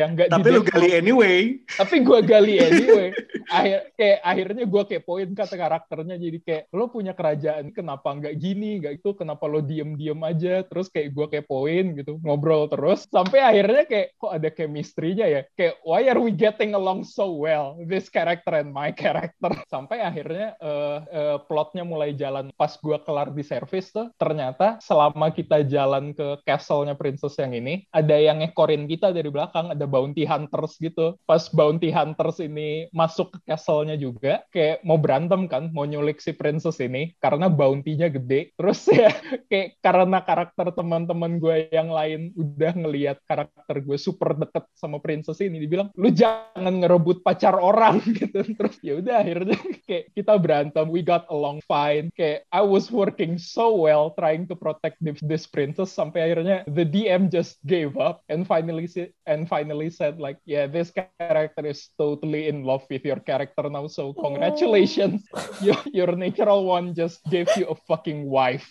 ya 0.00 0.06
nggak 0.08 0.28
Tapi 0.32 0.48
lu 0.48 0.62
gali 0.64 0.90
anyway. 0.96 1.60
tapi 1.76 2.00
gue 2.00 2.18
gali 2.24 2.56
anyway. 2.56 3.08
Akhir 3.50 3.92
kayak 3.98 4.18
akhirnya 4.24 4.64
gue 4.64 4.82
kepoin 4.88 5.30
kata 5.36 5.54
karakternya. 5.60 6.16
Jadi 6.16 6.38
kayak 6.40 6.62
lo 6.72 6.88
punya 6.88 7.12
kerajaan 7.12 7.68
kenapa 7.74 8.08
nggak 8.16 8.34
gini? 8.40 8.80
Nggak 8.80 9.04
itu 9.04 9.10
kenapa 9.12 9.44
lo 9.44 9.60
diem 9.60 9.98
diem 9.98 10.20
aja? 10.24 10.64
Terus 10.64 10.88
kayak 10.88 11.12
gue 11.12 11.26
kepoin 11.38 11.98
gitu 12.00 12.16
ngobrol 12.24 12.70
terus. 12.72 13.04
Sampai 13.12 13.44
akhirnya 13.44 13.84
kayak 13.84 14.16
kok 14.16 14.32
ada 14.32 14.48
chemistry-nya 14.48 15.26
ya? 15.28 15.40
Kayak 15.58 15.74
why 15.84 16.02
are 16.08 16.20
we 16.22 16.32
getting 16.32 16.72
along 16.72 17.04
so 17.04 17.36
well? 17.36 17.76
This 17.84 18.08
character 18.08 18.56
and 18.56 18.72
my 18.72 18.94
character. 18.94 19.52
Sampai 19.72 20.00
akhirnya 20.00 20.56
eh, 20.56 20.98
eh, 21.12 21.36
plotnya 21.44 21.84
mulai 21.84 22.16
jalan. 22.16 22.54
Pas 22.56 22.72
gue 22.78 22.96
kelar 23.04 23.34
di 23.34 23.44
service 23.44 23.92
tuh 23.92 24.08
ternyata 24.16 24.80
selama 24.80 25.34
kita 25.34 25.66
jalan 25.66 26.14
ke 26.16 26.40
castle-nya 26.46 26.94
princess 26.94 27.36
yang 27.36 27.52
ini 27.52 27.84
ada 27.90 28.16
yang 28.16 28.40
ngekorin 28.40 28.86
kita 28.86 29.10
dari 29.10 29.28
belakang 29.28 29.74
ada 29.74 29.86
bounty 29.90 30.22
hunters 30.22 30.78
gitu. 30.78 31.18
Pas 31.26 31.50
bounty 31.50 31.90
hunters 31.90 32.38
ini 32.38 32.86
masuk 32.94 33.34
ke 33.34 33.50
castle-nya 33.50 33.98
juga 33.98 34.46
kayak 34.54 34.86
mau 34.86 34.96
berantem 34.96 35.50
kan 35.50 35.74
mau 35.74 35.82
nyulik 35.82 36.22
si 36.22 36.30
princess 36.30 36.78
ini 36.78 37.10
karena 37.18 37.50
bounty-nya 37.50 38.06
gede. 38.14 38.54
Terus 38.54 38.86
ya 38.86 39.10
kayak 39.50 39.82
karena 39.82 40.18
karakter 40.22 40.66
teman-teman 40.70 41.42
gue 41.42 41.66
yang 41.74 41.90
lain 41.90 42.30
udah 42.38 42.72
ngelihat 42.78 43.18
karakter 43.26 43.82
gue 43.82 43.98
super 43.98 44.38
deket 44.38 44.64
sama 44.78 45.02
princess 45.02 45.42
ini 45.42 45.58
dibilang 45.58 45.90
lu 45.98 46.12
jangan 46.14 46.84
ngerebut 46.84 47.26
pacar 47.26 47.58
orang 47.58 47.98
gitu. 48.20 48.44
Terus 48.44 48.76
ya 48.84 49.00
udah 49.02 49.16
akhirnya 49.24 49.58
kayak 49.88 50.14
kita 50.14 50.34
berantem 50.36 50.86
we 50.92 51.00
got 51.00 51.24
along 51.32 51.58
fine. 51.64 52.12
Kayak 52.14 52.44
I 52.52 52.62
was 52.62 52.92
working 52.92 53.40
so 53.40 53.72
well 53.74 54.12
trying 54.14 54.44
to 54.46 54.54
protect 54.54 55.00
this, 55.00 55.48
princess 55.48 55.90
sampai 55.96 56.30
akhirnya 56.30 56.68
the 56.68 56.84
DM 56.84 57.32
just 57.32 57.56
gave 57.64 57.96
up 57.96 58.20
and 58.28 58.44
finally 58.44 58.84
and 59.24 59.48
finally 59.48 59.79
said 59.88 60.20
like 60.20 60.36
yeah 60.44 60.68
this 60.68 60.92
character 60.92 61.64
is 61.64 61.88
totally 61.96 62.52
in 62.52 62.66
love 62.66 62.84
with 62.92 63.06
your 63.06 63.22
character 63.24 63.64
now 63.72 63.88
so 63.88 64.12
congratulations. 64.12 65.24
Your, 65.60 65.76
your 65.92 66.16
natural 66.16 66.64
one 66.64 66.94
just 66.94 67.20
gave 67.28 67.48
you 67.56 67.68
a 67.68 67.76
fucking 67.88 68.24
wife. 68.28 68.66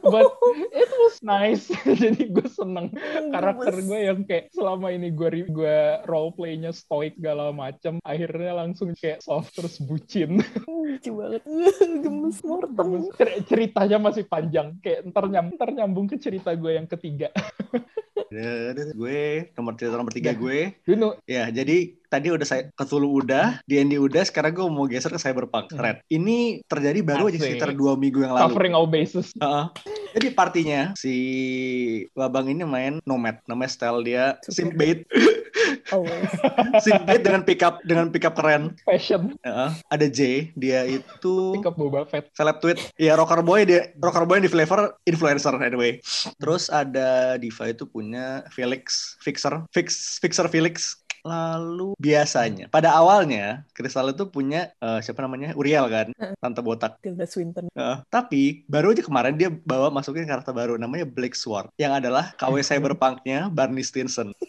But 0.00 0.26
it 0.72 0.90
was 0.90 1.16
nice. 1.22 1.70
Jadi 2.02 2.32
gue 2.32 2.48
seneng. 2.50 2.94
Karakter 3.30 3.74
gue 3.84 4.00
yang 4.00 4.20
kayak 4.26 4.50
selama 4.54 4.90
ini 4.94 5.12
gue 5.12 5.46
gue 5.50 5.78
role 6.08 6.32
playnya 6.34 6.72
stoic 6.74 7.18
segala 7.18 7.52
macem 7.52 8.00
akhirnya 8.02 8.56
langsung 8.56 8.94
kayak 8.96 9.22
soft 9.22 9.54
terus 9.54 9.78
bucin. 9.82 10.40
Lucu 10.66 11.10
banget. 11.14 11.42
Gemes 11.78 12.38
mortem. 12.42 13.10
Cer- 13.14 13.44
ceritanya 13.46 13.98
masih 14.00 14.24
panjang. 14.26 14.78
Kayak 14.80 15.10
ntar, 15.12 15.24
nyam, 15.28 15.46
ntar 15.54 15.70
nyambung 15.74 16.06
ke 16.10 16.16
cerita 16.16 16.54
gue 16.56 16.80
yang 16.80 16.88
ketiga 16.88 17.30
gue 18.30 19.50
nomor 19.58 19.74
cerita 19.74 19.98
nomor 19.98 20.14
tiga 20.14 20.30
Nah. 20.30 20.38
gue. 20.38 20.58
Dulu 20.86 21.08
Ya, 21.26 21.50
jadi 21.50 21.98
tadi 22.10 22.30
udah 22.30 22.46
saya 22.46 22.62
Cthulhu 22.74 23.22
udah, 23.22 23.62
D&D 23.66 23.98
udah, 23.98 24.22
sekarang 24.26 24.54
gue 24.54 24.66
mau 24.66 24.86
geser 24.86 25.10
ke 25.10 25.18
Cyberpunk. 25.18 25.70
Hmm. 25.74 25.82
Red. 25.82 25.96
Ini 26.10 26.62
terjadi 26.66 27.02
baru 27.02 27.30
aja 27.30 27.38
Asik. 27.38 27.58
sekitar 27.58 27.70
dua 27.74 27.94
minggu 27.94 28.22
yang 28.22 28.34
lalu. 28.34 28.50
covering 28.50 28.74
all 28.74 28.86
bases 28.90 29.30
Heeh. 29.38 29.66
Jadi 30.10 30.26
partinya 30.34 30.90
si 30.98 31.14
Babang 32.18 32.50
ini 32.50 32.66
main 32.66 32.98
Nomad, 33.06 33.38
namanya 33.46 33.70
style 33.70 34.02
dia. 34.02 34.34
Simpbait, 34.46 35.06
always 35.92 36.30
Simpbait 36.84 37.20
dengan 37.22 37.42
pickup 37.44 37.82
dengan 37.84 38.08
pickup 38.08 38.34
keren. 38.36 38.76
fashion 38.84 39.34
Heeh. 39.44 39.70
Ada 39.90 40.06
J, 40.08 40.50
dia 40.56 40.86
itu 40.86 41.34
pick 41.56 41.66
up 41.66 41.76
Boba 41.76 42.06
Fett 42.06 42.30
seleb 42.34 42.60
tweet. 42.62 42.78
Ya 42.96 43.16
rocker 43.16 43.40
boy 43.44 43.64
dia 43.66 43.92
rocker 43.98 44.24
boy 44.24 44.40
yang 44.40 44.46
di 44.46 44.52
flavor 44.52 44.96
influencer 45.04 45.54
anyway. 45.60 45.98
Terus 46.38 46.68
ada 46.72 47.36
Diva 47.36 47.70
itu 47.70 47.84
punya 47.88 48.44
Felix 48.54 49.16
Fixer, 49.20 49.64
Fix 49.74 50.18
Fixer 50.22 50.46
Felix. 50.48 51.00
Lalu 51.24 51.94
biasanya 52.00 52.66
pada 52.72 52.96
awalnya 52.96 53.66
Crystal 53.76 54.08
itu 54.08 54.28
punya 54.28 54.72
eh, 54.80 55.00
siapa 55.04 55.20
namanya 55.24 55.52
Uriel 55.56 55.86
kan, 55.90 56.12
tante 56.40 56.60
botak. 56.64 56.96
Tilda 57.04 57.24
Swinton 57.28 57.68
Heeh. 57.72 57.98
tapi 58.08 58.64
baru 58.66 58.92
aja 58.92 59.04
kemarin 59.04 59.36
dia 59.36 59.48
bawa 59.52 59.92
masukin 59.92 60.26
karakter 60.26 60.52
baru 60.52 60.76
namanya 60.80 61.06
Black 61.06 61.36
Sword 61.36 61.70
yang 61.76 61.92
adalah 61.96 62.32
KW 62.36 62.60
Cyberpunk-nya 62.68 63.48
Barney 63.52 63.84
Stinson. 63.84 64.32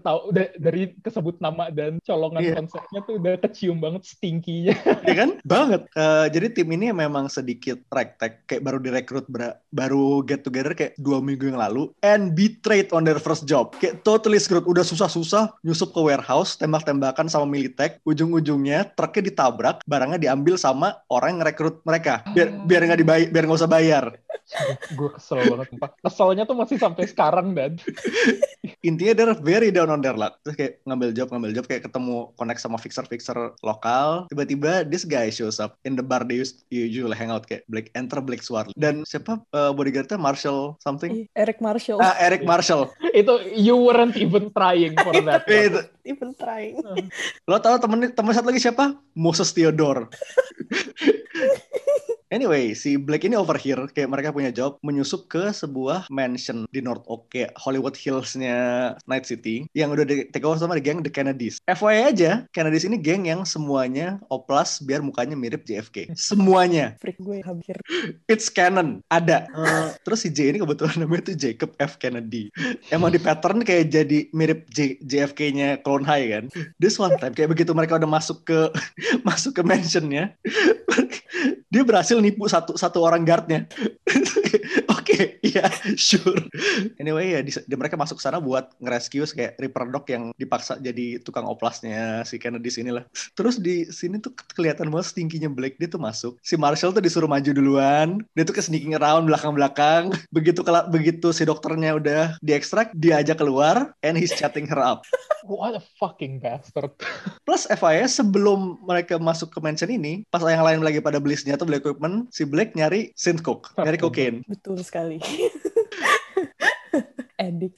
tahu 0.00 0.32
da- 0.32 0.52
dari 0.56 0.96
kesebut 0.98 1.38
nama 1.38 1.68
dan 1.68 2.00
colongan 2.00 2.40
Iya. 2.40 2.54
konsepnya 2.56 3.00
tuh 3.00 3.14
udah 3.16 3.34
kecium 3.38 3.78
banget 3.78 4.02
stinkinya 4.04 4.74
ya 5.08 5.14
kan? 5.14 5.36
Banget. 5.42 5.86
Eh, 5.90 6.26
jadi 6.30 6.46
tim 6.50 6.68
ini 6.70 6.90
memang 6.90 7.28
sedikit 7.28 7.78
ragtag, 7.86 8.42
kayak 8.44 8.60
baru 8.60 8.78
direkrut, 8.78 9.26
bra- 9.26 9.60
baru 9.68 10.20
get 10.22 10.40
together 10.40 10.72
kayak 10.72 10.96
dua 10.96 11.20
minggu 11.20 11.46
yang 11.46 11.60
lalu, 11.60 11.92
and 12.00 12.32
betrayed 12.32 12.88
on 12.90 13.02
their 13.02 13.18
first 13.18 13.44
job. 13.44 13.76
Kayak 13.76 14.00
totally 14.00 14.36
screwed, 14.36 14.64
udah 14.64 14.82
susah-susah 14.82 15.60
nyusup 15.60 15.90
ke 15.90 16.00
warehouse, 16.00 16.56
tembak-tembakan 16.56 17.26
sama 17.26 17.44
militek, 17.44 18.00
ujung-ujungnya 18.02 18.90
truknya 18.92 19.28
ditabrak, 19.28 19.84
barangnya 19.84 20.18
diambil 20.18 20.56
sama 20.56 20.96
orang 21.06 21.36
yang 21.36 21.42
rekrut 21.44 21.82
mereka, 21.82 22.24
biar 22.30 22.48
biar 22.64 22.80
nggak 22.86 23.00
dibayar, 23.00 23.28
biar 23.28 23.44
nggak 23.44 23.60
usah 23.60 23.68
bayar. 23.68 24.04
gue 24.90 25.10
kesel 25.14 25.46
banget 25.46 25.68
keselnya 26.02 26.42
tuh 26.42 26.58
masih 26.58 26.74
sampai 26.74 27.06
sekarang 27.06 27.54
dan 27.54 27.78
Intinya 28.88 29.12
they're 29.12 29.38
very 29.38 29.70
down 29.70 29.89
on 29.90 30.00
their 30.00 30.14
luck. 30.14 30.38
Terus 30.46 30.56
kayak 30.56 30.72
ngambil 30.86 31.10
job, 31.12 31.28
ngambil 31.34 31.52
job, 31.52 31.66
kayak 31.66 31.82
ketemu 31.84 32.30
connect 32.38 32.62
sama 32.62 32.78
fixer-fixer 32.78 33.36
lokal. 33.60 34.30
Tiba-tiba 34.30 34.86
this 34.86 35.02
guy 35.02 35.28
shows 35.28 35.58
up 35.58 35.76
in 35.82 35.98
the 35.98 36.04
bar 36.04 36.22
they 36.22 36.38
used 36.38 36.62
usually 36.70 37.18
hang 37.18 37.28
out 37.28 37.44
kayak 37.44 37.66
Black 37.66 37.90
Enter 37.98 38.22
Black 38.22 38.40
Sword. 38.40 38.70
Dan 38.78 39.02
siapa 39.02 39.42
uh, 39.50 39.74
bodyguardnya 39.74 40.16
Marshall 40.16 40.78
something? 40.78 41.10
Ih, 41.10 41.26
Eric 41.34 41.58
Marshall 41.58 41.98
Ah, 41.98 42.14
Eric 42.22 42.46
Marshall. 42.46 42.86
itu 43.20 43.32
you 43.58 43.74
weren't 43.74 44.14
even 44.16 44.48
trying 44.54 44.94
for 45.02 45.12
that 45.26 45.42
itu. 45.50 45.82
even 46.06 46.32
trying 46.34 46.78
Lo 47.50 47.60
tau 47.60 47.76
temen 47.76 48.10
temen 48.14 48.32
satu 48.32 48.48
lagi 48.50 48.62
siapa? 48.62 48.96
Moses 49.14 49.52
Theodore. 49.52 50.08
Anyway, 52.30 52.78
si 52.78 52.94
Black 52.94 53.26
ini 53.26 53.34
over 53.34 53.58
here, 53.58 53.90
kayak 53.90 54.06
mereka 54.06 54.30
punya 54.30 54.54
job 54.54 54.78
menyusup 54.86 55.26
ke 55.26 55.50
sebuah 55.50 56.06
mansion 56.14 56.62
di 56.70 56.78
North 56.78 57.02
Oak, 57.10 57.26
kayak 57.34 57.50
Hollywood 57.58 57.98
Hills-nya 57.98 58.94
Night 59.10 59.26
City, 59.26 59.66
yang 59.74 59.90
udah 59.90 60.06
di 60.06 60.30
take 60.30 60.46
over 60.46 60.54
sama 60.54 60.78
the 60.78 60.82
geng 60.82 61.02
The 61.02 61.10
Kennedys. 61.10 61.58
FYI 61.66 62.14
aja, 62.14 62.30
Kennedys 62.54 62.86
ini 62.86 63.02
geng 63.02 63.26
yang 63.26 63.42
semuanya 63.42 64.22
oplas 64.30 64.78
biar 64.78 65.02
mukanya 65.02 65.34
mirip 65.34 65.66
JFK. 65.66 66.14
Semuanya. 66.14 66.94
freak 67.02 67.18
gue 67.18 67.42
hampir 67.42 67.74
It's 68.30 68.46
canon. 68.46 69.02
Ada. 69.10 69.50
Eh, 69.50 69.88
terus 70.06 70.22
si 70.22 70.30
J 70.30 70.54
ini 70.54 70.62
kebetulan 70.62 70.94
namanya 71.02 71.34
tuh 71.34 71.36
Jacob 71.36 71.74
F. 71.82 71.98
Kennedy. 71.98 72.54
Emang 72.94 73.10
di 73.10 73.18
pattern 73.18 73.66
kayak 73.66 73.90
jadi 73.90 74.30
mirip 74.30 74.70
J- 74.70 75.02
JFK-nya 75.02 75.82
Clone 75.82 76.06
High 76.06 76.26
kan. 76.30 76.44
This 76.78 76.94
one 76.94 77.18
time, 77.18 77.34
kayak 77.34 77.50
begitu 77.50 77.74
mereka 77.74 77.98
udah 77.98 78.06
masuk 78.06 78.46
ke 78.46 78.70
masuk 79.28 79.58
ke 79.58 79.62
mansionnya, 79.66 80.38
dia 81.70 81.86
berhasil 81.86 82.18
nipu 82.18 82.50
satu 82.50 82.74
satu 82.74 82.98
orang 82.98 83.22
guardnya. 83.22 83.64
Iya, 85.50 85.66
sure. 85.96 86.46
Anyway 87.00 87.34
ya, 87.34 87.40
di, 87.44 87.52
di- 87.52 87.78
mereka 87.78 87.96
masuk 87.96 88.20
ke 88.20 88.24
sana 88.24 88.38
buat 88.38 88.72
nge-rescue 88.78 89.24
kayak 89.26 89.52
Reaper 89.60 89.84
Dog 89.90 90.04
yang 90.08 90.24
dipaksa 90.36 90.76
jadi 90.80 91.20
tukang 91.22 91.48
oplasnya 91.48 92.22
si 92.28 92.36
Kennedy 92.36 92.70
sini 92.70 92.90
lah. 92.92 93.04
Terus 93.34 93.58
di 93.58 93.88
sini 93.88 94.20
tuh 94.20 94.32
ke- 94.36 94.46
kelihatan 94.56 94.88
banget 94.92 95.12
stinkinya 95.16 95.50
Blake 95.50 95.76
dia 95.80 95.88
tuh 95.90 96.00
masuk. 96.00 96.36
Si 96.44 96.54
Marshall 96.54 96.94
tuh 96.94 97.02
disuruh 97.02 97.28
maju 97.30 97.50
duluan. 97.50 98.08
Dia 98.36 98.44
tuh 98.46 98.54
ke 98.54 98.62
sneaking 98.62 98.94
around 98.96 99.26
belakang-belakang. 99.26 100.12
Begitu 100.36 100.62
kela- 100.62 100.86
begitu 100.86 101.32
si 101.34 101.42
dokternya 101.48 101.96
udah 101.98 102.22
diekstrak, 102.44 102.92
dia 102.94 103.18
ajak 103.20 103.40
keluar 103.42 103.92
and 104.04 104.14
he's 104.16 104.32
chatting 104.36 104.68
her 104.68 104.78
up. 104.78 105.02
What 105.50 105.74
a 105.74 105.82
fucking 105.98 106.38
bastard. 106.38 106.94
Plus 107.42 107.66
FIS 107.66 108.20
sebelum 108.22 108.78
mereka 108.86 109.18
masuk 109.18 109.50
ke 109.50 109.58
mansion 109.58 109.90
ini, 109.90 110.22
pas 110.30 110.38
yang 110.44 110.62
lain 110.62 110.80
lagi 110.84 111.02
pada 111.02 111.18
beli 111.18 111.34
senjata, 111.34 111.66
beli 111.66 111.82
equipment, 111.82 112.30
si 112.30 112.46
Blake 112.46 112.76
nyari 112.78 113.10
synth 113.18 113.42
coke, 113.42 113.72
nyari 113.74 113.98
cocaine. 113.98 114.38
Betul 114.46 114.78
sekali. 114.84 115.09
Edik. 117.40 117.72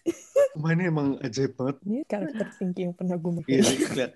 Wah 0.59 0.75
ini 0.75 0.91
emang 0.91 1.17
ajaib 1.23 1.55
banget. 1.57 1.77
Ini 1.87 2.03
karakter 2.05 2.49
thinking 2.59 2.93
yang 2.93 2.97
pernah 2.99 3.17
gue 3.17 3.33
Iya 3.49 3.63
sih, 3.63 3.79
lihat. 3.95 4.13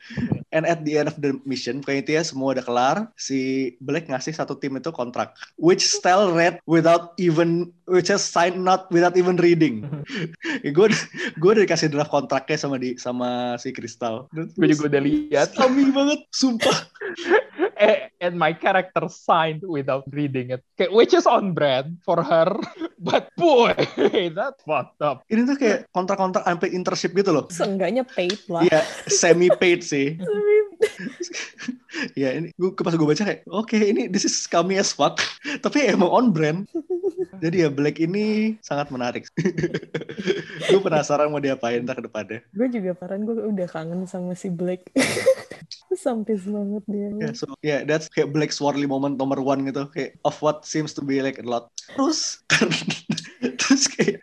And 0.53 0.69
at 0.69 0.85
the 0.85 1.01
end 1.01 1.09
of 1.09 1.17
the 1.23 1.39
mission, 1.49 1.81
kayak 1.81 2.05
itu 2.05 2.19
ya 2.19 2.23
semua 2.27 2.53
udah 2.53 2.65
kelar, 2.67 2.97
si 3.17 3.73
Blake 3.81 4.11
ngasih 4.11 4.37
satu 4.37 4.59
tim 4.59 4.77
itu 4.77 4.93
kontrak, 4.93 5.33
which 5.57 5.87
Stell 5.87 6.35
read 6.35 6.61
without 6.69 7.17
even, 7.17 7.73
which 7.89 8.13
has 8.13 8.21
signed 8.21 8.61
not 8.61 8.91
without 8.93 9.17
even 9.17 9.39
reading. 9.41 9.87
gue 10.77 10.87
gue 11.41 11.51
udah 11.51 11.63
dikasih 11.65 11.89
draft 11.89 12.13
kontraknya 12.13 12.59
sama 12.61 12.77
di 12.77 12.99
sama 13.01 13.57
si 13.57 13.73
Crystal. 13.73 14.29
Gue 14.35 14.69
juga 14.75 14.93
udah 14.93 15.03
lihat. 15.03 15.57
Kami 15.57 15.89
banget, 15.95 16.21
sumpah. 16.35 16.77
Eh, 17.77 18.09
and 18.25 18.41
my 18.41 18.57
character 18.57 19.05
signed 19.13 19.61
without 19.61 20.09
reading 20.09 20.49
it. 20.57 20.65
Kayak, 20.81 20.97
which 20.97 21.13
is 21.13 21.29
on 21.29 21.53
brand 21.53 22.01
for 22.09 22.25
her. 22.25 22.49
But 22.97 23.29
boy, 23.37 23.77
that 24.41 24.65
fucked 24.65 25.05
up. 25.05 25.29
Ini 25.29 25.45
tuh 25.45 25.61
kayak 25.61 25.93
kontrak-kontrak 25.93 26.49
unpaid 26.49 26.73
internship 26.73 27.13
gitu 27.13 27.37
loh. 27.37 27.45
Seenggaknya 27.53 28.09
paid 28.09 28.41
lah. 28.49 28.65
Iya, 28.65 28.81
semi 29.07 29.53
paid 29.53 29.85
sih. 29.85 30.17
Iya, 32.13 32.37
ini 32.37 32.53
gue 32.53 32.77
pas 32.77 32.93
gue 32.93 33.09
baca 33.09 33.25
kayak, 33.25 33.49
oke 33.49 33.73
ini 33.73 34.13
this 34.13 34.29
is 34.29 34.45
kami 34.45 34.77
as 34.77 34.93
fuck, 34.93 35.17
tapi 35.65 35.89
emang 35.89 36.13
on 36.13 36.27
brand. 36.29 36.69
Jadi 37.41 37.65
ya 37.65 37.73
Black 37.73 37.97
ini 37.97 38.57
sangat 38.61 38.93
menarik. 38.93 39.25
gue 40.69 40.81
penasaran 40.85 41.33
mau 41.33 41.41
diapain 41.41 41.81
ntar 41.85 41.97
ke 41.97 42.05
depannya. 42.05 42.45
Gue 42.53 42.69
juga 42.69 42.93
paran 42.93 43.25
gue 43.25 43.41
udah 43.41 43.69
kangen 43.69 44.05
sama 44.05 44.37
si 44.37 44.53
Blake. 44.53 44.93
Sampis 46.03 46.45
banget 46.45 46.85
dia. 46.91 47.09
Ya, 47.23 47.31
so 47.33 47.47
yeah, 47.63 47.81
that's 47.87 48.11
kayak 48.11 48.35
Black 48.35 48.51
Swordly 48.51 48.89
moment 48.89 49.17
nomor 49.17 49.41
one 49.41 49.65
gitu, 49.69 49.87
kayak 49.91 50.19
of 50.27 50.37
what 50.43 50.67
seems 50.67 50.93
to 50.93 51.03
be 51.03 51.23
like 51.23 51.39
a 51.39 51.47
lot. 51.47 51.71
Terus, 51.95 52.43
terus 53.61 53.87
kayak 53.89 54.21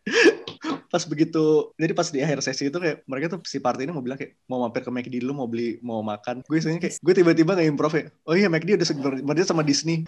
pas 0.93 1.01
begitu, 1.09 1.73
jadi 1.73 1.93
pas 1.97 2.05
di 2.13 2.21
akhir 2.21 2.45
sesi 2.45 2.69
itu 2.69 2.77
kayak 2.77 3.01
mereka 3.09 3.33
tuh 3.33 3.41
si 3.49 3.57
party 3.57 3.89
ini 3.89 3.97
mau 3.97 4.05
bilang 4.05 4.21
kayak 4.21 4.37
mau 4.45 4.61
mampir 4.61 4.85
ke 4.85 4.93
McD 4.93 5.25
dulu 5.25 5.33
mau 5.41 5.49
beli 5.49 5.81
mau 5.81 6.05
makan. 6.05 6.45
Gue 6.45 6.61
istilahnya 6.61 6.85
kayak 6.85 7.01
gue 7.01 7.13
tiba-tiba 7.17 7.57
nggak 7.57 7.67
improv 7.73 7.93
ya. 7.97 8.13
Oh 8.29 8.37
iya 8.37 8.45
McD 8.45 8.77
udah 8.77 8.85
sebenarnya 8.85 9.45
sama 9.49 9.65
Disney, 9.65 10.05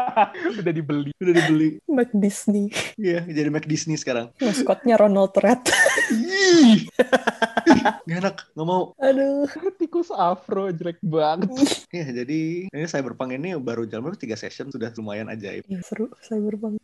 udah 0.62 0.70
dibeli. 0.70 1.10
udah 1.18 1.34
dibeli. 1.34 1.82
Mac 1.90 2.14
Disney. 2.14 2.70
Iya, 2.94 3.26
jadi 3.26 3.50
Mac 3.50 3.66
Disney 3.66 3.98
sekarang. 3.98 4.30
Maskotnya 4.38 4.94
Ronald 4.94 5.34
Rat. 5.42 5.66
Ih, 6.14 6.86
Gak 8.08 8.18
enak, 8.24 8.36
gak 8.56 8.66
mau. 8.66 8.96
Aduh. 8.96 9.44
Tikus 9.76 10.08
afro 10.10 10.72
jelek 10.72 10.98
banget. 11.04 11.50
Iya, 11.88 12.20
jadi 12.20 12.68
ini 12.68 12.84
Cyberpunk 12.84 13.32
ini 13.32 13.56
baru 13.56 13.88
jalan 13.88 14.12
berapa? 14.12 14.20
tiga 14.20 14.36
session 14.36 14.68
sudah 14.68 14.92
lumayan 15.00 15.32
ajaib. 15.32 15.64
Ya, 15.64 15.80
seru 15.80 16.12
Cyberpunk. 16.20 16.76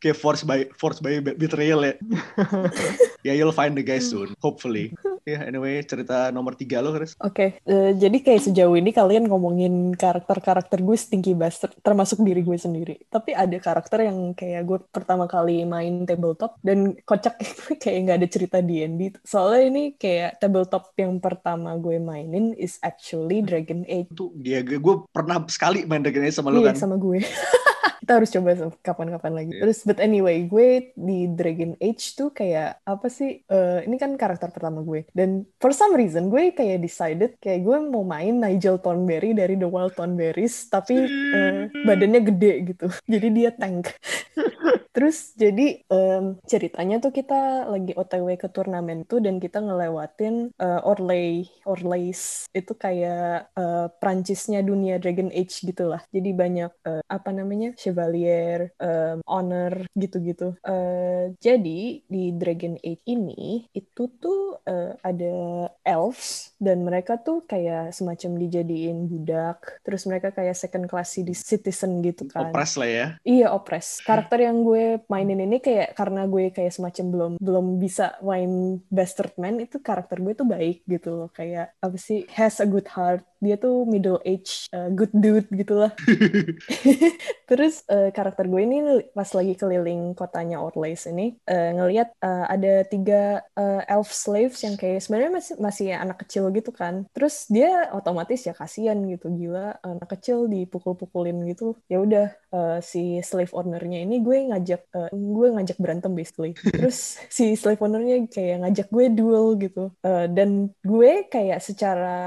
Kayak 0.00 0.16
force 0.16 0.48
by 0.48 0.64
force 0.72 1.04
by 1.04 1.20
betrayal 1.20 1.84
ya. 1.84 2.00
ya 3.26 3.32
you'll 3.32 3.54
find 3.54 3.76
the 3.76 3.84
guy 3.84 3.98
soon, 3.98 4.32
hopefully. 4.40 4.92
Ya 5.26 5.42
anyway, 5.42 5.82
cerita 5.82 6.30
nomor 6.30 6.54
tiga 6.54 6.78
lo, 6.78 6.94
Chris. 6.94 7.18
Oke, 7.18 7.58
eh, 7.58 7.90
jadi 7.98 8.14
kayak 8.22 8.46
sejauh 8.46 8.78
ini 8.78 8.94
kalian 8.94 9.26
ngomongin 9.26 9.90
karakter-karakter 9.98 10.78
gue 10.78 10.94
stinky 10.94 11.34
bastard, 11.34 11.74
termasuk 11.82 12.22
diri 12.22 12.46
gue 12.46 12.54
sendiri. 12.54 12.94
Tapi 13.10 13.34
ada 13.34 13.58
karakter 13.58 14.06
yang 14.06 14.38
kayak 14.38 14.62
gue 14.62 14.78
pertama 14.94 15.26
kali 15.26 15.66
main 15.66 16.06
tabletop 16.06 16.54
dan 16.62 16.94
kocak 17.02 17.34
kayak 17.82 17.98
nggak 18.06 18.18
ada 18.22 18.28
cerita 18.30 18.58
D&D. 18.62 19.18
Soalnya 19.26 19.62
ini 19.66 19.82
kayak 19.98 20.38
tabletop 20.38 20.94
yang 20.94 21.18
pertama 21.18 21.74
gue 21.74 21.98
mainin 21.98 22.54
is 22.54 22.78
actually 22.86 23.42
Dragon 23.42 23.82
Age. 23.90 24.06
Itu 24.14 24.30
dia 24.38 24.62
gue 24.62 24.94
pernah 25.10 25.42
sekali 25.50 25.82
main 25.90 26.06
Dragon 26.06 26.22
Age 26.22 26.38
sama 26.38 26.54
lo 26.54 26.62
Iya, 26.62 26.70
kan. 26.70 26.78
sama 26.78 26.94
gue. 27.02 27.18
Kita 28.06 28.22
harus 28.22 28.30
coba 28.30 28.50
kapan-kapan 28.86 29.32
lagi. 29.34 29.50
Iya. 29.58 29.66
Terus, 29.66 29.78
but 29.82 29.98
anyway, 29.98 30.46
gue 30.46 30.94
di 30.94 31.26
Dragon 31.34 31.74
Age 31.82 32.14
tuh 32.14 32.30
kayak 32.30 32.86
apa 32.86 33.10
sih? 33.10 33.42
eh, 33.50 33.82
ini 33.82 33.98
kan 33.98 34.14
karakter 34.14 34.54
pertama 34.54 34.86
gue. 34.86 35.10
Dan 35.10 35.42
for 35.58 35.74
some 35.74 35.98
reason 35.98 36.30
gue 36.30 36.54
kayak 36.54 36.78
decided 36.78 37.34
kayak 37.42 37.66
gue 37.66 37.76
mau 37.82 38.06
main 38.06 38.38
Nigel 38.38 38.78
Thornberry 38.78 39.34
dari 39.34 39.58
The 39.58 39.66
Wild 39.66 39.98
Thornberries, 39.98 40.70
tapi 40.70 41.02
eh, 41.02 41.66
badannya 41.82 42.20
gede 42.30 42.52
gitu. 42.70 42.86
Jadi 43.12 43.28
dia 43.34 43.50
tank. 43.50 43.90
Terus 44.96 45.36
jadi 45.36 45.84
em, 45.92 46.40
ceritanya 46.48 46.96
tuh 47.04 47.12
kita 47.12 47.68
lagi 47.68 47.92
OTW 47.92 48.40
ke 48.40 48.48
turnamen 48.48 49.04
tuh 49.04 49.20
dan 49.20 49.36
kita 49.36 49.60
ngelewatin 49.60 50.56
eh, 50.56 50.80
Orley 50.88 51.44
Orleys 51.68 52.48
itu 52.56 52.72
kayak 52.72 53.52
eh, 53.52 53.86
Prancisnya 54.00 54.64
dunia 54.64 54.96
Dragon 54.96 55.28
Age 55.28 55.68
gitu 55.68 55.92
lah. 55.92 56.00
Jadi 56.08 56.32
banyak 56.32 56.72
eh, 56.88 57.04
apa 57.12 57.28
namanya 57.28 57.76
Chevalier, 57.76 58.72
em, 58.80 59.20
Honor 59.28 59.84
gitu-gitu. 59.92 60.56
Eh, 60.64 61.36
jadi 61.44 62.00
di 62.00 62.24
Dragon 62.32 62.80
Age 62.80 63.04
ini 63.04 63.68
itu 63.76 64.08
tuh 64.16 64.64
eh, 64.64 64.96
ada 65.04 65.68
elves 65.84 66.56
dan 66.56 66.88
mereka 66.88 67.20
tuh 67.20 67.44
kayak 67.44 67.92
semacam 67.92 68.40
dijadiin 68.48 69.12
budak. 69.12 69.84
Terus 69.84 70.08
mereka 70.08 70.32
kayak 70.32 70.56
second 70.56 70.88
class 70.88 71.20
citizen 71.20 72.00
gitu 72.00 72.24
kan. 72.32 72.48
Oppress 72.48 72.80
lah 72.80 72.88
ya. 72.88 73.06
Iya, 73.28 73.52
Oppress. 73.52 74.00
Karakter 74.00 74.40
yang 74.40 74.64
gue 74.64 74.85
mainin 75.10 75.42
ini 75.42 75.58
kayak 75.62 75.94
karena 75.98 76.24
gue 76.26 76.50
kayak 76.54 76.72
semacam 76.74 77.04
belum 77.12 77.32
belum 77.38 77.66
bisa 77.82 78.16
main 78.22 78.80
Bastard 78.88 79.34
Man 79.36 79.62
itu 79.62 79.78
karakter 79.82 80.18
gue 80.22 80.34
tuh 80.34 80.48
baik 80.48 80.86
gitu 80.86 81.08
loh. 81.24 81.30
Kayak 81.30 81.74
apa 81.78 81.96
sih? 81.98 82.24
Has 82.32 82.58
a 82.62 82.66
good 82.66 82.88
heart. 82.90 83.22
Dia 83.42 83.60
tuh 83.60 83.84
middle 83.84 84.20
age 84.24 84.70
uh, 84.72 84.88
good 84.92 85.12
dude 85.12 85.48
gitu 85.52 85.74
lah. 85.76 85.92
Terus 87.50 87.86
eh, 87.86 88.10
karakter 88.10 88.50
gue 88.50 88.60
ini 88.62 88.78
pas 89.14 89.28
lagi 89.30 89.54
keliling 89.54 90.14
kotanya 90.18 90.58
Orleans 90.62 91.06
ini 91.06 91.36
eh, 91.46 91.70
ngelihat 91.74 92.08
eh, 92.18 92.44
ada 92.50 92.72
tiga 92.86 93.42
eh, 93.54 93.82
elf 93.86 94.10
slaves 94.10 94.58
yang 94.66 94.74
kayak 94.74 94.98
sebenarnya 95.02 95.32
masih 95.38 95.54
masih 95.62 95.88
anak 95.94 96.18
kecil 96.26 96.50
gitu 96.50 96.70
kan. 96.74 97.06
Terus 97.14 97.46
dia 97.46 97.90
otomatis 97.94 98.42
ya 98.42 98.54
kasihan 98.56 98.98
gitu 99.06 99.30
gila 99.30 99.78
anak 99.82 100.08
kecil 100.18 100.50
dipukul-pukulin 100.50 101.36
gitu. 101.46 101.78
Ya 101.86 102.02
udah 102.02 102.26
eh, 102.34 102.78
si 102.82 103.22
slave 103.22 103.54
ownernya 103.54 104.02
ini 104.02 104.22
gue 104.22 104.50
ngajak 104.50 104.80
eh, 104.90 105.10
gue 105.14 105.46
ngajak 105.54 105.78
berantem 105.78 106.12
basically. 106.18 106.52
Terus 106.74 107.22
si 107.30 107.54
slave 107.54 107.78
ownernya 107.78 108.26
kayak 108.26 108.66
ngajak 108.66 108.86
gue 108.90 109.06
duel 109.14 109.54
gitu. 109.62 109.94
Eh, 110.02 110.26
dan 110.34 110.74
gue 110.82 111.30
kayak 111.30 111.62
secara 111.62 112.18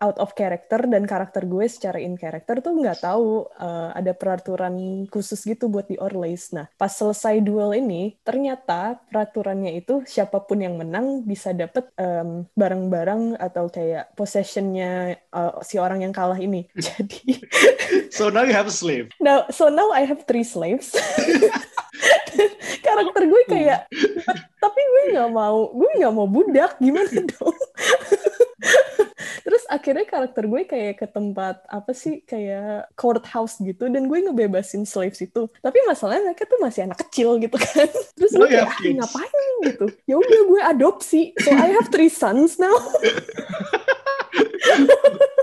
out 0.00 0.16
of 0.16 0.32
character 0.32 0.43
dan 0.84 1.04
karakter 1.08 1.48
gue 1.48 1.66
secara 1.66 1.98
in 2.00 2.14
character 2.18 2.60
tuh 2.60 2.74
nggak 2.76 3.00
tahu 3.04 3.48
eh, 3.56 3.90
ada 3.94 4.12
peraturan 4.12 5.06
khusus 5.08 5.40
gitu 5.44 5.68
buat 5.72 5.88
di 5.88 5.96
Orleans. 5.96 6.52
Nah, 6.52 6.66
pas 6.76 6.92
selesai 6.92 7.40
duel 7.40 7.74
ini, 7.78 8.16
ternyata 8.22 9.00
peraturannya 9.08 9.74
itu 9.78 10.04
siapa 10.04 10.42
pun 10.44 10.60
yang 10.60 10.76
menang 10.78 11.22
bisa 11.24 11.50
dapet 11.56 11.88
em, 11.98 12.44
barang-barang 12.54 13.38
atau 13.40 13.68
kayak 13.68 14.12
possessionnya 14.18 15.16
eh, 15.18 15.52
si 15.64 15.80
orang 15.80 16.04
yang 16.04 16.12
kalah 16.14 16.38
ini. 16.38 16.68
Jadi, 16.86 17.40
So 18.14 18.30
now 18.30 18.46
you 18.46 18.54
have 18.54 18.70
a 18.70 18.74
slave. 18.74 19.10
now 19.18 19.50
so 19.50 19.66
now 19.68 19.90
I 19.90 20.06
have 20.06 20.22
three 20.28 20.46
slaves. 20.46 20.94
karakter 22.84 23.26
gue 23.26 23.42
kayak, 23.50 23.80
tapi 24.62 24.80
gue 24.80 25.02
nggak 25.18 25.30
mau, 25.34 25.70
gue 25.74 25.90
nggak 25.98 26.14
mau 26.14 26.28
budak, 26.30 26.78
gimana 26.78 27.10
dong? 27.10 27.56
Terus 29.44 29.62
akhirnya 29.68 30.08
karakter 30.08 30.48
gue 30.48 30.62
kayak 30.64 30.94
ke 30.98 31.06
tempat 31.06 31.60
apa 31.68 31.92
sih 31.92 32.24
kayak 32.24 32.88
courthouse 32.96 33.60
gitu 33.60 33.86
dan 33.86 34.08
gue 34.08 34.18
ngebebasin 34.24 34.88
slaves 34.88 35.20
itu. 35.20 35.46
Tapi 35.60 35.78
masalahnya 35.84 36.32
mereka 36.32 36.48
tuh 36.48 36.58
masih 36.58 36.88
anak 36.88 37.04
kecil 37.04 37.36
gitu 37.36 37.54
kan. 37.54 37.88
Terus 38.16 38.32
Oh, 38.34 38.42
gue 38.42 38.48
ya, 38.50 38.64
kayak 38.64 38.68
"Ah, 38.72 38.78
kids." 38.80 38.96
ngapain 38.96 39.52
gitu. 39.68 39.86
Ya 40.08 40.16
udah 40.16 40.40
gue 40.48 40.60
adopsi. 40.64 41.22
So 41.44 41.52
I 41.52 41.76
have 41.76 41.92
three 41.92 42.08
sons 42.08 42.56
now. 42.56 42.72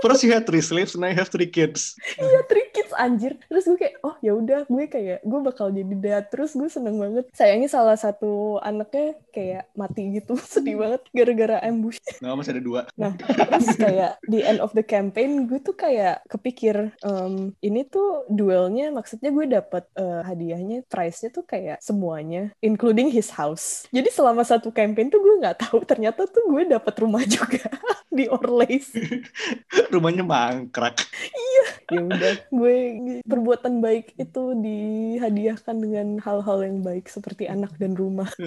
First 0.02 0.26
you 0.26 0.34
had 0.34 0.42
three 0.42 0.58
slaves, 0.60 0.98
now 0.98 1.06
you 1.06 1.14
have 1.14 1.30
three 1.30 1.46
kids. 1.46 1.94
Iya 2.18 2.42
three 2.50 2.66
kids 2.74 2.90
anjir 2.92 3.38
terus 3.46 3.64
gue 3.64 3.78
kayak 3.78 3.96
oh 4.02 4.18
ya 4.18 4.34
udah 4.34 4.66
gue 4.66 4.84
kayak 4.86 5.22
gue 5.22 5.40
bakal 5.40 5.70
jadi 5.70 5.94
dad 5.96 6.24
terus 6.28 6.52
gue 6.52 6.66
seneng 6.66 6.98
banget 6.98 7.30
sayangnya 7.32 7.70
salah 7.70 7.96
satu 7.96 8.58
anaknya 8.60 9.16
kayak 9.30 9.70
mati 9.72 10.18
gitu 10.18 10.34
sedih 10.52 10.76
banget 10.76 11.02
gara-gara 11.14 11.56
ambush 11.64 12.02
Nah, 12.18 12.34
masih 12.34 12.58
ada 12.58 12.62
dua. 12.62 12.80
Nah, 12.98 13.14
terus 13.16 13.74
kayak 13.74 14.18
di 14.26 14.42
end 14.42 14.58
of 14.58 14.74
the 14.74 14.84
campaign 14.84 15.46
gue 15.46 15.58
tuh 15.58 15.74
kayak 15.74 16.22
kepikir 16.28 16.92
em, 17.02 17.54
ini 17.62 17.86
tuh 17.86 18.26
duelnya 18.28 18.90
maksudnya 18.90 19.30
gue 19.30 19.46
dapet 19.48 19.86
eh, 19.96 20.20
hadiahnya 20.22 20.84
prize-nya 20.86 21.30
tuh 21.30 21.46
kayak 21.46 21.78
semuanya 21.80 22.50
including 22.60 23.08
his 23.08 23.30
house. 23.30 23.86
Jadi 23.90 24.10
selama 24.10 24.42
satu 24.42 24.70
campaign 24.74 25.08
tuh 25.08 25.22
gue 25.22 25.34
nggak 25.42 25.62
tahu 25.68 25.82
ternyata 25.86 26.26
tuh 26.26 26.42
gue 26.46 26.66
dapet 26.68 26.94
rumah 27.00 27.22
juga 27.38 27.70
di 28.12 28.28
Orleans. 28.28 28.92
Rumahnya 29.94 30.24
mangkrak. 30.24 30.96
ya 31.92 32.00
udah 32.00 32.34
gue 32.48 32.76
perbuatan 33.22 33.84
baik 33.84 34.16
itu 34.16 34.56
dihadiahkan 34.56 35.76
dengan 35.76 36.16
hal-hal 36.24 36.64
yang 36.64 36.80
baik 36.80 37.04
seperti 37.06 37.44
anak 37.46 37.76
dan 37.76 37.92
rumah. 37.92 38.32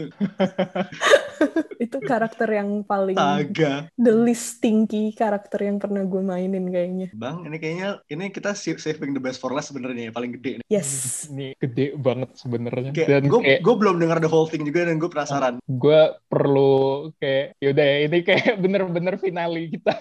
itu 1.76 1.98
karakter 2.02 2.48
yang 2.50 2.82
paling 2.82 3.14
Taga. 3.14 3.92
the 4.00 4.10
least 4.10 4.58
stinky 4.58 5.12
karakter 5.12 5.62
yang 5.62 5.78
pernah 5.78 6.02
gue 6.02 6.22
mainin 6.24 6.72
kayaknya. 6.72 7.08
Bang, 7.14 7.44
ini 7.46 7.58
kayaknya 7.60 8.02
ini 8.08 8.32
kita 8.32 8.56
sa- 8.56 8.80
saving 8.80 9.14
the 9.14 9.22
best 9.22 9.38
for 9.38 9.52
last 9.52 9.70
sebenarnya 9.70 10.10
yang 10.10 10.16
paling 10.16 10.34
gede 10.40 10.64
nih. 10.64 10.66
Yes. 10.72 10.90
Ini 11.30 11.54
gede 11.60 11.94
banget 12.00 12.34
sebenarnya. 12.40 12.92
Dan 12.96 13.28
Kayak 13.28 13.30
gue 13.30 13.40
kayak 13.44 13.60
gue 13.62 13.76
belum 13.76 13.96
dengar 14.00 14.18
the 14.18 14.32
whole 14.32 14.48
thing 14.50 14.64
juga 14.64 14.88
dan 14.88 14.98
gue 14.98 15.10
penasaran. 15.12 15.54
gue 15.66 16.02
perlu 16.26 16.74
kayak 17.20 17.60
yaudah 17.60 17.86
ya 17.86 17.98
ini 18.08 18.20
kayak 18.24 18.54
bener-bener 18.64 19.16
finale 19.20 19.70
kita 19.70 19.94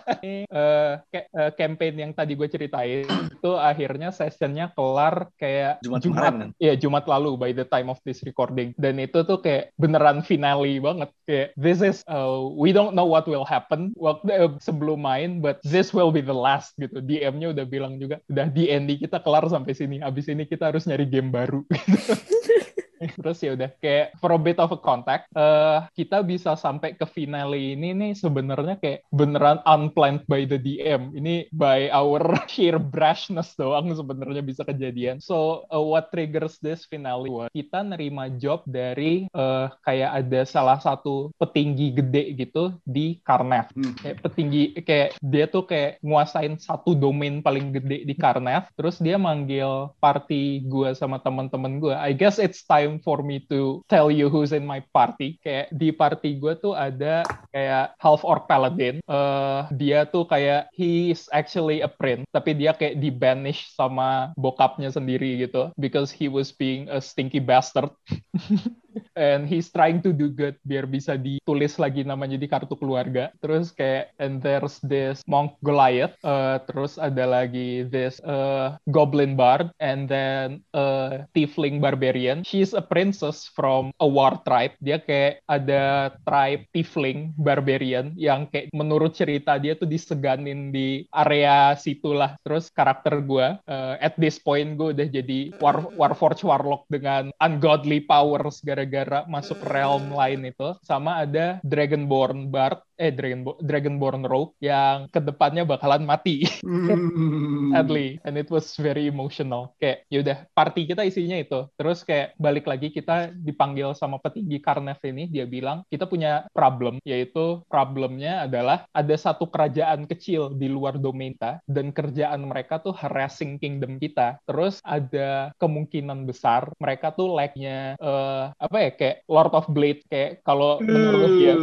eh, 0.54 1.50
campaign 1.58 1.94
yang 1.98 2.12
tadi 2.14 2.38
gue 2.38 2.46
ceritain 2.46 3.04
itu 3.04 3.52
akhirnya 3.58 4.14
sessionnya 4.14 4.70
kelar 4.72 5.28
kayak 5.36 5.82
Jumat 5.82 6.00
kemarin 6.06 6.34
kan? 6.38 6.48
Iya 6.62 6.74
Jumat 6.78 7.04
lalu 7.10 7.36
by 7.36 7.50
the 7.50 7.66
time 7.66 7.90
of 7.90 7.98
this 8.06 8.22
recording. 8.22 8.72
Dan 8.78 9.02
itu 9.02 9.26
tuh 9.26 9.42
kayak 9.42 9.74
beneran 9.76 10.22
finale 10.22 10.78
banget. 10.78 11.10
Kayak 11.26 11.48
this 11.58 11.82
is 11.82 12.00
uh, 12.06 12.46
we 12.54 12.70
don't 12.70 12.94
know 12.94 13.04
what 13.04 13.26
will 13.26 13.44
happen. 13.44 13.92
Waktu 13.98 14.30
eh, 14.32 14.52
sebelum 14.62 15.02
main 15.02 15.42
but 15.42 15.58
this 15.66 15.92
will 15.92 16.14
be 16.14 16.22
the 16.22 16.34
last 16.34 16.72
gitu. 16.78 17.02
DM-nya 17.02 17.52
udah 17.52 17.66
bilang 17.66 17.98
juga 17.98 18.22
udah 18.30 18.46
di 18.48 18.70
ending 18.70 19.02
kita 19.02 19.20
kelar 19.20 19.44
sampai 19.50 19.74
sini. 19.74 20.00
Abis 20.00 20.30
ini 20.30 20.46
kita 20.46 20.70
harus 20.72 20.86
nyari 20.86 21.04
game 21.04 21.34
baru 21.34 21.66
Terus 23.20 23.38
ya 23.44 23.50
udah 23.54 23.70
kayak 23.78 24.16
for 24.18 24.32
a 24.34 24.40
bit 24.40 24.58
of 24.58 24.72
a 24.72 24.80
contact, 24.80 25.28
eh 25.34 25.78
kita 25.94 26.24
bisa 26.24 26.56
sampai 26.56 26.96
ke 26.96 27.06
finale 27.06 27.76
ini 27.76 27.92
nih 27.94 28.12
sebenarnya 28.16 28.78
kayak 28.80 29.04
beneran 29.10 29.60
unplanned 29.64 30.24
by 30.26 30.44
the 30.44 30.58
DM. 30.58 31.14
Ini 31.14 31.48
by 31.52 31.88
our 31.92 32.22
sheer 32.52 32.76
brashness 32.80 33.54
doang 33.54 33.90
sebenarnya 33.92 34.42
bisa 34.42 34.62
kejadian. 34.64 35.20
So 35.20 35.68
uh, 35.68 35.82
what 35.82 36.10
triggers 36.10 36.58
this 36.60 36.84
finale 36.86 37.26
was 37.28 37.48
kita 37.52 37.80
nerima 37.84 38.28
job 38.36 38.64
dari 38.66 39.26
eh, 39.30 39.66
kayak 39.82 40.10
ada 40.24 40.40
salah 40.44 40.78
satu 40.78 41.30
petinggi 41.36 41.94
gede 41.94 42.24
gitu 42.36 42.76
di 42.84 43.18
Karnev 43.22 43.66
Hmm. 43.74 43.96
kayak 43.98 44.22
petinggi 44.22 44.62
kayak 44.86 45.10
dia 45.18 45.44
tuh 45.50 45.66
kayak 45.66 45.98
nguasain 45.98 46.54
satu 46.60 46.94
domain 46.94 47.42
paling 47.42 47.74
gede 47.74 48.06
di 48.06 48.14
Karnev 48.14 48.70
terus 48.78 49.02
dia 49.02 49.18
manggil 49.18 49.90
party 49.98 50.62
gua 50.68 50.94
sama 50.94 51.18
teman-teman 51.18 51.82
gua 51.82 51.98
I 51.98 52.14
guess 52.14 52.38
it's 52.38 52.62
time 52.62 52.93
for 53.00 53.24
me 53.24 53.42
to 53.50 53.82
tell 53.88 54.12
you 54.12 54.28
who's 54.30 54.52
in 54.52 54.62
my 54.62 54.82
party. 54.92 55.40
Kayak 55.42 55.72
di 55.74 55.90
party 55.90 56.38
gua 56.38 56.54
tuh 56.58 56.74
ada 56.76 57.24
kayak 57.50 57.96
half 57.98 58.22
orc 58.22 58.46
paladin. 58.46 59.00
Eh 59.04 59.60
dia 59.74 60.06
tuh 60.06 60.28
kayak 60.28 60.68
he's 60.76 61.26
actually 61.32 61.80
a 61.80 61.90
prince 61.90 62.26
tapi 62.30 62.52
dia 62.54 62.76
kayak 62.76 63.00
di 63.00 63.08
banish 63.08 63.72
sama 63.72 64.36
bokapnya 64.36 64.92
sendiri 64.92 65.40
gitu. 65.42 65.72
Because 65.80 66.12
he 66.12 66.28
was 66.28 66.52
being 66.52 66.86
a 66.92 67.00
stinky 67.00 67.40
bastard 67.40 67.90
and 69.14 69.46
he's 69.46 69.70
trying 69.70 70.00
to 70.02 70.10
do 70.14 70.30
good 70.30 70.58
biar 70.66 70.86
bisa 70.86 71.18
ditulis 71.18 71.76
lagi 71.78 72.02
namanya 72.06 72.38
di 72.38 72.46
kartu 72.46 72.74
keluarga. 72.78 73.30
Terus 73.42 73.70
kayak 73.74 74.14
and 74.18 74.40
there's 74.40 74.78
this 74.84 75.22
monk 75.26 75.56
Goliath, 75.62 76.14
uh, 76.26 76.60
terus 76.68 77.00
ada 77.00 77.24
lagi 77.24 77.86
this 77.88 78.20
uh, 78.22 78.76
goblin 78.90 79.34
bard 79.38 79.70
and 79.80 80.06
then 80.06 80.62
a 80.76 81.22
tiefling 81.32 81.80
barbarian. 81.80 82.42
She's 82.44 82.76
a 82.76 82.82
princess 82.84 83.48
from 83.52 83.94
a 84.00 84.08
war 84.08 84.38
tribe. 84.44 84.76
Dia 84.82 85.00
kayak 85.00 85.40
ada 85.48 86.14
tribe 86.26 86.66
tiefling 86.74 87.32
barbarian 87.38 88.12
yang 88.18 88.50
kayak 88.50 88.70
menurut 88.74 89.16
cerita 89.16 89.56
dia 89.58 89.78
tuh 89.78 89.88
diseganin 89.88 90.74
di 90.74 91.06
area 91.14 91.74
situlah. 91.78 92.36
Terus 92.42 92.68
karakter 92.70 93.22
gue 93.24 93.46
uh, 93.64 93.94
at 93.98 94.14
this 94.18 94.36
point 94.36 94.76
gue 94.76 94.92
udah 94.92 95.08
jadi 95.08 95.54
war 95.62 95.86
warforged 95.96 96.44
warlock 96.44 96.84
dengan 96.90 97.30
ungodly 97.40 98.04
powers 98.04 98.60
gara-gara 98.84 99.24
masuk 99.26 99.58
realm 99.64 100.12
lain 100.12 100.40
itu 100.48 100.76
sama 100.84 101.24
ada 101.24 101.58
dragonborn 101.64 102.48
bard 102.48 102.80
eh 102.98 103.14
dragon 103.14 103.46
dragonborn 103.62 104.26
rogue 104.26 104.58
yang 104.58 105.06
ke 105.12 105.22
depannya 105.22 105.62
bakalan 105.62 106.02
mati. 106.02 106.42
Hmm. 106.64 107.70
sadly 107.74 108.18
and 108.26 108.34
it 108.34 108.48
was 108.50 108.74
very 108.80 109.06
emotional. 109.06 109.76
Kayak 109.78 110.08
yaudah 110.10 110.38
party 110.56 110.90
kita 110.90 111.06
isinya 111.06 111.38
itu. 111.38 111.66
Terus 111.78 112.02
kayak 112.02 112.34
balik 112.40 112.66
lagi 112.66 112.90
kita 112.90 113.30
dipanggil 113.34 113.94
sama 113.94 114.18
petinggi 114.18 114.58
Karnev 114.58 114.98
ini 115.06 115.30
dia 115.30 115.46
bilang 115.46 115.86
kita 115.86 116.08
punya 116.08 116.48
problem 116.50 116.98
yaitu 117.06 117.62
problemnya 117.70 118.48
adalah 118.48 118.88
ada 118.90 119.14
satu 119.14 119.46
kerajaan 119.50 120.08
kecil 120.10 120.54
di 120.54 120.66
luar 120.66 120.98
domain 120.98 121.34
kita 121.34 121.60
dan 121.68 121.92
kerjaan 121.92 122.46
mereka 122.48 122.80
tuh 122.80 122.96
harassing 122.96 123.60
kingdom 123.60 124.00
kita. 124.00 124.40
Terus 124.48 124.80
ada 124.86 125.52
kemungkinan 125.60 126.24
besar 126.24 126.70
mereka 126.80 127.12
tuh 127.12 127.34
like-nya 127.34 127.98
eh, 127.98 128.44
apa 128.54 128.76
ya 128.80 128.90
kayak 128.94 129.16
Lord 129.28 129.52
of 129.52 129.66
Blade. 129.68 130.00
Kayak 130.08 130.40
kalau 130.46 130.80
menurut 130.80 131.32
dia 131.36 131.54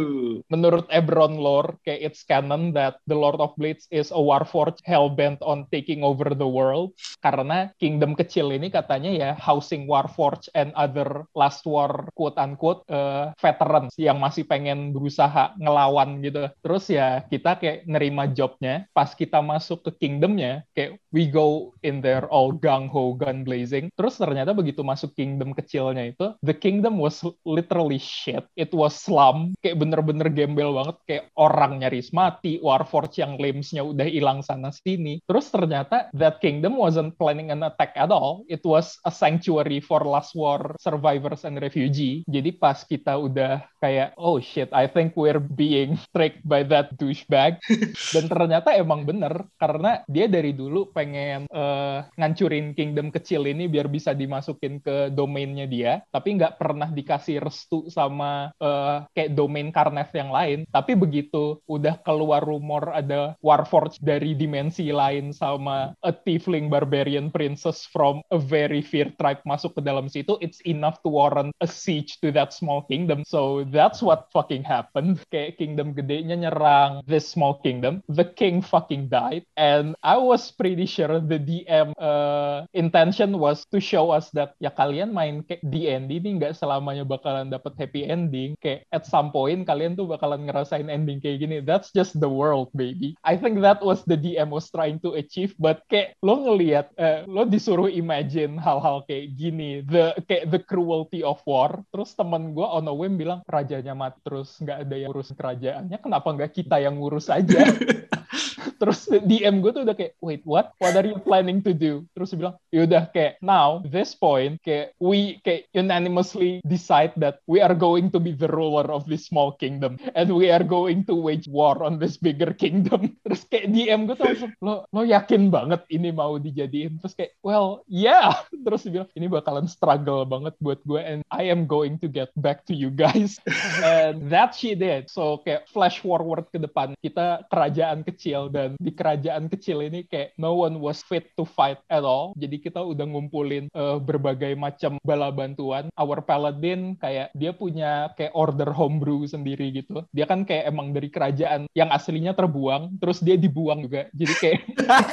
menurut 0.52 0.86
Ebron 1.22 1.38
lore, 1.38 1.78
kayak 1.86 2.02
it's 2.02 2.26
canon 2.26 2.74
that 2.74 2.98
the 3.06 3.14
Lord 3.14 3.38
of 3.38 3.54
Blades 3.54 3.86
is 3.94 4.10
a 4.10 4.18
warforged 4.18 4.82
hellbent 4.82 5.38
on 5.38 5.70
taking 5.70 6.02
over 6.02 6.34
the 6.34 6.50
world. 6.50 6.98
Karena 7.22 7.70
kingdom 7.78 8.18
kecil 8.18 8.50
ini 8.50 8.74
katanya 8.74 9.14
ya 9.14 9.30
housing 9.38 9.86
warforged 9.86 10.50
and 10.58 10.74
other 10.74 11.22
last 11.38 11.62
war 11.62 12.10
quote 12.18 12.34
unquote 12.42 12.82
uh, 12.90 13.30
veterans 13.38 13.94
yang 13.94 14.18
masih 14.18 14.42
pengen 14.50 14.90
berusaha 14.90 15.54
ngelawan 15.62 16.18
gitu. 16.26 16.50
Terus 16.58 16.90
ya 16.90 17.22
kita 17.30 17.54
kayak 17.62 17.86
nerima 17.86 18.26
jobnya. 18.26 18.90
Pas 18.90 19.14
kita 19.14 19.38
masuk 19.38 19.86
ke 19.86 20.02
kingdomnya, 20.02 20.66
kayak 20.74 20.98
we 21.14 21.30
go 21.30 21.70
in 21.86 22.02
there 22.02 22.26
all 22.34 22.50
gung 22.50 22.90
ho 22.90 23.14
gun 23.14 23.46
blazing. 23.46 23.94
Terus 23.94 24.18
ternyata 24.18 24.50
begitu 24.50 24.82
masuk 24.82 25.14
kingdom 25.14 25.54
kecilnya 25.54 26.10
itu, 26.10 26.34
the 26.42 26.56
kingdom 26.56 26.98
was 26.98 27.22
literally 27.46 28.02
shit. 28.02 28.42
It 28.58 28.74
was 28.74 28.98
slum, 28.98 29.54
kayak 29.62 29.78
bener-bener 29.78 30.26
gembel 30.34 30.74
banget 30.74 30.96
kayak 31.06 31.11
orang 31.36 31.82
nyaris 31.82 32.14
mati, 32.14 32.62
Warforged 32.62 33.18
yang 33.18 33.36
limbs-nya 33.36 33.82
udah 33.82 34.06
hilang 34.06 34.40
sana 34.40 34.70
sini. 34.70 35.20
Terus 35.26 35.50
ternyata 35.50 36.08
that 36.16 36.38
kingdom 36.38 36.78
wasn't 36.78 37.16
planning 37.18 37.50
an 37.50 37.66
attack 37.66 37.92
at 37.98 38.08
all. 38.08 38.46
It 38.46 38.62
was 38.62 38.96
a 39.04 39.12
sanctuary 39.12 39.82
for 39.82 40.04
last 40.06 40.32
war 40.38 40.78
survivors 40.78 41.42
and 41.42 41.58
refugee. 41.58 42.22
Jadi 42.28 42.54
pas 42.56 42.80
kita 42.86 43.18
udah 43.18 43.66
kayak 43.82 44.14
oh 44.14 44.38
shit, 44.38 44.70
I 44.70 44.86
think 44.86 45.18
we're 45.18 45.42
being 45.42 45.98
tricked 46.14 46.46
by 46.46 46.62
that 46.70 46.94
douchebag. 46.96 47.58
Dan 48.14 48.30
ternyata 48.30 48.72
emang 48.78 49.02
bener 49.02 49.50
karena 49.58 50.06
dia 50.06 50.30
dari 50.30 50.54
dulu 50.54 50.94
pengen 50.94 51.50
eh, 51.50 51.98
ngancurin 52.14 52.78
kingdom 52.78 53.10
kecil 53.10 53.50
ini 53.50 53.66
biar 53.66 53.90
bisa 53.90 54.14
dimasukin 54.14 54.78
ke 54.78 55.10
domainnya 55.10 55.66
dia, 55.66 56.04
tapi 56.14 56.38
nggak 56.38 56.56
pernah 56.60 56.88
dikasih 56.88 57.42
restu 57.42 57.90
sama 57.90 58.54
eh, 58.56 58.96
kayak 59.10 59.34
domain 59.34 59.74
Karnev 59.74 60.10
yang 60.14 60.30
lain. 60.30 60.58
Tapi 60.70 60.94
begitu 61.02 61.58
udah 61.66 61.98
keluar 62.06 62.46
rumor 62.46 62.94
ada 62.94 63.34
Warforged 63.42 63.98
dari 63.98 64.38
dimensi 64.38 64.94
lain 64.94 65.34
sama 65.34 65.98
a 66.06 66.14
tiefling 66.14 66.70
barbarian 66.70 67.34
princess 67.34 67.82
from 67.90 68.22
a 68.30 68.38
very 68.38 68.78
fear 68.78 69.10
tribe 69.18 69.42
masuk 69.42 69.74
ke 69.74 69.80
dalam 69.82 70.06
situ, 70.06 70.38
it's 70.38 70.62
enough 70.62 71.02
to 71.02 71.10
warrant 71.10 71.50
a 71.58 71.68
siege 71.68 72.22
to 72.22 72.30
that 72.30 72.54
small 72.54 72.86
kingdom. 72.86 73.26
So 73.26 73.66
that's 73.72 73.98
what 74.04 74.30
fucking 74.30 74.62
happened. 74.62 75.18
Kayak 75.32 75.58
kingdom 75.58 75.96
gedenya 75.96 76.38
nyerang 76.38 77.02
this 77.08 77.26
small 77.26 77.58
kingdom. 77.64 78.04
The 78.06 78.28
king 78.28 78.62
fucking 78.62 79.10
died. 79.10 79.48
And 79.58 79.98
I 80.04 80.20
was 80.20 80.52
pretty 80.52 80.86
sure 80.86 81.18
the 81.18 81.40
DM 81.40 81.96
uh, 81.96 82.68
intention 82.76 83.40
was 83.40 83.64
to 83.72 83.80
show 83.80 84.12
us 84.12 84.30
that 84.36 84.54
ya 84.60 84.70
kalian 84.70 85.10
main 85.16 85.42
kayak 85.42 85.64
D&D 85.64 86.20
nih 86.20 86.32
nggak 86.38 86.54
selamanya 86.54 87.08
bakalan 87.08 87.48
dapat 87.48 87.74
happy 87.80 88.06
ending. 88.06 88.54
Kayak 88.60 88.84
at 88.92 89.08
some 89.08 89.32
point 89.32 89.64
kalian 89.64 89.96
tuh 89.96 90.06
bakalan 90.06 90.44
ngerasain 90.44 90.91
ending 90.92 91.24
kayak 91.24 91.40
gini. 91.40 91.56
That's 91.64 91.88
just 91.96 92.20
the 92.20 92.28
world, 92.28 92.68
baby. 92.76 93.16
I 93.24 93.40
think 93.40 93.64
that 93.64 93.80
was 93.80 94.04
the 94.04 94.20
DM 94.20 94.52
was 94.52 94.68
trying 94.68 95.00
to 95.00 95.16
achieve. 95.16 95.56
But 95.56 95.88
kayak 95.88 96.20
lo 96.20 96.44
ngelihat, 96.44 96.92
eh, 97.00 97.24
lo 97.24 97.48
disuruh 97.48 97.88
imagine 97.88 98.60
hal-hal 98.60 99.08
kayak 99.08 99.32
gini. 99.32 99.80
The 99.88 100.12
kayak 100.28 100.52
the 100.52 100.60
cruelty 100.60 101.24
of 101.24 101.40
war. 101.48 101.80
Terus 101.88 102.12
temen 102.12 102.52
gue 102.52 102.66
on 102.66 102.84
a 102.84 102.94
whim 102.94 103.16
bilang 103.16 103.40
rajanya 103.48 103.96
mati 103.96 104.20
terus 104.20 104.60
nggak 104.60 104.84
ada 104.84 104.96
yang 105.00 105.10
ngurus 105.10 105.32
kerajaannya. 105.32 105.96
Kenapa 105.96 106.28
nggak 106.28 106.52
kita 106.52 106.76
yang 106.84 107.00
ngurus 107.00 107.32
aja? 107.32 107.64
terus 108.82 109.06
DM 109.06 109.62
gue 109.62 109.70
tuh 109.70 109.86
udah 109.86 109.94
kayak 109.94 110.18
wait 110.18 110.42
what? 110.42 110.74
What 110.82 110.98
are 110.98 111.06
you 111.06 111.22
planning 111.22 111.62
to 111.62 111.70
do? 111.70 112.02
Terus 112.18 112.34
dia 112.34 112.38
bilang 112.42 112.56
yaudah 112.74 113.04
kayak 113.14 113.38
now 113.38 113.78
this 113.86 114.18
point 114.18 114.58
kayak 114.66 114.98
we 114.98 115.38
kayak 115.46 115.70
unanimously 115.70 116.58
decide 116.66 117.14
that 117.22 117.38
we 117.46 117.62
are 117.62 117.78
going 117.78 118.10
to 118.10 118.18
be 118.18 118.34
the 118.34 118.50
ruler 118.50 118.90
of 118.90 119.06
this 119.06 119.30
small 119.30 119.54
kingdom 119.54 120.02
and 120.18 120.34
we 120.34 120.50
are 120.50 120.66
going 120.66 121.06
to 121.06 121.14
wage 121.14 121.46
war 121.46 121.78
on 121.86 122.02
this 122.02 122.18
bigger 122.18 122.50
kingdom. 122.50 123.14
Terus 123.24 123.46
kayak 123.46 123.70
DM 123.70 124.10
gue 124.10 124.18
tuh 124.18 124.26
langsung 124.26 124.50
lo 124.58 124.82
lo 124.90 125.06
yakin 125.06 125.46
banget 125.54 125.86
ini 125.94 126.10
mau 126.10 126.34
dijadiin? 126.42 126.98
Terus 126.98 127.14
kayak 127.14 127.38
well 127.46 127.86
yeah. 127.86 128.42
Terus 128.66 128.82
dia 128.82 128.92
bilang 128.98 129.10
ini 129.14 129.26
bakalan 129.30 129.70
struggle 129.70 130.26
banget 130.26 130.58
buat 130.58 130.82
gue 130.82 130.98
and 130.98 131.22
I 131.30 131.46
am 131.46 131.70
going 131.70 132.02
to 132.02 132.10
get 132.10 132.34
back 132.34 132.66
to 132.66 132.74
you 132.74 132.90
guys. 132.90 133.38
And 133.86 134.26
that 134.34 134.58
she 134.58 134.74
did. 134.74 135.06
So 135.06 135.38
kayak 135.46 135.70
flash 135.70 136.02
forward 136.02 136.50
ke 136.50 136.58
depan 136.58 136.98
kita 136.98 137.46
kerajaan 137.46 138.02
kecil 138.02 138.50
dan 138.50 138.71
di 138.78 138.92
kerajaan 138.94 139.50
kecil 139.50 139.84
ini 139.84 140.04
kayak 140.06 140.36
no 140.38 140.54
one 140.54 140.78
was 140.78 141.02
fit 141.04 141.32
to 141.34 141.44
fight 141.44 141.80
at 141.88 142.04
all. 142.04 142.36
Jadi 142.38 142.60
kita 142.62 142.80
udah 142.80 143.04
ngumpulin 143.08 143.68
uh, 143.74 143.98
berbagai 143.98 144.54
macam 144.54 145.00
bala 145.02 145.32
bantuan. 145.32 145.88
Our 145.96 146.22
paladin 146.22 146.94
kayak 147.00 147.32
dia 147.32 147.52
punya 147.56 148.12
kayak 148.14 148.32
order 148.36 148.70
homebrew 148.70 149.24
sendiri 149.26 149.72
gitu. 149.74 150.04
Dia 150.14 150.28
kan 150.28 150.46
kayak 150.46 150.70
emang 150.70 150.94
dari 150.94 151.08
kerajaan 151.08 151.66
yang 151.76 151.90
aslinya 151.90 152.36
terbuang 152.36 153.00
terus 153.02 153.18
dia 153.20 153.34
dibuang 153.34 153.84
juga. 153.86 154.08
Jadi 154.14 154.34
kayak 154.38 154.60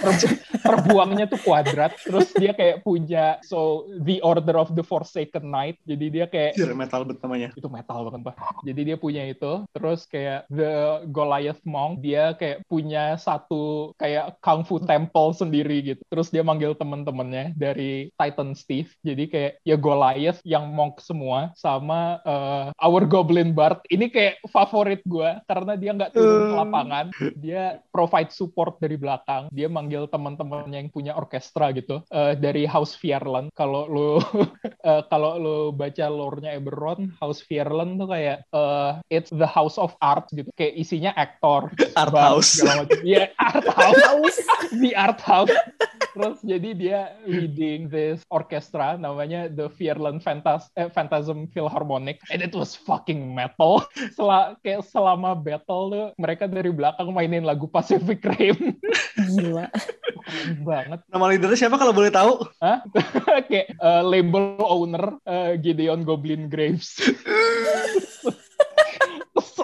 terbuangnya 0.68 1.26
tuh 1.32 1.40
kuadrat. 1.42 1.96
Terus 2.02 2.30
dia 2.36 2.52
kayak 2.54 2.84
punya 2.86 3.42
so 3.42 3.90
the 4.04 4.22
order 4.22 4.56
of 4.60 4.72
the 4.78 4.84
forsaken 4.86 5.50
knight. 5.50 5.80
Jadi 5.88 6.06
dia 6.12 6.26
kayak 6.30 6.56
metal 6.76 7.04
bet 7.04 7.20
namanya. 7.24 7.50
Itu 7.56 7.68
metal 7.68 8.08
banget 8.08 8.22
pak. 8.32 8.36
Jadi 8.64 8.82
dia 8.86 8.98
punya 9.00 9.24
itu. 9.26 9.66
Terus 9.74 10.06
kayak 10.06 10.46
the 10.52 11.04
Goliath 11.10 11.62
monk 11.66 12.02
dia 12.04 12.38
kayak 12.38 12.64
punya 12.70 13.18
satu 13.18 13.49
kayak 13.98 14.38
kung 14.40 14.62
fu 14.62 14.78
temple 14.84 15.34
sendiri 15.34 15.82
gitu. 15.82 16.02
Terus 16.08 16.30
dia 16.30 16.46
manggil 16.46 16.78
temen-temennya 16.78 17.58
dari 17.58 18.14
Titan 18.16 18.54
Steve. 18.54 18.94
Jadi 19.02 19.26
kayak 19.26 19.54
ya 19.66 19.76
Goliath 19.80 20.42
yang 20.46 20.70
monk 20.70 21.02
semua 21.02 21.52
sama 21.58 22.22
uh, 22.24 22.70
our 22.78 23.04
Goblin 23.10 23.58
Bard. 23.58 23.82
Ini 23.90 24.14
kayak 24.14 24.46
favorit 24.50 25.02
gue 25.06 25.30
karena 25.50 25.74
dia 25.76 25.92
nggak 25.96 26.14
turun 26.14 26.54
ke 26.54 26.56
lapangan. 26.56 27.06
Dia 27.40 27.64
provide 27.90 28.30
support 28.30 28.78
dari 28.78 28.96
belakang. 29.00 29.50
Dia 29.50 29.66
manggil 29.66 30.06
teman-temannya 30.10 30.86
yang 30.86 30.92
punya 30.94 31.18
orkestra 31.18 31.74
gitu 31.74 32.06
uh, 32.14 32.34
dari 32.38 32.70
House 32.70 32.94
Fierland 32.94 33.50
kalau 33.58 33.90
lo 33.90 34.10
uh, 34.20 35.02
kalau 35.12 35.40
lo 35.42 35.58
baca 35.74 36.06
lore-nya 36.08 36.58
Eberron 36.58 37.14
House 37.18 37.42
Fierland 37.42 37.98
tuh 37.98 38.10
kayak 38.12 38.46
uh, 38.54 39.02
it's 39.10 39.34
the 39.34 39.48
house 39.48 39.82
of 39.82 39.96
art 40.04 40.30
gitu. 40.30 40.50
Kayak 40.54 40.74
isinya 40.78 41.12
aktor 41.18 41.74
art 41.98 42.14
house. 42.14 42.60
ya 42.60 42.86
yeah, 43.04 43.28
art 43.40 43.68
house 43.72 44.40
the 44.76 44.92
art 44.94 45.22
house 45.24 45.56
terus 46.14 46.38
jadi 46.44 46.70
dia 46.76 47.02
leading 47.24 47.88
this 47.88 48.22
orchestra 48.28 49.00
namanya 49.00 49.48
the 49.48 49.72
Fierland 49.72 50.20
Fantas 50.20 50.68
eh, 50.76 50.92
Phantasm 50.92 51.48
Philharmonic. 51.48 52.20
And 52.28 52.44
it 52.44 52.52
was 52.52 52.76
fucking 52.76 53.32
metal. 53.32 53.86
Sel 54.16 54.60
kayak 54.62 54.84
selama 54.90 55.38
battle 55.38 55.84
tuh 55.92 56.06
mereka 56.20 56.46
dari 56.50 56.74
belakang 56.74 57.14
mainin 57.14 57.46
lagu 57.46 57.70
Pacific 57.70 58.20
Rim. 58.36 58.76
Gila. 59.16 59.72
Banget. 60.62 61.00
Nama 61.10 61.26
leadernya 61.32 61.58
siapa 61.58 61.80
kalau 61.80 61.96
boleh 61.96 62.12
tahu? 62.14 62.46
Hah? 62.62 62.84
kayak 63.50 63.74
uh, 63.82 64.04
label 64.06 64.60
owner 64.62 65.18
uh, 65.26 65.56
Gideon 65.58 66.06
Goblin 66.06 66.52
Graves 66.52 67.00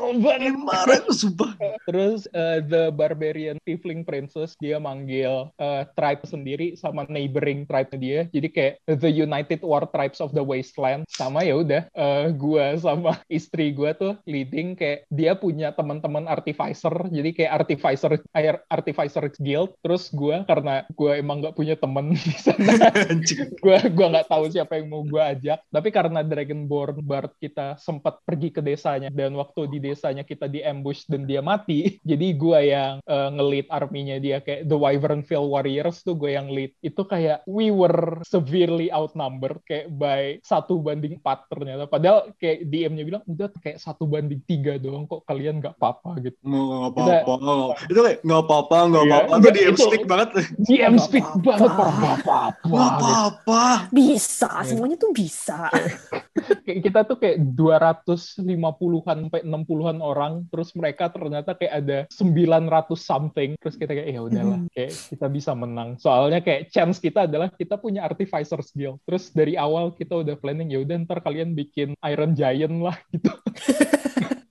kesel 0.05 0.21
banget 0.21 0.55
marah 0.61 0.97
aku 1.01 1.13
sumpah. 1.13 1.51
Terus 1.89 2.29
uh, 2.33 2.59
the 2.61 2.93
barbarian 2.93 3.57
tiefling 3.65 4.05
princess 4.05 4.53
dia 4.61 4.77
manggil 4.77 5.49
uh, 5.57 5.81
tribe 5.97 6.21
sendiri 6.25 6.77
sama 6.77 7.09
neighboring 7.09 7.65
tribe 7.65 7.89
dia. 7.97 8.29
Jadi 8.29 8.47
kayak 8.53 8.73
the 8.85 9.09
united 9.09 9.61
war 9.65 9.89
tribes 9.89 10.21
of 10.21 10.31
the 10.37 10.43
wasteland 10.43 11.07
sama 11.09 11.41
ya 11.41 11.57
udah 11.57 11.81
uh, 11.97 12.29
gua 12.33 12.77
sama 12.77 13.17
istri 13.31 13.73
gua 13.73 13.97
tuh 13.97 14.13
leading 14.29 14.77
kayak 14.77 15.09
dia 15.09 15.33
punya 15.33 15.73
teman-teman 15.73 16.29
artificer. 16.29 16.93
Jadi 17.09 17.29
kayak 17.33 17.65
artificer 17.65 18.11
artificer 18.69 19.23
guild. 19.41 19.73
Terus 19.81 20.13
gua 20.13 20.45
karena 20.45 20.85
gua 20.93 21.17
emang 21.17 21.41
nggak 21.41 21.57
punya 21.57 21.75
temen 21.77 22.13
di 22.15 22.35
sana 22.37 22.93
gua 23.63 23.81
gua 23.89 24.07
nggak 24.19 24.29
tahu 24.29 24.43
siapa 24.53 24.77
yang 24.77 24.87
mau 24.91 25.01
gua 25.01 25.33
ajak. 25.33 25.61
Tapi 25.69 25.89
karena 25.89 26.21
dragonborn 26.21 27.01
bard 27.01 27.33
kita 27.41 27.77
sempat 27.81 28.21
pergi 28.25 28.53
ke 28.53 28.61
desanya 28.61 29.09
dan 29.09 29.33
waktu 29.37 29.67
di 29.69 29.79
desanya 29.95 30.27
kita 30.27 30.51
di 30.51 30.59
ambush 30.59 31.07
dan 31.07 31.23
dia 31.23 31.39
mati 31.39 31.95
jadi 32.09 32.27
gue 32.35 32.59
yang 32.67 32.99
uh, 33.07 33.29
ngelit 33.31 33.71
arminya 33.71 34.19
dia 34.19 34.43
kayak 34.43 34.67
the 34.67 34.75
Wyvernville 34.75 35.47
Warriors 35.47 36.03
tuh 36.03 36.17
gue 36.17 36.35
yang 36.35 36.51
lead. 36.51 36.73
Itu 36.83 37.05
kayak 37.05 37.45
we 37.47 37.71
were 37.71 38.19
severely 38.25 38.91
outnumbered 38.91 39.61
kayak 39.63 39.93
by 39.95 40.41
satu 40.41 40.81
banding 40.81 41.21
empat 41.21 41.47
ternyata. 41.47 41.87
Padahal 41.87 42.33
kayak 42.41 42.67
DM-nya 42.67 43.03
bilang 43.05 43.23
udah 43.29 43.49
kayak 43.61 43.79
satu 43.79 44.09
banding 44.09 44.41
tiga 44.43 44.81
doang 44.81 45.07
kok 45.07 45.23
kalian 45.29 45.61
nggak 45.61 45.77
apa-apa 45.79 46.19
gitu. 46.19 46.37
Nggak 46.43 46.91
apa-apa. 46.91 47.75
Itu 47.87 47.99
kayak 48.01 48.19
nggak 48.25 48.41
apa-apa 48.41 48.77
nggak 48.91 49.05
iya, 49.05 49.15
apa-apa. 49.15 49.35
Itu 49.39 49.49
DM 49.53 49.75
stick 49.77 50.03
banget. 50.09 50.29
DM 50.65 50.95
stick 50.99 51.27
banget. 51.39 51.69
Nggak 51.71 52.15
apa-apa. 52.25 52.39
Nggak 52.65 52.89
apa-apa. 52.99 53.63
Bisa 53.93 54.49
semuanya 54.65 54.97
tuh 54.99 55.11
bisa. 55.13 55.69
Kita 56.85 57.07
tuh 57.07 57.17
kayak 57.21 57.37
250-an 57.55 59.17
sampai 59.29 59.41
60-an 59.85 60.01
orang 60.01 60.33
terus 60.49 60.73
mereka 60.73 61.13
ternyata 61.13 61.53
kayak 61.53 61.73
ada 61.85 61.97
900 62.09 62.97
something 62.97 63.53
terus 63.61 63.77
kita 63.77 63.93
kayak 63.93 64.09
ya 64.09 64.21
udahlah 64.25 64.59
kayak 64.73 64.91
kita 65.13 65.27
bisa 65.29 65.51
menang. 65.53 66.01
Soalnya 66.01 66.41
kayak 66.41 66.73
chance 66.73 66.97
kita 66.97 67.29
adalah 67.29 67.53
kita 67.53 67.77
punya 67.77 68.01
artificer 68.01 68.57
skill. 68.65 68.97
Terus 69.05 69.29
dari 69.29 69.53
awal 69.53 69.93
kita 69.93 70.25
udah 70.25 70.33
planning 70.41 70.73
ya 70.73 70.81
udah 70.81 71.05
ntar 71.05 71.21
kalian 71.21 71.53
bikin 71.53 71.93
Iron 72.01 72.33
Giant 72.33 72.81
lah 72.81 72.97
gitu. 73.13 73.29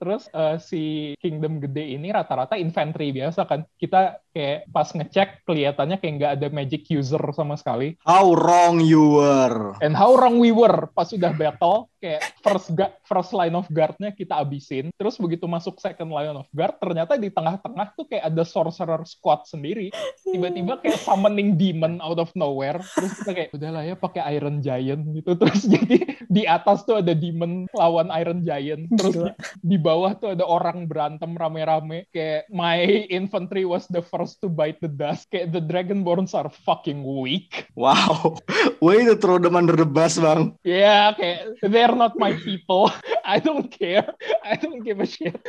Terus 0.05 0.28
uh, 0.37 0.61
si 0.61 1.16
Kingdom 1.16 1.64
gede 1.64 1.97
ini 1.97 2.12
rata-rata 2.12 2.61
infantry 2.61 3.09
biasa 3.09 3.49
kan. 3.49 3.64
Kita 3.80 4.20
kayak 4.37 4.68
pas 4.68 4.93
ngecek 4.93 5.49
kelihatannya 5.49 5.97
kayak 5.97 6.14
nggak 6.20 6.32
ada 6.37 6.47
magic 6.53 6.85
user 6.93 7.24
sama 7.32 7.57
sekali. 7.57 7.97
How 8.05 8.37
wrong 8.37 8.85
you 8.85 9.16
were. 9.16 9.72
And 9.80 9.97
how 9.97 10.12
wrong 10.12 10.37
we 10.37 10.53
were 10.53 10.93
pas 10.93 11.09
sudah 11.09 11.32
battle 11.32 11.89
kayak 12.05 12.20
first 12.44 12.68
guard, 12.76 12.92
first 13.09 13.32
line 13.32 13.57
of 13.57 13.64
guard-nya 13.72 14.12
kita 14.12 14.36
abisin 14.36 14.92
terus 15.00 15.16
begitu 15.16 15.48
masuk 15.48 15.80
second 15.80 16.12
line 16.12 16.36
of 16.36 16.44
guard 16.52 16.76
ternyata 16.76 17.16
di 17.16 17.32
tengah-tengah 17.32 17.96
tuh 17.96 18.05
kayak 18.05 18.28
ada 18.28 18.44
sorcerer 18.44 19.00
squad 19.09 19.48
sendiri. 19.48 19.88
Tiba-tiba 20.20 20.84
kayak 20.84 21.00
summoning 21.00 21.57
demon 21.57 21.96
out 22.05 22.20
of 22.20 22.28
nowhere 22.36 22.76
terus 22.92 23.16
kita 23.16 23.30
kayak 23.32 23.50
udahlah 23.57 23.82
ya 23.88 23.96
pakai 23.96 24.22
Iron 24.36 24.61
Giant 24.61 25.02
gitu. 25.16 25.32
Terus 25.40 25.64
jadi 25.64 25.96
di 26.28 26.42
atas 26.44 26.84
tuh 26.84 27.00
ada 27.00 27.14
demon 27.14 27.70
lawan 27.72 28.11
Iron 28.18 28.42
Giant 28.42 28.90
terus 28.96 29.14
di, 29.14 29.30
di 29.62 29.76
bawah 29.78 30.16
tuh 30.18 30.34
ada 30.34 30.44
orang 30.44 30.88
berantem 30.90 31.36
rame-rame 31.36 32.11
kayak 32.11 32.48
my 32.50 33.07
infantry 33.12 33.62
was 33.62 33.86
the 33.88 34.02
first 34.02 34.42
to 34.42 34.50
bite 34.50 34.82
the 34.82 34.90
dust. 34.90 35.30
Kayak 35.30 35.55
the 35.55 35.62
Dragonborns 35.62 36.34
are 36.34 36.50
fucking 36.66 37.07
weak. 37.07 37.70
Wow. 37.78 38.38
Way 38.84 39.07
to 39.09 39.16
throw 39.16 39.38
them 39.38 39.55
under 39.55 39.78
the 39.78 39.86
bus 39.86 40.18
bang. 40.18 40.59
Ya 40.66 40.74
yeah, 40.74 41.05
kayak 41.14 41.38
they're 41.64 41.93
not 41.95 42.18
my 42.18 42.34
people 42.34 42.92
I 43.25 43.41
don't 43.41 43.72
care. 43.72 44.12
I 44.45 44.61
don't 44.61 44.85
give 44.85 45.01
a 45.01 45.09
shit. 45.09 45.41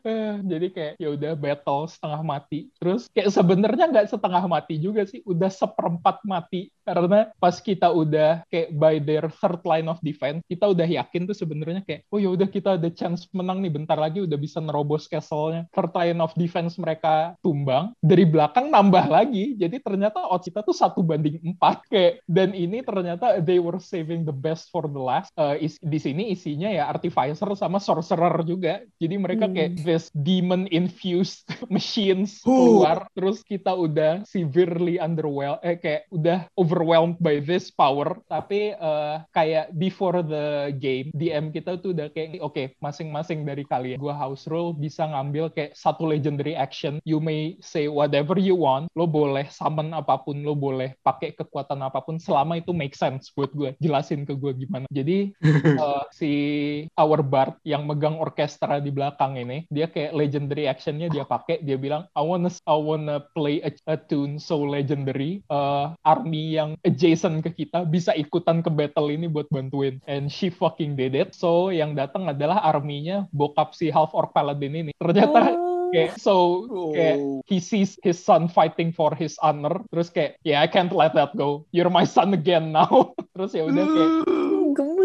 Jadi 0.50 0.66
kayak 0.70 0.94
ya 1.02 1.12
udah 1.12 1.34
battle 1.34 1.90
setengah 1.90 2.22
mati. 2.22 2.70
Terus 2.78 3.10
kayak 3.10 3.34
sebenarnya 3.34 3.90
nggak 3.90 4.08
setengah 4.14 4.46
mati 4.46 4.78
juga 4.78 5.02
sih 5.04 5.20
udah 5.26 5.50
seperempat 5.50 6.22
mati. 6.22 6.70
Karena 6.86 7.34
pas 7.42 7.58
kita 7.58 7.90
udah 7.90 8.46
kayak 8.46 8.70
by 8.78 9.02
their 9.02 9.26
third 9.42 9.58
line 9.66 9.90
of 9.90 9.98
defense 9.98 10.38
kita 10.46 10.70
udah 10.70 10.86
yakin 10.86 11.26
tuh 11.26 11.34
sebenarnya 11.34 11.82
kayak 11.82 12.06
oh 12.14 12.22
ya 12.22 12.30
udah 12.30 12.46
kita 12.46 12.78
ada 12.78 12.86
chance 12.94 13.26
menang 13.34 13.58
nih 13.58 13.74
bentar 13.74 13.98
lagi 13.98 14.22
udah 14.22 14.38
bisa 14.38 14.62
nerobos 14.62 15.10
castle-nya. 15.10 15.66
Third 15.74 15.90
line 15.98 16.22
of 16.22 16.30
defense 16.38 16.78
mereka 16.78 17.34
tumbang. 17.42 17.90
Dari 17.98 18.22
belakang 18.22 18.70
nambah 18.70 19.10
lagi. 19.10 19.58
Jadi 19.58 19.82
ternyata 19.82 20.22
odds 20.22 20.46
kita 20.46 20.62
tuh 20.62 20.76
satu 20.78 21.02
banding 21.02 21.42
empat. 21.42 21.82
Kayak 21.90 22.22
dan 22.30 22.54
ini 22.54 22.86
ternyata 22.86 23.42
they 23.42 23.58
were 23.58 23.82
saving 23.82 24.22
the 24.22 24.30
best 24.34 24.70
for 24.70 24.86
the 24.86 25.02
last. 25.02 25.34
Uh, 25.34 25.58
is, 25.58 25.74
di 25.82 25.98
sini 25.98 26.30
isinya 26.30 26.70
ya 26.70 26.86
artificer 27.16 27.48
sama 27.56 27.80
sorcerer 27.80 28.44
juga. 28.44 28.84
Jadi 29.00 29.16
mereka 29.16 29.48
kayak 29.48 29.80
hmm. 29.80 29.84
this 29.88 30.12
demon 30.12 30.68
infused 30.68 31.48
machines 31.72 32.44
keluar 32.44 33.08
terus 33.16 33.40
kita 33.40 33.72
udah 33.72 34.20
severely 34.28 35.00
underwhelmed 35.00 35.64
eh 35.64 35.80
kayak 35.80 36.04
udah 36.12 36.44
overwhelmed 36.60 37.16
by 37.24 37.40
this 37.40 37.72
power. 37.72 38.20
Tapi 38.28 38.76
uh, 38.76 39.24
kayak 39.32 39.72
before 39.80 40.20
the 40.20 40.76
game 40.76 41.08
DM 41.16 41.48
kita 41.56 41.80
tuh 41.80 41.96
udah 41.96 42.12
kayak 42.12 42.36
oke 42.44 42.52
okay, 42.52 42.66
masing-masing 42.84 43.48
dari 43.48 43.64
kalian 43.64 43.96
gua 43.96 44.12
house 44.12 44.44
rule 44.44 44.76
bisa 44.76 45.08
ngambil 45.08 45.48
kayak 45.56 45.72
satu 45.72 46.04
legendary 46.04 46.52
action. 46.52 47.00
You 47.08 47.24
may 47.24 47.56
say 47.64 47.88
whatever 47.88 48.36
you 48.36 48.60
want. 48.60 48.92
Lo 48.92 49.08
boleh 49.08 49.48
summon 49.48 49.96
apa 49.96 50.20
pun 50.20 50.44
lo 50.44 50.52
boleh 50.52 50.92
pakai 51.00 51.32
kekuatan 51.32 51.80
apa 51.80 52.04
pun 52.04 52.20
selama 52.20 52.60
itu 52.60 52.76
make 52.76 52.92
sense 52.92 53.32
buat 53.32 53.48
gue 53.56 53.72
jelasin 53.80 54.28
ke 54.28 54.36
gue 54.36 54.52
gimana. 54.52 54.84
Jadi 54.92 55.32
uh, 55.80 56.04
si 56.18 56.32
our 57.06 57.22
bard 57.22 57.54
yang 57.62 57.86
megang 57.86 58.18
orkestra 58.18 58.82
di 58.82 58.90
belakang 58.90 59.38
ini 59.38 59.62
dia 59.70 59.86
kayak 59.86 60.10
legendary 60.10 60.66
actionnya 60.66 61.06
dia 61.06 61.22
pakai. 61.22 61.62
Dia 61.62 61.78
bilang 61.78 62.10
I 62.18 62.22
wanna 62.26 62.50
I 62.66 62.74
wanna 62.74 63.22
play 63.38 63.62
a, 63.62 63.70
a 63.86 63.94
tune 63.94 64.42
so 64.42 64.58
legendary. 64.58 65.46
Uh, 65.46 65.94
army 66.02 66.58
yang 66.58 66.74
adjacent 66.82 67.46
ke 67.46 67.54
kita 67.54 67.86
bisa 67.86 68.10
ikutan 68.18 68.66
ke 68.66 68.70
battle 68.74 69.06
ini 69.06 69.30
buat 69.30 69.46
bantuin. 69.54 70.02
And 70.10 70.26
she 70.26 70.50
fucking 70.50 70.98
did 70.98 71.14
it. 71.14 71.38
So 71.38 71.70
yang 71.70 71.94
datang 71.94 72.26
adalah 72.26 72.66
arminya 72.66 73.30
bokap 73.30 73.78
si 73.78 73.94
half 73.94 74.10
orc 74.10 74.34
paladin 74.34 74.74
ini. 74.74 74.92
Ternyata 74.98 75.54
Oh. 75.86 75.94
kayak 75.94 76.18
so 76.18 76.66
kayak 76.90 77.16
Oh. 77.22 77.38
he 77.46 77.62
sees 77.62 77.94
his 78.02 78.18
son 78.18 78.50
fighting 78.50 78.90
for 78.90 79.14
his 79.14 79.38
honor. 79.38 79.86
Terus 79.94 80.10
kayak 80.10 80.34
yeah 80.42 80.58
I 80.58 80.66
can't 80.66 80.90
let 80.90 81.14
that 81.14 81.38
go. 81.38 81.62
You're 81.70 81.94
my 81.94 82.02
son 82.02 82.34
again 82.34 82.74
now. 82.74 83.14
Terus 83.38 83.54
ya 83.54 83.62
udah 83.70 83.86
kayak 83.86 84.12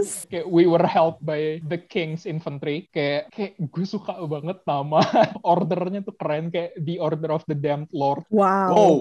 Gemes. 0.02 0.26
kayak 0.28 0.48
we 0.50 0.66
were 0.66 0.84
helped 0.84 1.22
by 1.22 1.62
the 1.70 1.78
king's 1.78 2.26
infantry. 2.26 2.90
Kayak 2.90 3.30
kayak 3.30 3.54
gue 3.60 3.86
suka 3.86 4.18
banget 4.26 4.58
nama 4.66 5.02
ordernya 5.46 6.02
tuh 6.02 6.16
keren. 6.18 6.50
Kayak 6.50 6.74
the 6.82 6.98
order 6.98 7.30
of 7.30 7.46
the 7.46 7.58
damned 7.58 7.90
lord. 7.94 8.26
Wow. 8.34 8.74
Oh, 8.74 8.96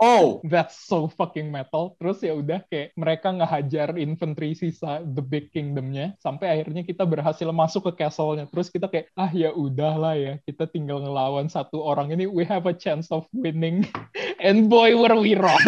oh, 0.00 0.26
that's 0.52 0.88
so 0.88 1.12
fucking 1.12 1.52
metal. 1.52 1.94
Terus 2.00 2.24
ya 2.24 2.32
udah 2.32 2.64
kayak 2.72 2.96
mereka 2.96 3.28
ngehajar 3.32 3.94
infantry 4.00 4.56
sisa 4.56 5.04
the 5.04 5.22
big 5.22 5.52
kingdomnya. 5.52 6.16
Sampai 6.20 6.56
akhirnya 6.56 6.82
kita 6.86 7.04
berhasil 7.04 7.48
masuk 7.52 7.92
ke 7.92 8.06
castle-nya. 8.06 8.48
Terus 8.48 8.72
kita 8.72 8.88
kayak 8.88 9.12
ah 9.18 9.30
ya 9.30 9.52
udahlah 9.52 10.16
ya. 10.16 10.32
Kita 10.48 10.68
tinggal 10.70 11.04
ngelawan 11.04 11.52
satu 11.52 11.84
orang 11.84 12.14
ini. 12.16 12.24
We 12.24 12.48
have 12.48 12.64
a 12.64 12.74
chance 12.76 13.12
of 13.12 13.28
winning. 13.36 13.88
And 14.46 14.68
boy 14.68 14.92
were 14.94 15.16
we 15.16 15.32
wrong. 15.32 15.64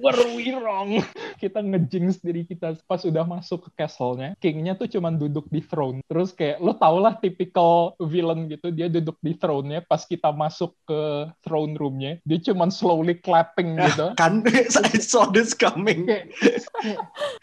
Were 0.00 0.22
we 0.32 0.48
wrong. 0.56 1.04
Kita 1.36 1.60
ngejinx 1.60 2.24
diri 2.24 2.48
kita 2.48 2.72
pas 2.88 3.04
udah 3.04 3.28
masuk 3.28 3.68
ke 3.68 3.85
castle-nya 3.86 4.34
kingnya 4.42 4.74
tuh 4.74 4.90
cuman 4.90 5.14
duduk 5.14 5.46
di 5.54 5.62
throne 5.62 6.02
terus 6.10 6.34
kayak 6.34 6.58
lo 6.58 6.74
tau 6.74 6.98
lah 6.98 7.14
typical 7.22 7.94
villain 8.02 8.50
gitu 8.50 8.74
dia 8.74 8.90
duduk 8.90 9.14
di 9.22 9.38
throne-nya 9.38 9.86
pas 9.86 10.02
kita 10.02 10.34
masuk 10.34 10.74
ke 10.90 11.30
throne 11.46 11.78
room-nya 11.78 12.18
dia 12.26 12.42
cuman 12.42 12.74
slowly 12.74 13.14
clapping 13.22 13.78
gitu 13.78 14.10
kan 14.18 14.42
I 14.96 14.98
saw 14.98 15.28
this 15.30 15.52
coming. 15.52 16.08
kayak, 16.08 16.32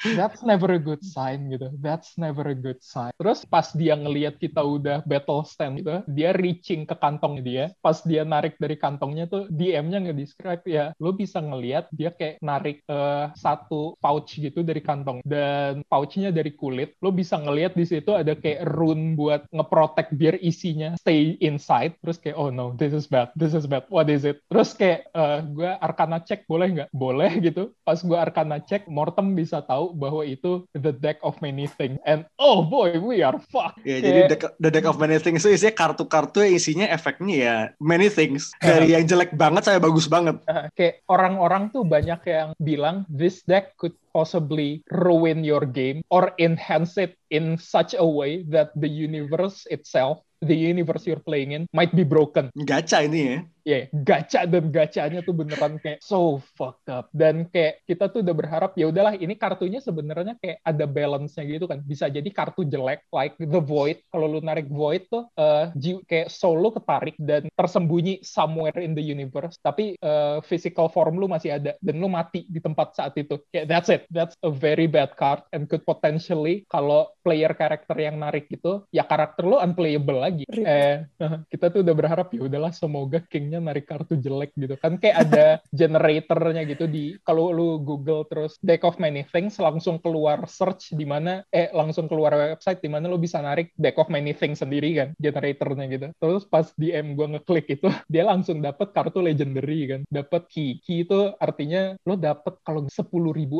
that's 0.03 0.43
never 0.43 0.75
a 0.75 0.81
good 0.81 0.99
sign 0.99 1.47
gitu. 1.47 1.71
That's 1.79 2.19
never 2.19 2.43
a 2.51 2.57
good 2.57 2.83
sign. 2.83 3.15
Terus 3.15 3.47
pas 3.47 3.71
dia 3.71 3.95
ngelihat 3.95 4.37
kita 4.37 4.59
udah 4.59 5.01
battle 5.07 5.47
stand 5.47 5.79
gitu 5.79 6.03
dia 6.11 6.35
reaching 6.35 6.83
ke 6.83 6.95
kantong 6.99 7.39
dia. 7.39 7.71
Pas 7.79 8.03
dia 8.03 8.27
narik 8.27 8.59
dari 8.59 8.75
kantongnya 8.75 9.31
tuh 9.31 9.47
DM-nya 9.47 10.03
nge-describe 10.09 10.63
ya 10.67 10.91
lo 10.99 11.15
bisa 11.15 11.39
ngelihat 11.39 11.87
dia 11.95 12.11
kayak 12.11 12.43
narik 12.43 12.83
eh, 12.85 13.31
satu 13.39 13.95
pouch 14.03 14.35
gitu 14.35 14.61
dari 14.61 14.83
kantong. 14.83 15.23
Dan 15.23 15.87
pouchnya 15.87 16.35
dari 16.35 16.51
kulit. 16.53 16.99
Lo 16.99 17.15
bisa 17.15 17.39
ngelihat 17.39 17.73
di 17.79 17.87
situ 17.87 18.11
ada 18.11 18.35
kayak 18.35 18.67
rune 18.75 19.15
buat 19.15 19.47
ngeprotect 19.55 20.11
biar 20.19 20.35
isinya 20.43 20.99
stay 20.99 21.39
inside. 21.39 21.95
Terus 22.03 22.19
kayak 22.19 22.35
oh 22.35 22.51
no 22.51 22.75
this 22.75 22.91
is 22.91 23.07
bad. 23.07 23.31
This 23.39 23.55
is 23.55 23.65
bad. 23.65 23.87
What 23.87 24.11
is 24.11 24.27
it? 24.27 24.43
Terus 24.51 24.75
kayak 24.75 25.07
eh, 25.15 25.39
gue 25.47 25.71
arcana 25.79 26.19
check 26.19 26.43
boleh 26.49 26.67
nggak? 26.75 26.89
Boleh 26.91 27.31
gitu. 27.39 27.71
Pas 27.87 27.99
gue 27.99 28.17
arcana 28.17 28.59
check 28.59 28.85
Mortem 28.91 29.33
bisa 29.33 29.63
tahu 29.63 29.92
bahwa 29.93 30.25
itu 30.25 30.65
the 30.75 30.91
deck 30.91 31.21
of 31.21 31.37
many 31.39 31.69
things 31.69 32.01
and 32.03 32.25
oh 32.41 32.65
boy 32.65 32.97
we 32.97 33.21
are 33.21 33.37
fucked 33.53 33.79
Ya, 33.83 33.99
jadi 33.99 34.19
deck, 34.31 34.43
the 34.57 34.71
deck 34.71 34.85
of 34.87 34.97
many 34.97 35.19
things 35.19 35.43
itu 35.43 35.53
isinya 35.53 35.75
kartu-kartu 35.75 36.39
yang 36.41 36.55
isinya 36.55 36.87
efeknya 36.89 37.35
ya 37.35 37.55
many 37.83 38.07
things. 38.07 38.55
Dari 38.63 38.95
yang 38.95 39.03
jelek 39.03 39.35
banget 39.35 39.67
sampai 39.67 39.83
bagus 39.83 40.07
banget. 40.07 40.39
Uh, 40.47 40.71
kayak 40.73 41.03
orang-orang 41.11 41.67
tuh 41.69 41.83
banyak 41.83 42.21
yang 42.25 42.55
bilang 42.63 43.03
this 43.11 43.43
deck 43.43 43.75
could 43.75 43.93
possibly 44.15 44.79
ruin 44.93 45.43
your 45.43 45.67
game 45.67 45.99
or 46.07 46.31
enhance 46.39 46.95
it 46.95 47.19
in 47.33 47.59
such 47.59 47.91
a 47.97 48.05
way 48.05 48.45
that 48.47 48.71
the 48.79 48.87
universe 48.87 49.67
itself 49.73 50.21
the 50.43 50.53
universe 50.53 51.07
you're 51.07 51.23
playing 51.23 51.55
in 51.55 51.65
might 51.73 51.91
be 51.95 52.05
broken 52.05 52.51
Gacha 52.53 53.03
ini 53.07 53.19
ya. 53.19 53.37
Ya 53.63 53.87
gacha 53.91 54.43
dan 54.45 54.69
gacanya 54.69 55.23
tuh 55.23 55.35
beneran 55.35 55.79
kayak 55.79 56.03
so 56.03 56.39
fucked 56.55 56.87
up. 56.91 57.07
Dan 57.15 57.47
kayak 57.49 57.83
kita 57.87 58.11
tuh 58.11 58.21
udah 58.21 58.35
berharap 58.35 58.71
ya 58.75 58.91
udahlah 58.91 59.15
ini 59.15 59.33
kartunya 59.39 59.79
sebenarnya 59.79 60.35
kayak 60.39 60.59
ada 60.63 60.85
balance-nya 60.85 61.43
gitu 61.47 61.65
kan. 61.65 61.79
Bisa 61.83 62.11
jadi 62.11 62.27
kartu 62.29 62.67
jelek 62.67 63.07
like 63.09 63.35
the 63.39 63.61
void. 63.63 64.03
Kalau 64.11 64.27
lu 64.27 64.39
narik 64.43 64.67
void 64.67 65.07
tuh 65.07 65.27
eh, 65.39 65.71
ji- 65.79 66.03
kayak 66.05 66.29
soul 66.29 66.59
lu 66.59 66.69
ketarik 66.75 67.15
dan 67.17 67.47
tersembunyi 67.55 68.21
somewhere 68.21 68.77
in 68.83 68.93
the 68.93 69.03
universe. 69.03 69.55
Tapi 69.63 69.95
eh, 69.97 70.37
physical 70.43 70.91
form 70.91 71.17
lu 71.17 71.31
masih 71.31 71.55
ada 71.57 71.73
dan 71.79 71.95
lu 71.97 72.11
mati 72.11 72.43
di 72.51 72.59
tempat 72.59 72.93
saat 72.99 73.15
itu. 73.15 73.39
Kayak 73.49 73.65
that's 73.71 73.89
it. 73.89 74.03
That's 74.11 74.35
a 74.43 74.51
very 74.51 74.85
bad 74.91 75.15
card 75.15 75.47
and 75.55 75.65
could 75.71 75.87
potentially 75.87 76.67
kalau 76.67 77.09
player 77.23 77.55
karakter 77.55 77.95
yang 77.95 78.19
narik 78.19 78.51
itu 78.51 78.83
ya 78.91 79.07
karakter 79.07 79.47
lu 79.47 79.57
unplayable 79.63 80.19
lagi. 80.19 80.43
Eh 80.51 81.07
kita 81.51 81.71
tuh 81.71 81.81
udah 81.85 81.95
berharap 81.95 82.27
ya 82.35 82.41
udahlah 82.45 82.71
semoga 82.75 83.23
kingnya 83.53 83.69
narik 83.69 83.85
kartu 83.85 84.17
jelek 84.17 84.49
gitu 84.57 84.73
kan 84.81 84.97
kayak 84.97 85.29
ada 85.29 85.45
generatornya 85.85 86.65
gitu 86.65 86.89
di 86.89 87.13
kalau 87.21 87.53
lu 87.53 87.77
Google 87.77 88.25
terus 88.25 88.57
deck 88.65 88.81
of 88.81 88.97
many 88.97 89.21
things 89.29 89.61
langsung 89.61 90.01
keluar 90.01 90.41
search 90.49 90.97
di 90.97 91.05
mana 91.05 91.45
eh 91.53 91.69
langsung 91.69 92.09
keluar 92.09 92.33
website 92.33 92.81
di 92.81 92.89
mana 92.89 93.05
lu 93.05 93.21
bisa 93.21 93.37
narik 93.45 93.69
deck 93.77 93.93
of 94.01 94.09
many 94.09 94.33
things 94.33 94.65
sendiri 94.65 94.89
kan 94.97 95.09
generatornya 95.21 95.85
gitu 95.85 96.07
terus 96.17 96.49
pas 96.49 96.73
DM 96.81 97.13
gua 97.13 97.37
ngeklik 97.37 97.77
itu 97.77 97.93
dia 98.13 98.25
langsung 98.25 98.57
dapet 98.57 98.89
kartu 98.89 99.21
legendary 99.21 99.85
kan 99.85 100.01
dapet 100.09 100.49
key 100.49 100.81
key 100.81 101.05
itu 101.05 101.29
artinya 101.37 101.93
lo 102.09 102.17
dapet 102.17 102.57
kalau 102.65 102.89
10.000 102.89 103.05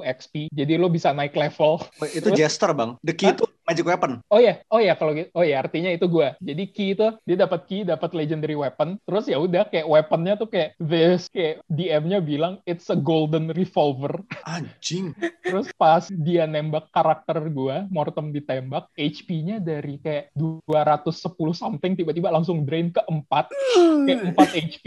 XP 0.10 0.50
jadi 0.50 0.82
lo 0.82 0.90
bisa 0.90 1.14
naik 1.14 1.38
level 1.38 1.86
Itu 2.02 2.34
Terus? 2.34 2.38
Jester 2.40 2.72
bang. 2.74 2.98
The 3.06 3.14
key 3.14 3.32
itu 3.32 3.46
magic 3.64 3.86
weapon. 3.88 4.20
Oh 4.28 4.40
ya, 4.40 4.60
oh 4.68 4.80
ya 4.80 4.94
kalau 5.00 5.16
gitu, 5.16 5.30
oh 5.34 5.44
ya 5.44 5.64
artinya 5.64 5.92
itu 5.92 6.06
gua. 6.12 6.36
Jadi 6.44 6.64
key 6.70 6.90
itu 6.96 7.08
dia 7.24 7.38
dapat 7.40 7.62
key, 7.68 7.88
dapat 7.88 8.12
legendary 8.12 8.56
weapon. 8.56 9.00
Terus 9.08 9.26
ya 9.28 9.38
udah 9.40 9.68
kayak 9.68 9.83
weaponnya 9.88 10.36
tuh 10.36 10.50
kayak 10.50 10.76
this 10.80 11.28
kayak 11.32 11.64
DM-nya 11.72 12.20
bilang 12.20 12.60
it's 12.68 12.90
a 12.92 12.98
golden 12.98 13.52
revolver. 13.56 14.24
Anjing. 14.44 15.16
Terus 15.48 15.70
pas 15.76 16.08
dia 16.10 16.48
nembak 16.48 16.92
karakter 16.92 17.40
gua, 17.52 17.88
Mortem 17.90 18.34
ditembak, 18.34 18.90
HP-nya 18.98 19.64
dari 19.64 20.00
kayak 20.00 20.34
210 20.36 21.54
something 21.56 21.94
tiba-tiba 21.96 22.34
langsung 22.34 22.68
drain 22.68 22.92
ke 22.92 23.02
4, 23.06 23.24
kayak 24.08 24.22
4 24.36 24.58
HP. 24.60 24.84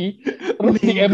Terus 0.57 0.75
DM. 0.83 1.11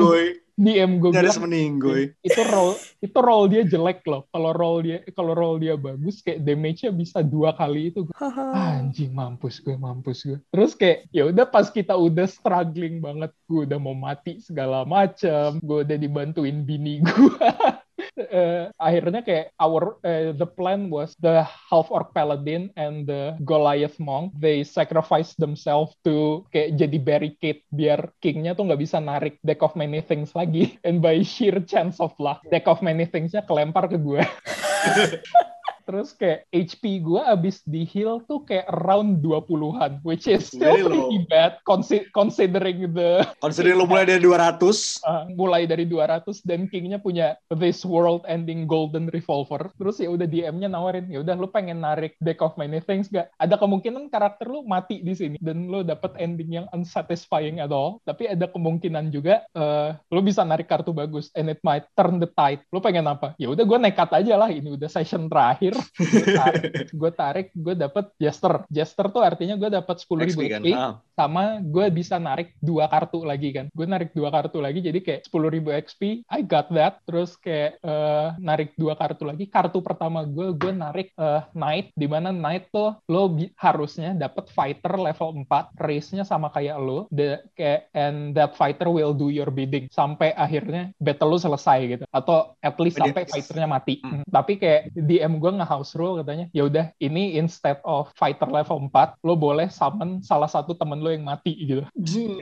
DM 0.53 1.01
gue 1.01 1.11
Nyaris 1.11 1.37
bilang 1.37 1.45
meninggoy. 1.49 2.03
itu 2.21 2.41
roll 2.53 2.77
itu 3.01 3.19
roll 3.19 3.45
dia 3.49 3.63
jelek 3.65 4.05
loh. 4.05 4.29
Kalau 4.29 4.53
roll 4.53 4.85
dia 4.85 4.99
kalau 5.17 5.33
roll 5.33 5.57
dia 5.59 5.75
bagus 5.81 6.21
kayak 6.21 6.45
damage-nya 6.45 6.93
bisa 6.93 7.25
dua 7.25 7.57
kali 7.57 7.89
itu 7.89 8.05
Haha. 8.15 8.79
anjing 8.79 9.13
mampus 9.13 9.59
gue 9.65 9.75
mampus 9.75 10.25
gue 10.29 10.39
terus 10.53 10.77
kayak 10.77 11.09
ya 11.11 11.29
udah 11.29 11.47
pas 11.49 11.69
kita 11.73 11.97
udah 11.97 12.29
struggling 12.29 13.01
banget 13.01 13.33
gue 13.49 13.65
udah 13.65 13.79
mau 13.81 13.97
mati 13.97 14.39
segala 14.41 14.85
macam 14.85 15.59
gue 15.61 15.79
udah 15.85 15.97
dibantuin 15.99 16.63
bini 16.63 17.01
gue 17.01 17.33
Eh, 18.13 18.69
akhirnya 18.77 19.25
kayak 19.25 19.57
our 19.57 19.97
eh, 20.05 20.37
the 20.37 20.45
plan 20.45 20.93
was 20.93 21.17
the 21.25 21.41
half 21.49 21.89
orc 21.89 22.13
paladin 22.13 22.69
and 22.77 23.09
the 23.09 23.33
Goliath 23.41 23.97
monk 23.97 24.37
they 24.37 24.61
sacrificed 24.69 25.41
themselves 25.41 25.97
to 26.05 26.45
kayak 26.53 26.77
jadi 26.77 26.99
barricade 27.01 27.61
biar 27.73 28.13
kingnya 28.21 28.53
tuh 28.53 28.69
nggak 28.69 28.85
bisa 28.85 29.01
narik 29.01 29.41
deck 29.41 29.65
of 29.65 29.73
many 29.81 30.05
things 30.05 30.37
lagi. 30.37 30.77
And 30.87 31.01
by 31.01 31.25
sheer 31.25 31.65
chance 31.65 32.05
of 32.05 32.13
luck 32.21 32.45
deck 32.53 32.69
of 32.69 32.85
many 32.85 33.09
thingsnya 33.09 33.49
kelempar 33.49 33.89
ke 33.89 33.97
gue 33.97 34.21
Terus 35.83 36.15
kayak 36.15 36.47
HP 36.51 37.03
gue 37.03 37.21
abis 37.21 37.63
di 37.67 37.83
heal 37.83 38.23
tuh 38.27 38.43
kayak 38.47 38.67
around 38.71 39.21
20-an, 39.21 40.03
which 40.07 40.31
is 40.31 40.49
still 40.49 40.79
low. 40.87 40.87
pretty 40.89 41.19
bad 41.27 41.59
consi- 41.67 42.09
considering 42.15 42.91
the 42.95 43.23
Considering 43.45 43.79
lo 43.79 43.87
mulai 43.87 44.07
dari 44.07 44.23
200. 44.23 45.03
uh, 45.03 45.25
mulai 45.35 45.67
dari 45.67 45.85
200 45.87 46.43
dan 46.47 46.71
Kingnya 46.71 47.03
punya 47.03 47.35
this 47.59 47.83
world 47.83 48.23
ending 48.27 48.65
golden 48.67 49.11
revolver. 49.11 49.71
Terus 49.77 49.99
ya 49.99 50.09
udah 50.09 50.27
DM-nya 50.27 50.71
nawarin, 50.71 51.11
ya 51.11 51.21
udah 51.21 51.35
lu 51.35 51.49
pengen 51.51 51.83
narik 51.83 52.15
deck 52.23 52.39
of 52.41 52.55
many 52.55 52.79
things 52.79 53.11
gak? 53.11 53.29
Ada 53.37 53.59
kemungkinan 53.59 54.09
karakter 54.09 54.47
lu 54.47 54.63
mati 54.63 55.03
di 55.03 55.13
sini 55.13 55.37
dan 55.43 55.67
lu 55.67 55.83
dapet 55.83 56.15
ending 56.17 56.63
yang 56.63 56.67
unsatisfying 56.71 57.59
at 57.59 57.73
all. 57.75 57.99
Tapi 58.07 58.31
ada 58.31 58.47
kemungkinan 58.47 59.11
juga 59.11 59.43
uh, 59.57 59.97
lu 60.13 60.21
bisa 60.23 60.47
narik 60.47 60.71
kartu 60.71 60.95
bagus 60.95 61.29
and 61.35 61.51
it 61.51 61.59
might 61.67 61.85
turn 61.99 62.23
the 62.23 62.29
tide. 62.31 62.63
Lu 62.71 62.79
pengen 62.79 63.09
apa? 63.09 63.35
Ya 63.37 63.51
udah 63.51 63.65
gue 63.65 63.79
nekat 63.81 64.11
aja 64.13 64.35
lah, 64.39 64.49
ini 64.53 64.75
udah 64.77 64.89
session 64.89 65.27
terakhir. 65.27 65.72
Gue 65.73 66.33
tarik, 66.35 66.63
gue 66.93 67.11
tarik, 67.13 67.47
gue 67.53 67.75
dapet 67.75 68.05
Jester. 68.17 68.53
Jester 68.69 69.07
tuh 69.09 69.23
artinya 69.23 69.55
gue 69.57 69.71
dapet 69.71 69.97
10.000 69.99 70.29
XP 70.29 70.41
kan. 70.49 70.61
XP 70.63 70.69
Ah. 70.73 70.95
sama 71.13 71.61
gue 71.61 71.87
bisa 71.93 72.17
narik 72.17 72.57
dua 72.59 72.89
kartu 72.89 73.23
lagi 73.23 73.53
kan 73.53 73.69
gue 73.71 73.85
narik 73.85 74.17
dua 74.17 74.33
kartu 74.33 74.59
lagi 74.59 74.81
jadi 74.81 74.97
kayak 74.99 75.29
10.000 75.29 75.85
XP 75.85 76.03
I 76.25 76.41
got 76.41 76.73
that 76.73 77.05
terus 77.05 77.37
kayak 77.37 77.77
eh, 77.79 78.29
narik 78.41 78.73
dua 78.75 78.97
kartu 78.97 79.29
lagi 79.29 79.45
kartu 79.47 79.85
pertama 79.85 80.25
gue 80.25 80.57
gue 80.57 80.73
narik 80.73 81.13
eh, 81.15 81.43
Knight 81.53 81.93
di 81.93 82.09
mana 82.09 82.33
Knight 82.33 82.73
tuh 82.73 82.97
lo 83.07 83.29
harusnya 83.55 84.17
dapat 84.17 84.49
fighter 84.49 84.97
level 84.97 85.45
4 85.45 85.77
race-nya 85.79 86.25
sama 86.25 86.49
kayak 86.49 86.81
lo 86.81 87.05
the 87.13 87.45
kayak 87.55 87.93
and 87.93 88.33
that 88.33 88.57
fighter 88.57 88.89
will 88.89 89.13
do 89.13 89.29
your 89.29 89.53
bidding 89.53 89.93
sampai 89.93 90.33
akhirnya 90.33 90.97
battle 90.97 91.29
lo 91.29 91.39
selesai 91.39 91.79
gitu 91.87 92.05
atau 92.09 92.57
at 92.59 92.75
least 92.81 92.97
sampai 92.97 93.29
fighternya 93.29 93.69
mati 93.69 93.95
Hmm. 94.03 94.25
tapi 94.27 94.57
kayak 94.57 94.97
DM 94.97 95.37
gue 95.39 95.53
nge-house 95.63 95.95
rule 95.95 96.19
katanya, 96.21 96.51
ya 96.51 96.67
udah 96.67 96.91
ini 96.99 97.39
instead 97.39 97.79
of 97.87 98.11
fighter 98.19 98.51
level 98.51 98.83
4, 98.91 99.23
lo 99.23 99.39
boleh 99.39 99.71
summon 99.71 100.21
salah 100.21 100.51
satu 100.51 100.75
temen 100.75 100.99
lo 100.99 101.15
yang 101.15 101.23
mati 101.23 101.55
gitu. 101.55 101.87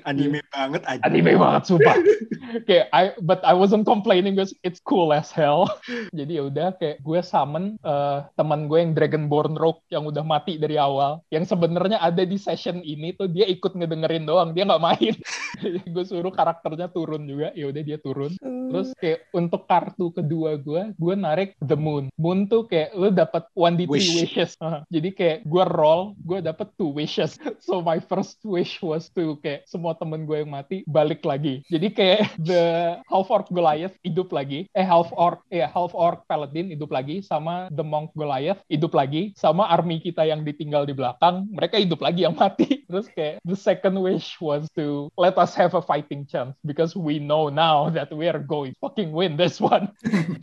Anime 0.08 0.40
banget 0.48 0.82
aja. 0.88 1.00
Anime 1.04 1.36
banget 1.36 1.62
sumpah. 1.68 1.96
kayak 2.68 2.90
I 2.90 3.14
but 3.22 3.40
I 3.46 3.54
wasn't 3.54 3.86
complaining 3.86 4.34
because 4.34 4.56
it's 4.66 4.82
cool 4.82 5.14
as 5.14 5.30
hell. 5.30 5.70
Jadi 6.18 6.40
ya 6.40 6.48
udah 6.48 6.74
kayak 6.76 7.02
gue 7.04 7.20
summon 7.22 7.78
uh, 7.86 8.26
teman 8.34 8.66
gue 8.66 8.78
yang 8.80 8.92
Dragonborn 8.96 9.54
Rogue 9.54 9.82
yang 9.92 10.08
udah 10.08 10.24
mati 10.24 10.58
dari 10.58 10.80
awal. 10.80 11.22
Yang 11.30 11.54
sebenarnya 11.54 12.02
ada 12.02 12.22
di 12.26 12.36
session 12.40 12.82
ini 12.82 13.14
tuh 13.14 13.30
dia 13.30 13.46
ikut 13.46 13.76
ngedengerin 13.76 14.26
doang, 14.26 14.50
dia 14.56 14.66
nggak 14.66 14.82
main. 14.82 15.14
gue 15.94 16.04
suruh 16.06 16.32
karakternya 16.32 16.90
turun 16.90 17.26
juga, 17.28 17.52
ya 17.54 17.70
udah 17.70 17.82
dia 17.82 17.98
turun. 18.00 18.32
Terus 18.40 18.88
kayak 18.98 19.30
untuk 19.34 19.66
kartu 19.66 20.10
kedua 20.14 20.56
gue, 20.58 20.94
gue 20.94 21.14
narik 21.14 21.54
The 21.62 21.76
Moon. 21.78 22.10
Moon 22.16 22.46
tuh 22.46 22.66
kayak 22.66 22.94
lo 23.10 23.18
dapet 23.18 23.42
one 23.58 23.74
d 23.74 23.90
three 23.90 23.98
Wish. 23.98 24.30
wishes. 24.30 24.54
Uh, 24.62 24.86
Jadi 24.94 25.10
kayak 25.10 25.38
gue 25.42 25.64
roll, 25.74 26.14
gue 26.22 26.38
dapet 26.38 26.70
two 26.78 26.94
wishes. 26.94 27.34
So 27.60 27.82
my 27.82 28.00
first 28.00 28.40
wish 28.46 28.80
was 28.80 29.12
to 29.18 29.36
kayak 29.42 29.68
semua 29.68 29.98
temen 29.98 30.24
gue 30.24 30.46
yang 30.46 30.54
mati 30.54 30.86
balik 30.86 31.26
lagi. 31.26 31.66
Jadi 31.66 31.92
kayak 31.92 32.20
the 32.48 32.96
half 33.10 33.28
orc 33.28 33.50
Goliath 33.50 33.98
hidup 34.06 34.30
lagi, 34.30 34.70
eh 34.72 34.86
half 34.86 35.10
orc 35.12 35.42
ya 35.50 35.66
half 35.66 35.92
orc 35.92 36.24
paladin 36.30 36.70
hidup 36.70 36.94
lagi, 36.94 37.20
sama 37.20 37.66
the 37.74 37.82
monk 37.84 38.14
Goliath 38.14 38.62
hidup 38.70 38.94
lagi, 38.94 39.34
sama 39.34 39.66
army 39.66 39.98
kita 39.98 40.24
yang 40.24 40.46
ditinggal 40.46 40.86
di 40.86 40.94
belakang, 40.94 41.50
mereka 41.50 41.76
hidup 41.76 42.00
lagi 42.00 42.24
yang 42.24 42.38
mati. 42.38 42.86
Terus 42.86 43.10
kayak 43.12 43.42
the 43.44 43.58
second 43.58 43.98
wish 43.98 44.38
was 44.38 44.70
to 44.78 45.10
let 45.18 45.36
us 45.36 45.52
have 45.58 45.74
a 45.76 45.82
fighting 45.82 46.24
chance 46.24 46.54
because 46.64 46.94
we 46.94 47.18
know 47.18 47.50
now 47.50 47.90
that 47.90 48.08
we 48.14 48.30
are 48.30 48.40
going 48.40 48.72
fucking 48.80 49.10
win 49.12 49.34
this 49.36 49.58
one. 49.60 49.90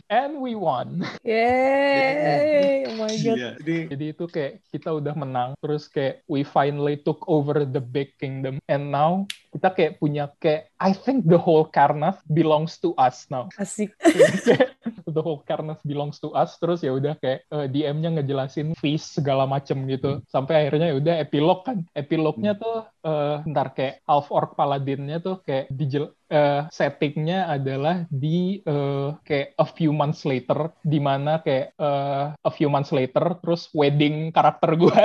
And 0.08 0.40
we 0.40 0.54
won. 0.54 1.04
Yay! 1.24 2.57
Oh 2.88 2.94
my 2.98 3.14
god. 3.14 3.36
Iya, 3.38 3.50
ini 3.62 3.78
Jadi 3.88 4.04
itu 4.14 4.24
kayak 4.26 4.52
kita 4.70 4.90
udah 4.94 5.14
menang, 5.14 5.50
terus 5.58 5.86
kayak 5.86 6.24
we 6.30 6.42
finally 6.42 6.98
took 7.00 7.22
over 7.26 7.62
the 7.64 7.82
big 7.82 8.14
kingdom, 8.18 8.58
and 8.68 8.90
now 8.90 9.24
kita 9.54 9.68
kayak 9.72 9.92
punya 9.98 10.30
kayak 10.38 10.68
I 10.76 10.92
think 10.94 11.26
the 11.26 11.40
whole 11.40 11.66
Karnath 11.66 12.20
belongs 12.28 12.76
to 12.84 12.92
us 12.98 13.26
now. 13.32 13.48
Asik. 13.56 13.94
The 15.08 15.24
whole 15.24 15.40
Karnath 15.44 15.80
belongs 15.84 16.20
to 16.20 16.32
us, 16.36 16.60
terus 16.60 16.84
ya 16.84 16.92
udah 16.92 17.16
kayak 17.16 17.48
eh, 17.48 17.66
DM-nya 17.68 18.20
ngejelasin 18.20 18.76
fees 18.76 19.04
segala 19.08 19.48
macem 19.48 19.88
gitu, 19.88 20.20
sampai 20.28 20.68
akhirnya 20.68 20.92
ya 20.92 20.96
udah 21.00 21.14
epilog 21.24 21.64
kan, 21.64 21.80
epilognya 21.96 22.52
tuh 22.56 22.84
eh, 23.02 23.36
ntar 23.48 23.74
kayak 23.76 24.02
half 24.06 24.28
orc 24.32 24.54
paladinnya 24.58 25.22
tuh 25.22 25.40
kayak 25.46 25.70
dijel 25.70 26.12
eh, 26.28 26.62
settingnya 26.68 27.48
adalah 27.48 28.04
di 28.12 28.60
eh, 28.60 29.10
kayak 29.24 29.56
a 29.56 29.66
few 29.66 29.90
months 29.90 30.22
later, 30.28 30.70
di 30.84 31.00
mana 31.00 31.40
kayak 31.40 31.72
eh, 31.74 32.26
a 32.36 32.50
few 32.52 32.68
months 32.68 32.92
later, 32.92 33.36
terus 33.40 33.72
wedding 33.72 34.30
karakter 34.30 34.76
gue 34.76 35.02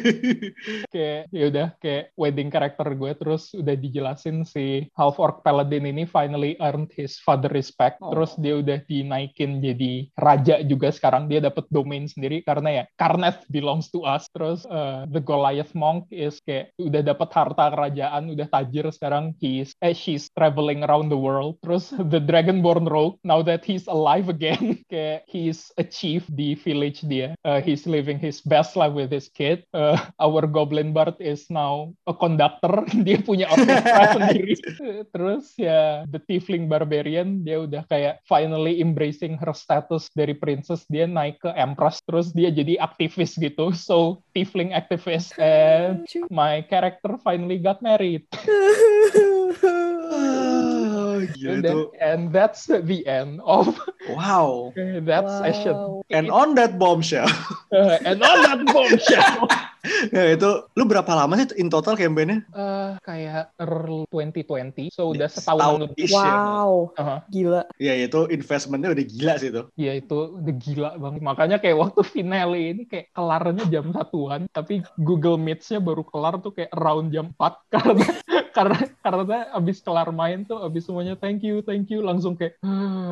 kayak 0.94 1.22
ya 1.34 1.44
udah 1.50 1.68
kayak 1.82 2.14
wedding 2.14 2.48
karakter 2.48 2.86
gue 2.94 3.12
terus 3.18 3.50
udah 3.56 3.74
dijelasin 3.74 4.46
si 4.46 4.86
half 4.94 5.18
orc 5.18 5.42
paladin 5.42 5.88
ini 5.90 6.06
finally 6.06 6.54
earned 6.62 6.90
his 6.94 7.18
father 7.20 7.50
respect. 7.50 7.98
Oh. 8.00 8.12
terus 8.12 8.36
dia 8.38 8.60
udah 8.60 8.78
dinaikin 8.86 9.58
jadi 9.60 10.08
raja 10.16 10.62
juga 10.62 10.94
sekarang. 10.94 11.26
Dia 11.26 11.42
dapat 11.42 11.66
domain 11.68 12.06
sendiri 12.06 12.40
karena 12.46 12.82
ya 12.82 12.84
Karnath 12.94 13.44
belongs 13.50 13.90
to 13.90 14.06
us. 14.06 14.30
Terus 14.30 14.62
uh, 14.68 15.08
the 15.10 15.20
Goliath 15.20 15.74
monk 15.74 16.06
is 16.14 16.38
kayak 16.44 16.72
udah 16.78 17.02
dapat 17.06 17.30
harta 17.30 17.70
kerajaan 17.70 18.34
udah 18.34 18.50
tajir 18.50 18.90
sekarang 18.90 19.30
he's 19.38 19.70
eh 19.78 19.94
she's 19.94 20.26
traveling 20.34 20.82
around 20.82 21.06
the 21.08 21.18
world. 21.18 21.54
Terus 21.62 21.94
the 22.12 22.18
Dragonborn 22.18 22.90
rogue 22.90 23.22
now 23.22 23.46
that 23.46 23.62
he's 23.62 23.86
alive 23.86 24.26
again 24.26 24.82
kayak 24.92 25.22
he's 25.30 25.70
achieved 25.78 26.26
di 26.34 26.58
village 26.58 27.06
dia. 27.06 27.38
Uh, 27.46 27.62
he's 27.62 27.86
living 27.86 28.18
his 28.18 28.42
best 28.42 28.74
life 28.74 28.92
with 28.92 29.14
his 29.14 29.30
kid. 29.30 29.62
Uh, 29.70 29.94
our 30.18 30.44
goblin 30.50 30.90
bard 30.90 31.14
is 31.22 31.46
now 31.46 31.94
a 32.10 32.14
conductor. 32.14 32.82
Dia 33.06 33.22
punya 33.22 33.46
orkestra 33.52 34.18
sendiri. 34.18 34.54
Terus 35.14 35.54
ya 35.54 36.02
the 36.10 36.18
tiefling 36.26 36.66
barbarian 36.66 37.44
dia 37.46 37.62
udah 37.62 37.86
kayak 37.86 38.18
finally 38.26 38.82
embracing 38.82 39.38
her 39.38 39.52
status 39.54 40.10
dari 40.16 40.34
princess. 40.34 40.88
Dia 40.90 41.06
naik 41.06 41.38
ke 41.44 41.52
empress 41.54 42.02
terus 42.02 42.32
dia 42.32 42.50
jadi 42.50 42.80
aktivis 42.80 43.36
gitu. 43.36 43.70
So 43.76 44.24
tiefling 44.32 44.72
activist 44.72 45.36
and 45.36 46.08
my 46.32 46.64
character 46.66 46.95
finally 47.22 47.58
got 47.58 47.80
married 47.82 48.24
Ah, 50.06 51.18
gila 51.34 51.52
and, 51.52 51.64
itu. 51.64 51.68
that- 51.68 51.90
and 52.00 52.20
that's 52.32 52.66
the 52.68 53.00
end 53.06 53.40
of 53.44 53.74
Wow. 54.08 54.72
that 55.08 55.24
Wow. 55.24 55.40
session 55.42 55.76
And 56.10 56.30
on 56.30 56.54
that 56.54 56.78
bombshell. 56.78 57.28
Uh, 57.72 57.98
and 58.06 58.22
on 58.22 58.38
that 58.46 58.60
bombshell 58.70 59.48
ya 60.14 60.34
itu, 60.34 60.50
lu 60.76 60.84
berapa 60.84 61.08
lama 61.12 61.34
sih 61.38 61.56
in 61.58 61.68
total 61.70 61.94
campaign-nya? 61.96 62.44
Eh, 62.52 62.90
kayak 63.02 63.54
early 63.60 64.06
2020 64.10 64.90
so 64.92 65.12
udah 65.12 65.28
Setahun 65.30 65.58
setahun 65.58 65.80
lebih 65.88 66.06
ya. 66.08 66.16
Wow. 66.16 66.72
Aha. 66.98 67.16
Gila. 67.30 67.62
Ya 67.80 67.94
itu 67.96 68.20
investmentnya 68.30 68.90
udah 68.92 69.06
gila 69.06 69.34
sih 69.40 69.48
itu. 69.50 69.62
Ya 69.78 69.92
itu 69.96 70.18
udah 70.36 70.54
gila 70.56 70.90
banget. 70.98 71.20
Makanya 71.22 71.56
kayak 71.62 71.76
waktu 71.78 72.00
finale 72.06 72.60
ini 72.76 72.82
kayak 72.86 73.12
kelarnya 73.12 73.64
jam 73.70 73.90
satuan, 73.92 74.40
tapi 74.50 74.82
Google 75.00 75.38
Meets-nya 75.40 75.78
baru 75.82 76.02
kelar 76.06 76.38
tuh 76.40 76.52
kayak 76.54 76.70
around 76.74 77.12
jam 77.12 77.32
4 77.36 77.56
karena 77.74 78.06
karena 78.56 78.78
karena 79.04 79.38
abis 79.52 79.84
kelar 79.84 80.08
main 80.16 80.48
tuh 80.48 80.64
abis 80.64 80.88
semuanya 80.88 81.12
thank 81.12 81.44
you 81.44 81.60
thank 81.60 81.92
you 81.92 82.00
langsung 82.00 82.40
kayak 82.40 82.56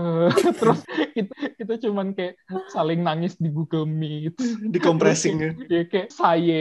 terus 0.61 0.81
kita 1.13 1.37
kita 1.61 1.75
cuman 1.85 2.17
kayak 2.17 2.41
saling 2.73 3.05
nangis 3.05 3.37
di 3.37 3.53
Google 3.53 3.85
Meet 3.85 4.41
Di 4.73 4.81
compressing 4.81 5.37
ya. 5.45 5.53
ya 5.69 5.83
kayak 5.85 6.09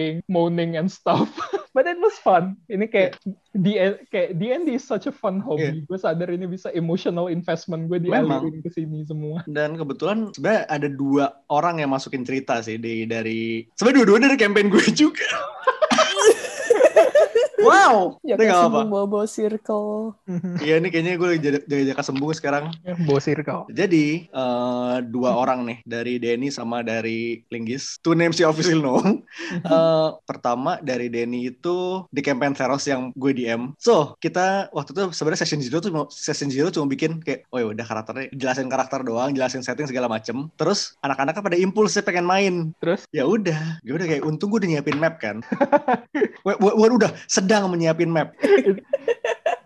sighing 0.04 0.24
moaning 0.28 0.76
and 0.78 0.92
stuff. 0.92 1.32
But 1.76 1.90
it 1.90 1.98
was 1.98 2.14
fun. 2.22 2.62
Ini 2.70 2.86
kayak 2.86 3.18
di 3.58 3.82
kayak 4.14 4.38
the 4.38 4.48
end 4.54 4.70
is 4.70 4.86
such 4.86 5.10
a 5.10 5.14
fun 5.14 5.42
hobby. 5.42 5.82
Gue 5.90 5.98
sadar 5.98 6.30
ini 6.30 6.46
bisa 6.46 6.70
emotional 6.78 7.34
investment 7.34 7.90
gue 7.90 7.98
Memang. 7.98 8.46
dialirin 8.46 8.62
ke 8.62 8.70
sini 8.70 9.02
semua. 9.10 9.42
Dan 9.50 9.74
kebetulan 9.74 10.30
sebenarnya 10.38 10.70
ada 10.70 10.86
dua 10.86 11.26
orang 11.50 11.82
yang 11.82 11.90
masukin 11.90 12.22
cerita 12.22 12.62
sih 12.62 12.78
di 12.78 13.10
dari 13.10 13.66
sebenarnya 13.74 14.06
dua-duanya 14.06 14.28
dari 14.30 14.40
campaign 14.46 14.70
gue 14.70 14.86
juga. 14.94 15.26
wow, 17.64 18.18
Ya 18.22 18.36
nggak 18.36 18.50
kasih 18.50 18.68
apa. 18.68 18.82
bawa-bawa 18.86 19.26
circle. 19.26 20.18
Iya 20.60 20.78
ini 20.78 20.88
kayaknya 20.88 21.16
gue 21.16 21.28
lagi 21.28 21.42
jaga- 21.42 21.66
jaga-jaga 21.66 22.04
sembuh 22.04 22.30
sekarang. 22.34 22.66
bosir 23.04 23.40
kau 23.42 23.66
Jadi 23.70 24.28
eh, 24.28 24.96
dua 25.04 25.32
orang 25.34 25.64
nih 25.64 25.78
dari 25.84 26.18
Denny 26.18 26.50
sama 26.50 26.82
dari 26.82 27.42
Linggis. 27.48 27.98
Two 28.00 28.14
names 28.14 28.36
you 28.36 28.46
obviously 28.46 28.76
know. 28.76 29.00
Eh, 29.54 30.10
pertama 30.24 30.78
dari 30.80 31.08
Denny 31.08 31.48
itu 31.48 32.04
di 32.10 32.22
campaign 32.22 32.54
Theros 32.54 32.84
yang 32.84 33.14
gue 33.14 33.32
DM. 33.32 33.74
So 33.78 34.18
kita 34.18 34.70
waktu 34.72 34.92
itu 34.92 35.04
sebenarnya 35.12 35.42
session 35.42 35.62
zero 35.62 35.78
tuh 35.80 35.92
mau- 35.92 36.10
session 36.10 36.50
zero 36.50 36.68
cuma 36.68 36.86
bikin 36.86 37.22
kayak 37.22 37.46
oh 37.50 37.60
ya 37.60 37.68
udah 37.70 37.86
karakternya 37.86 38.28
jelasin 38.34 38.68
karakter 38.68 39.02
doang, 39.02 39.32
jelasin 39.32 39.62
setting 39.62 39.86
segala 39.86 40.08
macem. 40.08 40.50
Terus 40.54 40.98
anak-anaknya 41.00 41.42
pada 41.42 41.58
impulsnya 41.58 42.02
pengen 42.02 42.26
main. 42.26 42.54
terus 42.78 43.06
Ya 43.10 43.24
udah, 43.24 43.80
ya 43.82 43.92
udah 43.92 44.06
kayak 44.06 44.24
untung 44.24 44.50
gue 44.50 44.60
udah 44.60 44.70
nyiapin 44.70 44.98
map 44.98 45.18
kan. 45.18 45.40
Gue 46.84 47.00
udah 47.00 47.12
sedang 47.32 47.72
menyiapin 47.72 48.12
map. 48.12 48.36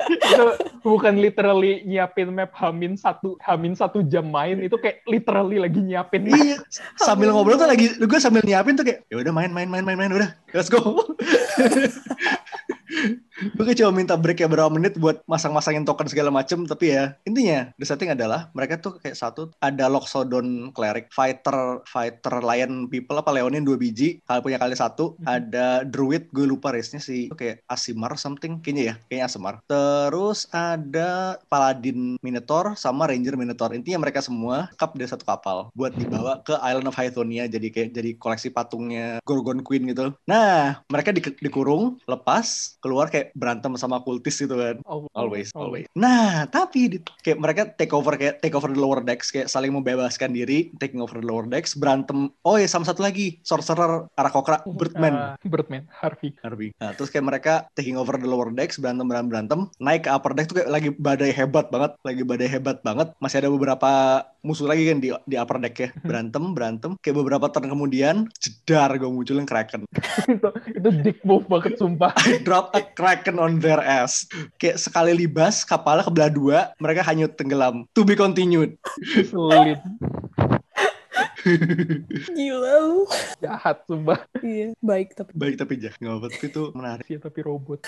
itu 0.08 0.46
bukan 0.84 1.20
literally 1.20 1.84
nyiapin 1.84 2.32
map 2.32 2.56
hamin 2.56 2.96
satu 2.96 3.36
hamin 3.44 3.76
satu 3.76 4.00
jam 4.08 4.24
main 4.24 4.64
itu 4.64 4.80
kayak 4.80 5.04
literally 5.04 5.60
lagi 5.60 5.84
nyiapin 5.84 6.32
map. 6.32 6.40
iya 6.40 6.58
sambil 7.08 7.36
ngobrol 7.36 7.60
tuh 7.60 7.68
lagi 7.68 7.92
gue 8.00 8.20
sambil 8.20 8.44
nyiapin 8.48 8.80
tuh 8.80 8.88
kayak 8.88 9.04
ya 9.12 9.20
udah 9.20 9.34
main 9.36 9.52
main 9.52 9.68
main 9.68 9.84
main 9.84 10.00
main 10.00 10.12
udah 10.14 10.30
let's 10.56 10.72
go 10.72 10.80
gue 13.38 13.76
cuma 13.78 13.94
minta 13.94 14.18
break 14.18 14.42
ya 14.42 14.50
berapa 14.50 14.70
menit 14.74 14.98
buat 14.98 15.22
masang-masangin 15.30 15.86
token 15.86 16.10
segala 16.10 16.34
macem 16.34 16.66
tapi 16.66 16.94
ya 16.98 17.14
intinya 17.24 17.70
the 17.78 17.86
setting 17.86 18.10
adalah 18.10 18.50
mereka 18.58 18.82
tuh 18.82 18.98
kayak 18.98 19.14
satu 19.14 19.54
ada 19.62 19.86
Loxodon 19.88 20.74
cleric 20.74 21.14
fighter 21.14 21.86
fighter 21.86 22.42
lion 22.42 22.90
people 22.90 23.18
apa 23.18 23.30
leonin 23.30 23.62
dua 23.62 23.78
biji 23.78 24.20
kalian 24.26 24.44
punya 24.44 24.58
kali 24.58 24.76
satu. 24.78 25.18
Mhm. 25.18 25.26
ada 25.28 25.68
druid 25.86 26.30
gue 26.34 26.46
lupa 26.48 26.74
race-nya 26.74 27.00
sih 27.02 27.30
kayak 27.32 27.62
Asimar 27.70 28.16
something 28.18 28.60
kayaknya 28.60 28.84
ya 28.84 28.96
kayaknya 29.08 29.26
Asimar. 29.30 29.56
Terus 29.68 30.50
ada 30.50 31.38
paladin 31.52 32.18
minotaur 32.24 32.74
sama 32.80 33.06
ranger 33.08 33.36
minotaur. 33.38 33.74
Intinya 33.76 34.02
mereka 34.02 34.24
semua 34.24 34.72
cup 34.80 34.96
dari 34.96 35.10
satu 35.10 35.24
kapal 35.28 35.70
buat 35.78 35.94
dibawa 35.94 36.42
ke 36.42 36.56
Island 36.58 36.90
of 36.90 36.98
Hythonia 36.98 37.46
jadi 37.46 37.68
kayak 37.70 37.90
jadi 37.94 38.10
koleksi 38.18 38.50
patungnya 38.50 39.20
Gorgon 39.28 39.62
Queen 39.62 39.86
gitu. 39.90 40.16
Nah 40.26 40.82
mereka 40.90 41.12
di- 41.14 41.38
dikurung 41.44 42.00
lepas 42.08 42.78
keluar 42.82 43.12
kayak 43.12 43.27
berantem 43.34 43.74
sama 43.76 44.00
kultis 44.00 44.38
gitu 44.38 44.56
kan. 44.56 44.80
Oh, 44.86 45.10
Always, 45.12 45.50
always. 45.58 45.90
Nah, 45.92 46.46
tapi 46.46 46.80
di- 46.88 47.02
kayak 47.24 47.40
mereka 47.42 47.62
take 47.74 47.92
over 47.92 48.14
kayak 48.14 48.40
take 48.40 48.54
over 48.54 48.70
the 48.70 48.78
lower 48.78 49.02
decks 49.02 49.34
kayak 49.34 49.50
saling 49.50 49.74
membebaskan 49.74 50.32
diri, 50.32 50.70
taking 50.78 51.02
over 51.02 51.18
the 51.18 51.26
lower 51.26 51.44
decks, 51.44 51.74
berantem. 51.74 52.30
Oh 52.46 52.56
ya, 52.56 52.70
sama 52.70 52.86
satu 52.86 53.02
lagi, 53.02 53.42
sorcerer, 53.42 54.06
Arakokra, 54.14 54.62
Birdman. 54.64 55.14
Ah, 55.14 55.34
Birdman, 55.42 55.90
Harvey. 55.90 56.38
Harvey. 56.40 56.70
Nah, 56.78 56.94
terus 56.94 57.10
kayak 57.10 57.26
mereka 57.26 57.54
taking 57.74 57.98
over 57.98 58.16
the 58.16 58.30
lower 58.30 58.54
decks, 58.54 58.78
berantem 58.78 59.10
berantem 59.10 59.30
berantem, 59.34 59.60
naik 59.82 60.06
ke 60.06 60.12
upper 60.14 60.32
deck 60.32 60.48
tuh 60.48 60.62
kayak 60.62 60.70
lagi 60.70 60.90
badai 60.94 61.34
hebat 61.34 61.74
banget, 61.74 61.98
lagi 62.06 62.22
badai 62.22 62.48
hebat 62.48 62.78
banget. 62.86 63.10
Masih 63.18 63.42
ada 63.42 63.50
beberapa 63.50 63.90
musuh 64.46 64.70
lagi 64.70 64.86
kan 64.86 65.02
di 65.02 65.10
di 65.26 65.36
upper 65.36 65.58
deck 65.58 65.76
ya, 65.76 65.90
berantem 66.06 66.54
berantem. 66.54 66.92
Kayak 67.02 67.26
beberapa 67.26 67.50
turn 67.50 67.68
kemudian, 67.68 68.30
jedar 68.38 68.94
gue 68.94 69.10
munculin 69.10 69.50
Kraken. 69.50 69.90
itu, 70.30 70.50
itu 70.78 70.90
dick 71.02 71.20
move 71.26 71.50
banget 71.50 71.76
sumpah. 71.76 72.14
I 72.24 72.38
drop 72.46 72.72
a 72.72 72.86
Kraken 72.86 73.17
on 73.42 73.58
their 73.58 73.82
ass. 73.82 74.30
Kayak 74.62 74.78
sekali 74.78 75.18
libas, 75.18 75.66
kapalnya 75.66 76.06
kebelah 76.06 76.30
dua, 76.30 76.60
mereka 76.78 77.02
hanyut 77.02 77.34
tenggelam. 77.34 77.90
To 77.98 78.06
be 78.06 78.14
continued. 78.14 78.78
Gila 82.38 82.74
lu. 82.82 83.06
jahat 83.38 83.86
sumpah. 83.86 84.26
Iya, 84.42 84.74
baik 84.82 85.14
tapi. 85.14 85.32
Baik 85.38 85.56
tapi 85.62 85.74
jah, 85.78 85.94
nggak 86.02 86.14
apa 86.18 86.28
tapi 86.34 86.46
itu 86.50 86.64
menarik. 86.74 87.06
Sih 87.06 87.20
tapi 87.22 87.40
robot. 87.46 87.86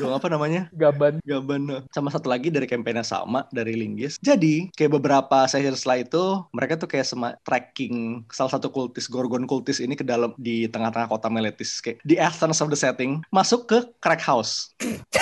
Dong 0.00 0.14
apa 0.16 0.26
namanya? 0.32 0.72
Gaban. 0.72 1.20
Gaban. 1.24 1.84
Sama 1.92 2.08
satu 2.08 2.32
lagi 2.32 2.48
dari 2.48 2.64
kampanye 2.64 3.04
sama 3.04 3.44
dari 3.52 3.76
Linggis. 3.76 4.16
Jadi 4.24 4.72
kayak 4.72 4.96
beberapa 4.96 5.44
session 5.44 5.76
setelah 5.76 6.00
itu 6.00 6.24
mereka 6.56 6.80
tuh 6.80 6.88
kayak 6.88 7.06
sema 7.06 7.36
tracking 7.44 8.24
salah 8.32 8.56
satu 8.56 8.72
kultis 8.72 9.08
Gorgon 9.08 9.44
kultis 9.44 9.80
ini 9.80 9.92
ke 9.92 10.04
dalam 10.04 10.32
di 10.40 10.64
tengah-tengah 10.68 11.08
kota 11.12 11.28
Meletis 11.28 11.80
kayak 11.84 12.00
di 12.04 12.16
essence 12.16 12.64
of 12.64 12.72
the 12.72 12.78
setting 12.78 13.20
masuk 13.28 13.68
ke 13.68 13.78
crack 14.00 14.22
house. 14.24 14.72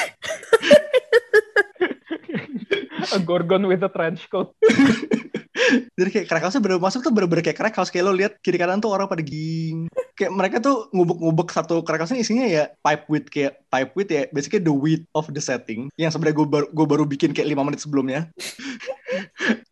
A 3.14 3.22
Gorgon 3.22 3.70
with 3.70 3.86
a 3.86 3.88
trench 3.88 4.26
coat. 4.26 4.50
Jadi 5.96 6.11
kayak 6.12 6.26
crack 6.28 6.44
house 6.44 6.59
bener 6.61 6.78
masuk 6.78 7.00
tuh 7.00 7.12
bener-bener 7.12 7.42
kayak 7.42 7.59
crack 7.59 7.76
house 7.76 7.90
kayak 7.90 8.04
lo 8.07 8.12
lihat 8.12 8.38
kiri 8.44 8.61
kanan 8.61 8.80
tuh 8.80 8.92
orang 8.92 9.09
pada 9.09 9.24
ging. 9.24 9.88
Kayak 10.16 10.32
mereka 10.32 10.57
tuh 10.61 10.88
ngubek-ngubek 10.92 11.48
satu 11.52 11.80
crack 11.82 12.04
house 12.04 12.14
isinya 12.16 12.44
ya 12.44 12.68
pipe 12.80 13.04
weed 13.09 13.26
kayak 13.32 13.61
pipe 13.68 13.92
weed 13.96 14.09
ya 14.09 14.22
basically 14.32 14.62
the 14.62 14.72
weed 14.72 15.02
of 15.16 15.28
the 15.32 15.42
setting 15.42 15.88
yang 15.96 16.12
sebenarnya 16.12 16.36
gue 16.40 16.46
baru 16.48 16.66
gue 16.70 16.86
baru 16.86 17.04
bikin 17.09 17.32
kayak 17.32 17.48
lima 17.48 17.64
menit 17.64 17.80
sebelumnya. 17.82 18.28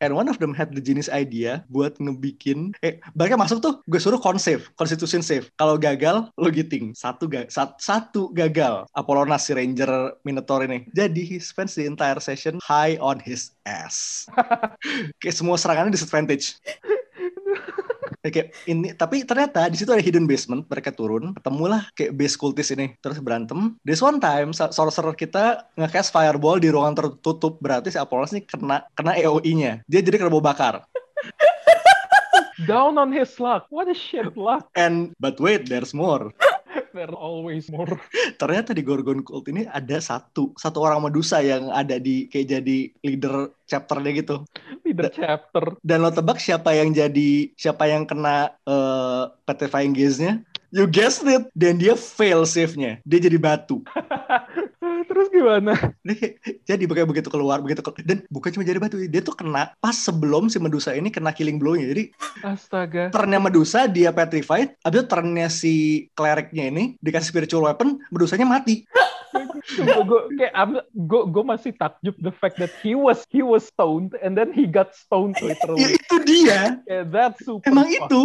And 0.05 0.13
one 0.13 0.29
of 0.29 0.37
them 0.37 0.53
had 0.53 0.77
the 0.77 0.85
genius 0.85 1.09
idea 1.09 1.65
buat 1.73 1.97
ngebikin 1.97 2.77
eh 2.85 3.01
mereka 3.17 3.41
masuk 3.41 3.65
tuh 3.65 3.81
gue 3.89 3.97
suruh 3.97 4.21
consave, 4.21 4.69
constitution 4.77 5.25
save. 5.25 5.49
Kalau 5.57 5.81
gagal 5.81 6.29
lo 6.37 6.49
giting. 6.53 6.93
Satu 6.93 7.25
ga, 7.25 7.49
sat- 7.49 7.81
satu 7.81 8.29
gagal. 8.37 8.85
Apollonas 8.93 9.49
si 9.49 9.57
ranger 9.57 9.89
minotaur 10.21 10.69
ini. 10.69 10.85
Jadi 10.93 11.25
he 11.25 11.41
spends 11.41 11.73
the 11.73 11.89
entire 11.89 12.21
session 12.21 12.61
high 12.61 13.01
on 13.01 13.17
his 13.17 13.57
ass. 13.65 14.29
kayak 15.25 15.33
semua 15.33 15.57
serangannya 15.57 15.97
disadvantage. 15.97 16.61
Ya, 18.25 18.33
kayak 18.33 18.57
ini 18.65 18.97
tapi 18.97 19.21
ternyata 19.29 19.69
di 19.69 19.77
situ 19.77 19.93
ada 19.93 20.01
hidden 20.01 20.25
basement 20.25 20.65
mereka 20.65 20.89
turun 20.89 21.37
ketemulah 21.37 21.85
kayak 21.93 22.17
base 22.17 22.41
kultis 22.41 22.73
ini 22.73 22.97
terus 23.05 23.21
berantem 23.21 23.77
this 23.85 24.01
one 24.01 24.17
time 24.17 24.57
sorcerer 24.57 25.13
kita 25.13 25.69
nge-cast 25.77 26.09
fireball 26.09 26.57
di 26.57 26.73
ruangan 26.73 27.05
tertutup 27.05 27.61
berarti 27.61 27.93
si 27.93 28.01
Apollos 28.01 28.33
nih 28.33 28.49
kena 28.49 28.89
kena 28.97 29.13
AOE-nya 29.21 29.85
dia 29.85 30.01
jadi 30.01 30.17
kena 30.17 30.33
bau 30.33 30.41
bakar 30.41 30.89
Down 32.71 32.97
on 33.03 33.11
his 33.11 33.35
luck. 33.43 33.67
What 33.69 33.91
a 33.91 33.97
shit 33.99 34.39
luck. 34.39 34.71
and 34.73 35.13
but 35.21 35.37
wait 35.37 35.69
there's 35.69 35.93
more 35.93 36.33
There's 36.95 37.11
always 37.11 37.67
more. 37.75 37.91
ternyata 38.41 38.71
di 38.71 38.87
Gorgon 38.87 39.27
Cult 39.27 39.51
ini 39.51 39.67
ada 39.67 39.99
satu 39.99 40.55
satu 40.55 40.79
orang 40.79 41.03
Medusa 41.03 41.43
yang 41.43 41.67
ada 41.75 41.99
di 41.99 42.31
kayak 42.31 42.55
jadi 42.55 42.79
leader 43.03 43.51
chapternya 43.67 44.15
gitu 44.15 44.37
Leader 44.87 45.11
chapter. 45.11 45.75
dan 45.83 46.07
lo 46.07 46.15
tebak 46.15 46.39
siapa 46.39 46.71
yang 46.71 46.95
jadi 46.95 47.51
siapa 47.59 47.91
yang 47.91 48.07
kena 48.07 48.55
eh, 48.63 49.25
petrifying 49.43 49.91
gaze-nya 49.91 50.47
you 50.75 50.85
guessed 50.85 51.23
it 51.23 51.47
dan 51.55 51.79
dia 51.79 51.95
fail 51.95 52.43
save-nya 52.43 52.99
dia 53.03 53.19
jadi 53.19 53.39
batu 53.39 53.81
Terus 55.05 55.29
gimana? 55.29 55.77
Dia 56.01 56.33
jadi 56.67 56.83
kayak 56.83 57.07
begitu 57.07 57.29
keluar 57.29 57.61
begitu 57.61 57.81
ke- 57.81 58.01
dan 58.01 58.25
bukan 58.27 58.51
cuma 58.51 58.65
jadi 58.65 58.79
batu 58.79 58.97
dia 59.01 59.21
tuh 59.21 59.33
kena 59.33 59.77
pas 59.79 59.93
sebelum 59.93 60.49
si 60.49 60.57
Medusa 60.57 60.93
ini 60.93 61.09
kena 61.09 61.29
killing 61.31 61.57
blow-nya 61.57 61.87
jadi 61.87 62.05
Astaga. 62.41 63.09
turnnya 63.11 63.37
Medusa 63.39 63.85
dia 63.87 64.11
petrified 64.11 64.75
abis 64.81 64.97
itu 64.97 65.07
turnnya 65.07 65.47
si 65.47 65.75
clericnya 66.13 66.69
ini 66.69 66.97
dikasih 66.99 67.29
spiritual 67.29 67.65
weapon 67.65 68.01
Medusanya 68.09 68.45
mati 68.45 68.89
gue 69.75 70.21
kayak 70.39 70.55
gue 70.95 71.23
gue 71.27 71.45
masih 71.45 71.75
takjub 71.75 72.15
the 72.21 72.31
fact 72.33 72.55
that 72.55 72.71
he 72.79 72.95
was 72.95 73.27
he 73.29 73.43
was 73.43 73.67
stoned 73.67 74.15
and 74.21 74.33
then 74.33 74.49
he 74.49 74.63
got 74.65 74.95
stoned 74.95 75.35
ya 75.37 75.51
literally. 75.51 75.99
itu 75.99 76.17
dia 76.23 76.79
Yeah, 76.87 77.03
that's 77.03 77.43
super. 77.43 77.67
emang 77.67 77.91
fucked. 77.91 78.09
itu 78.09 78.21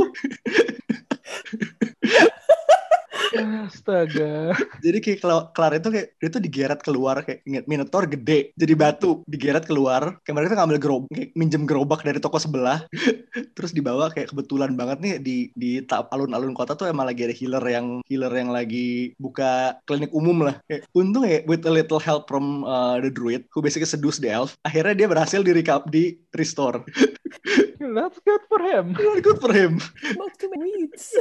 Astaga. 3.38 4.58
jadi 4.86 4.98
kayak 4.98 5.20
kelar 5.54 5.74
itu 5.78 5.90
kayak 5.94 6.08
dia 6.18 6.30
tuh 6.30 6.42
digeret 6.42 6.80
keluar 6.82 7.22
kayak 7.22 7.46
ingat 7.46 7.66
Minotaur 7.70 8.10
gede 8.10 8.52
jadi 8.58 8.74
batu 8.74 9.22
digeret 9.30 9.66
keluar. 9.70 10.18
Kayak 10.26 10.36
mereka 10.36 10.50
tuh 10.54 10.60
ngambil 10.64 10.80
gerobak 10.82 11.12
kayak 11.14 11.30
minjem 11.38 11.64
gerobak 11.70 12.02
dari 12.02 12.20
toko 12.22 12.42
sebelah. 12.42 12.86
Terus 13.58 13.72
dibawa 13.76 14.10
kayak 14.10 14.34
kebetulan 14.34 14.74
banget 14.74 14.98
nih 15.04 15.14
di 15.22 15.38
di 15.54 15.84
alun-alun 15.90 16.58
kota 16.58 16.74
tuh 16.74 16.90
emang 16.90 17.06
lagi 17.06 17.30
ada 17.30 17.36
healer 17.36 17.64
yang 17.66 18.02
healer 18.10 18.34
yang 18.34 18.50
lagi 18.50 19.14
buka 19.22 19.78
klinik 19.86 20.10
umum 20.16 20.50
lah. 20.50 20.58
Kayak 20.66 20.90
untung 20.98 21.26
ya 21.26 21.42
with 21.46 21.64
a 21.68 21.72
little 21.72 22.02
help 22.02 22.26
from 22.26 22.66
uh, 22.66 22.98
the 23.02 23.12
druid 23.12 23.46
who 23.54 23.62
basically 23.62 23.90
seduce 23.90 24.22
the 24.22 24.30
elf 24.30 24.56
akhirnya 24.64 25.06
dia 25.06 25.08
berhasil 25.10 25.42
di 25.42 25.52
recap 25.52 25.90
di 25.90 26.16
restore 26.38 26.86
That's 27.80 28.20
good 28.28 28.44
for 28.52 28.60
him. 28.60 28.92
good 29.26 29.40
for 29.40 29.52
him 29.56 29.80
my 30.50 30.60
weeds. 30.60 31.14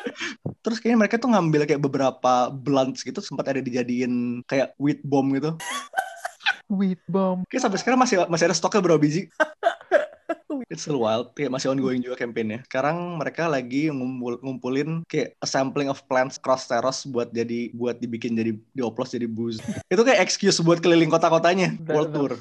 terus 0.64 0.78
kayaknya 0.78 0.98
mereka 1.06 1.16
tuh 1.18 1.30
ngambil 1.30 1.66
kayak 1.66 1.82
beberapa 1.82 2.50
blunts 2.52 3.02
gitu 3.02 3.18
sempat 3.22 3.50
ada 3.50 3.60
dijadiin 3.62 4.44
kayak 4.46 4.74
wheat 4.78 5.02
bomb 5.02 5.34
gitu 5.34 5.54
Wheat 6.68 7.00
bomb. 7.08 7.48
Kayak 7.48 7.64
sampai 7.64 7.78
sekarang 7.80 7.96
masih 7.96 8.28
masih 8.28 8.44
ada 8.44 8.52
stoknya 8.52 8.84
berapa 8.84 9.00
biji. 9.00 9.32
It's 10.68 10.84
still 10.84 11.00
wild, 11.00 11.32
kayak 11.32 11.48
masih 11.48 11.72
ongoing 11.72 12.04
juga 12.04 12.20
campaign-nya. 12.20 12.60
Sekarang 12.68 13.16
mereka 13.16 13.48
lagi 13.48 13.88
ngumpul, 13.88 14.36
ngumpulin 14.44 15.00
kayak 15.08 15.32
a 15.40 15.48
sampling 15.48 15.88
of 15.88 16.04
plants 16.12 16.36
cross 16.36 16.68
terrace 16.68 17.08
buat 17.08 17.32
jadi 17.32 17.72
buat 17.72 17.96
dibikin 17.96 18.36
jadi 18.36 18.52
dioplos 18.76 19.16
jadi 19.16 19.24
booze. 19.24 19.64
Itu 19.88 20.04
kayak 20.04 20.20
excuse 20.20 20.60
buat 20.60 20.84
keliling 20.84 21.08
kota-kotanya, 21.08 21.72
world 21.88 22.12
tour, 22.12 22.32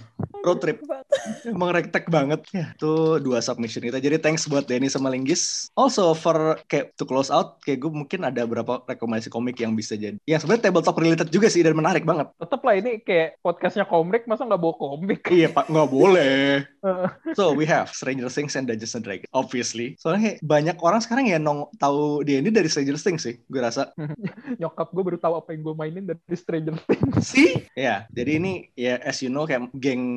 road 0.43 0.59
trip. 0.63 0.77
Emang 1.53 1.75
rektek 1.75 2.07
banget. 2.07 2.43
Ya, 2.51 2.73
itu 2.73 3.19
dua 3.21 3.39
submission 3.43 3.83
kita. 3.83 3.99
Jadi 3.99 4.17
thanks 4.21 4.47
buat 4.47 4.67
Denny 4.67 4.87
sama 4.91 5.11
Linggis. 5.11 5.71
Also 5.75 6.11
for 6.15 6.59
kayak 6.71 6.95
to 6.95 7.03
close 7.03 7.31
out, 7.33 7.59
kayak 7.63 7.83
gue 7.83 7.91
mungkin 7.91 8.23
ada 8.27 8.43
beberapa 8.47 8.83
rekomendasi 8.87 9.31
komik 9.31 9.59
yang 9.59 9.75
bisa 9.75 9.95
jadi. 9.95 10.17
Yang 10.23 10.45
sebenarnya 10.45 10.71
tabletop 10.71 10.97
related 10.97 11.27
juga 11.29 11.47
sih 11.51 11.61
dan 11.63 11.75
menarik 11.75 12.07
banget. 12.07 12.31
Tetap 12.39 12.61
lah 12.63 12.75
ini 12.79 13.01
kayak 13.03 13.39
podcastnya 13.43 13.85
komik, 13.87 14.25
masa 14.25 14.47
nggak 14.47 14.61
bawa 14.61 14.75
komik? 14.75 15.21
Iya 15.27 15.51
pak, 15.51 15.67
nggak 15.67 15.89
boleh. 15.89 16.63
So 17.35 17.51
we 17.51 17.67
have 17.67 17.91
Stranger 17.91 18.31
Things 18.31 18.55
and 18.55 18.63
Dungeons 18.63 18.95
and 18.95 19.03
Dragons, 19.03 19.27
obviously. 19.35 19.99
Soalnya 19.99 20.31
kayak 20.31 20.37
banyak 20.39 20.77
orang 20.79 21.03
sekarang 21.03 21.27
ya 21.27 21.35
nong 21.35 21.67
tahu 21.75 22.23
dia 22.23 22.39
ini 22.39 22.47
dari 22.47 22.71
Stranger 22.71 22.95
Things 22.95 23.27
sih, 23.27 23.35
gue 23.43 23.59
rasa. 23.59 23.91
Nyokap 24.61 24.95
gue 24.95 25.03
baru 25.03 25.19
tahu 25.19 25.35
apa 25.35 25.51
yang 25.51 25.67
gue 25.67 25.75
mainin 25.75 26.03
dari 26.07 26.35
Stranger 26.35 26.79
Things. 26.87 27.27
sih? 27.27 27.67
Ya, 27.75 28.07
jadi 28.15 28.39
ini 28.39 28.71
ya 28.79 29.03
as 29.03 29.19
you 29.19 29.27
know 29.27 29.43
kayak 29.43 29.67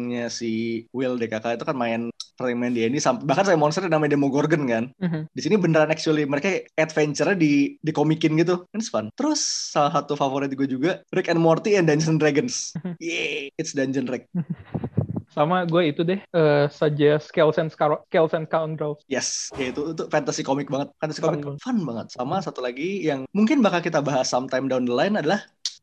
gengnya 0.00 0.32
si 0.32 0.84
Will 0.96 1.20
DKK 1.20 1.60
itu 1.60 1.64
kan 1.68 1.76
main 1.76 2.08
sering 2.40 2.56
main 2.56 2.72
di 2.72 2.88
ini 2.88 2.96
bahkan 3.20 3.44
saya 3.44 3.60
monster 3.60 3.84
namanya 3.84 4.16
Demogorgon 4.16 4.64
kan. 4.64 4.84
Di 5.36 5.40
sini 5.44 5.60
beneran 5.60 5.92
actually 5.92 6.24
mereka 6.24 6.64
adventure 6.80 7.36
di 7.36 7.76
dikomikin 7.84 8.40
gitu. 8.40 8.64
Kan 8.72 8.80
it's 8.80 8.88
fun. 8.88 9.12
Terus 9.12 9.44
salah 9.76 9.92
satu 10.00 10.16
favorit 10.16 10.48
gue 10.48 10.64
juga 10.64 11.04
Rick 11.12 11.28
and 11.28 11.36
Morty 11.36 11.76
and 11.76 11.84
Dungeons 11.84 12.08
and 12.08 12.16
Dragons. 12.16 12.72
Yeay, 12.96 13.52
it's 13.60 13.76
Dungeon 13.76 14.08
Rick. 14.08 14.32
Sama 15.30 15.62
gue 15.62 15.94
itu 15.94 16.02
deh, 16.02 16.18
eh 16.18 16.66
suggest 16.74 17.30
Scales 17.30 17.54
and, 17.62 17.70
Scar- 17.70 18.02
Scales 18.10 18.34
and 18.34 18.50
Scoundrels. 18.50 18.98
Yes, 19.06 19.46
ya 19.54 19.70
itu 19.70 19.94
itu 19.94 20.10
fantasy 20.10 20.42
komik 20.42 20.66
banget. 20.66 20.90
Fantasy 20.98 21.22
Fun 21.22 21.38
komik 21.38 21.44
banget. 21.46 21.60
fun 21.62 21.78
banget. 21.86 22.06
Sama 22.10 22.42
satu 22.42 22.58
lagi 22.58 23.06
yang 23.06 23.22
mungkin 23.30 23.62
bakal 23.62 23.78
kita 23.78 24.02
bahas 24.02 24.26
sometime 24.26 24.66
down 24.66 24.82
the 24.82 24.90
line 24.90 25.14
adalah 25.14 25.38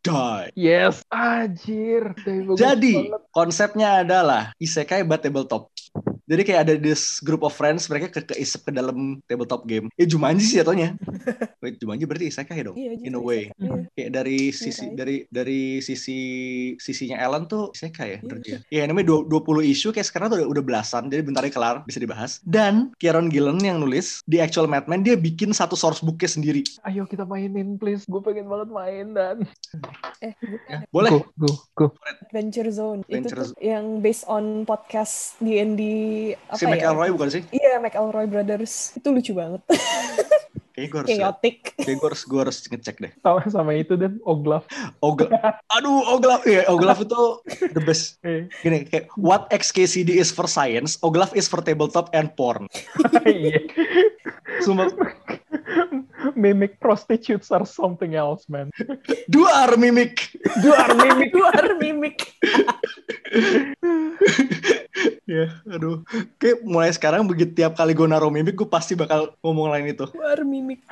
Die. 0.08 0.46
Yes, 0.56 1.04
anjir. 1.12 2.16
Jadi 2.56 3.12
banget. 3.12 3.22
konsepnya 3.36 4.08
adalah 4.08 4.56
isekai 4.58 5.04
but 5.04 5.20
tabletop. 5.20 5.68
Jadi 6.28 6.42
kayak 6.44 6.62
ada 6.68 6.74
this 6.76 7.24
group 7.24 7.40
of 7.40 7.56
friends 7.56 7.88
mereka 7.88 8.12
ke 8.12 8.36
keisep 8.36 8.68
ke 8.68 8.72
dalam 8.72 9.24
tabletop 9.26 9.64
game. 9.64 9.88
Ya 9.96 10.04
Jumanji 10.04 10.44
sih 10.44 10.60
jatuhnya. 10.60 11.00
Wait, 11.64 11.80
Jumanji 11.80 12.04
berarti 12.04 12.28
isekai 12.28 12.68
dong. 12.68 12.76
Iya, 12.76 13.00
In 13.00 13.16
a 13.16 13.22
way. 13.24 13.48
isekai. 13.48 13.64
Iya. 13.64 13.76
Kayak 13.96 14.12
dari 14.12 14.40
sisi 14.52 14.86
right. 14.86 14.96
dari 15.00 15.16
dari 15.32 15.62
sisi 15.80 16.20
sisinya 16.76 17.16
Ellen 17.16 17.48
tuh 17.48 17.72
isekai 17.72 18.08
ya 18.08 18.20
Iya. 18.20 18.36
dia. 18.44 18.58
Ya 18.68 18.84
namanya 18.84 19.08
dua- 19.08 19.24
20 19.24 19.64
isu 19.64 19.96
kayak 19.96 20.04
sekarang 20.04 20.28
tuh 20.28 20.44
udah, 20.44 20.48
udah 20.52 20.64
belasan. 20.68 21.08
Jadi 21.08 21.22
bentar 21.24 21.42
lagi 21.42 21.56
kelar 21.56 21.88
bisa 21.88 21.98
dibahas. 21.98 22.44
Dan 22.44 22.92
Kieron 23.00 23.32
Gillen 23.32 23.64
yang 23.64 23.80
nulis 23.80 24.20
di 24.28 24.44
actual 24.44 24.68
Madman 24.68 25.08
dia 25.08 25.16
bikin 25.16 25.56
satu 25.56 25.80
source 25.80 26.04
booknya 26.04 26.28
sendiri. 26.28 26.62
Ayo 26.84 27.08
kita 27.08 27.24
mainin 27.24 27.80
please. 27.80 28.04
Gue 28.04 28.20
pengen 28.20 28.52
banget 28.52 28.68
main 28.68 29.16
dan. 29.16 29.48
Eh, 30.20 30.36
bukan. 30.44 30.78
Boleh. 30.92 31.12
Go, 31.16 31.20
go, 31.40 31.50
go. 31.72 31.86
Adventure 32.28 32.68
Zone. 32.68 33.08
Adventure 33.08 33.48
Itu 33.48 33.54
tuh 33.54 33.64
yang 33.64 34.04
based 34.04 34.28
on 34.28 34.68
podcast 34.68 35.40
D&D 35.40 35.82
apa 36.50 36.58
Si 36.58 36.64
ya? 36.66 36.72
McElroy 36.72 37.10
bukan 37.14 37.30
sih? 37.30 37.44
Iya, 37.52 37.78
McElroy 37.82 38.26
Brothers. 38.30 38.96
Itu 38.98 39.08
lucu 39.14 39.32
banget. 39.36 39.62
Kayaknya 40.78 40.94
gue 40.94 41.00
harus 41.02 41.10
Chaotic. 41.18 41.56
kayak 41.74 41.98
gue 41.98 42.08
harus 42.14 42.22
gue 42.22 42.38
harus 42.38 42.58
ngecek 42.70 42.96
deh. 43.02 43.12
Sama, 43.26 43.42
sama 43.50 43.72
itu 43.74 43.98
dan 43.98 44.22
Oglaf. 44.22 44.70
Oglaf. 45.02 45.34
Aduh, 45.82 46.06
Oglaf 46.06 46.46
ya. 46.46 46.70
Oglaf 46.70 47.02
itu 47.02 47.18
the 47.74 47.82
best. 47.82 48.22
Eh, 48.22 48.46
Gini, 48.62 48.86
kayak 48.86 49.10
what 49.18 49.50
XKCD 49.50 50.22
is 50.22 50.30
for 50.30 50.46
science, 50.46 51.02
Oglaf 51.02 51.34
is 51.34 51.50
for 51.50 51.66
tabletop 51.66 52.14
and 52.14 52.30
porn. 52.38 52.70
Iya. 53.26 53.60
Sumpah, 54.62 54.94
Mimic 56.38 56.78
prostitutes 56.78 57.50
are 57.50 57.66
something 57.66 58.14
else, 58.14 58.46
man. 58.46 58.70
dua 59.30 59.66
are 59.66 59.76
mimic. 59.82 60.30
Duar 60.62 60.94
mimic. 60.94 61.30
Luar 61.34 61.66
mimik. 61.82 62.18
Ya, 65.28 65.52
aduh. 65.68 66.08
Kayak 66.40 66.64
mulai 66.64 66.92
sekarang 66.96 67.28
begitu 67.28 67.52
tiap 67.52 67.76
kali 67.76 67.92
gue 67.92 68.08
naruh 68.08 68.32
mimik, 68.32 68.56
gue 68.56 68.70
pasti 68.70 68.96
bakal 68.96 69.36
ngomong 69.44 69.76
lain 69.76 69.92
itu. 69.92 70.08
Luar 70.16 70.40
mimik. 70.48 70.80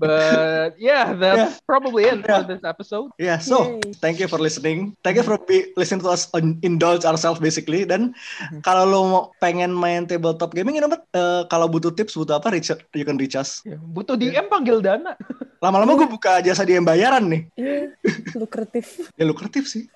But 0.00 0.80
yeah, 0.80 1.12
that's 1.12 1.60
probably 1.68 2.08
it 2.08 2.24
for 2.24 2.44
this 2.46 2.64
episode. 2.64 3.12
Ya, 3.20 3.36
so 3.36 3.80
Yay. 3.80 4.00
thank 4.00 4.16
you 4.16 4.28
for 4.32 4.40
listening. 4.40 4.96
Thank 5.04 5.20
you 5.20 5.26
for 5.26 5.36
be, 5.44 5.76
listening 5.76 6.00
to 6.04 6.10
us 6.12 6.30
indulge 6.64 7.04
ourselves 7.04 7.36
basically. 7.36 7.84
Dan 7.84 8.16
kalau 8.64 8.84
lo 8.88 8.98
mau 9.04 9.22
pengen 9.40 9.72
main 9.72 10.08
tabletop 10.08 10.56
gaming, 10.56 10.80
you 10.80 10.82
know? 10.84 10.92
Eh, 10.92 11.42
kalau 11.52 11.68
butuh 11.68 11.92
tips, 11.92 12.16
butuh 12.16 12.40
apa? 12.40 12.48
Reach, 12.54 12.72
you 12.96 13.04
can 13.04 13.20
reach 13.20 13.36
us. 13.36 13.60
Ya, 13.68 13.76
butuh 13.76 14.16
DM 14.16 14.48
panggil 14.48 14.80
Dana. 14.80 15.16
Lama-lama 15.60 15.96
gue 15.96 16.08
buka 16.08 16.40
jasa 16.44 16.64
DM 16.64 16.84
bayaran 16.84 17.24
nih. 17.28 17.42
Iya, 17.56 17.92
lukratif. 18.40 19.12
Ya 19.16 19.24
lukratif 19.28 19.68
sih. 19.68 19.88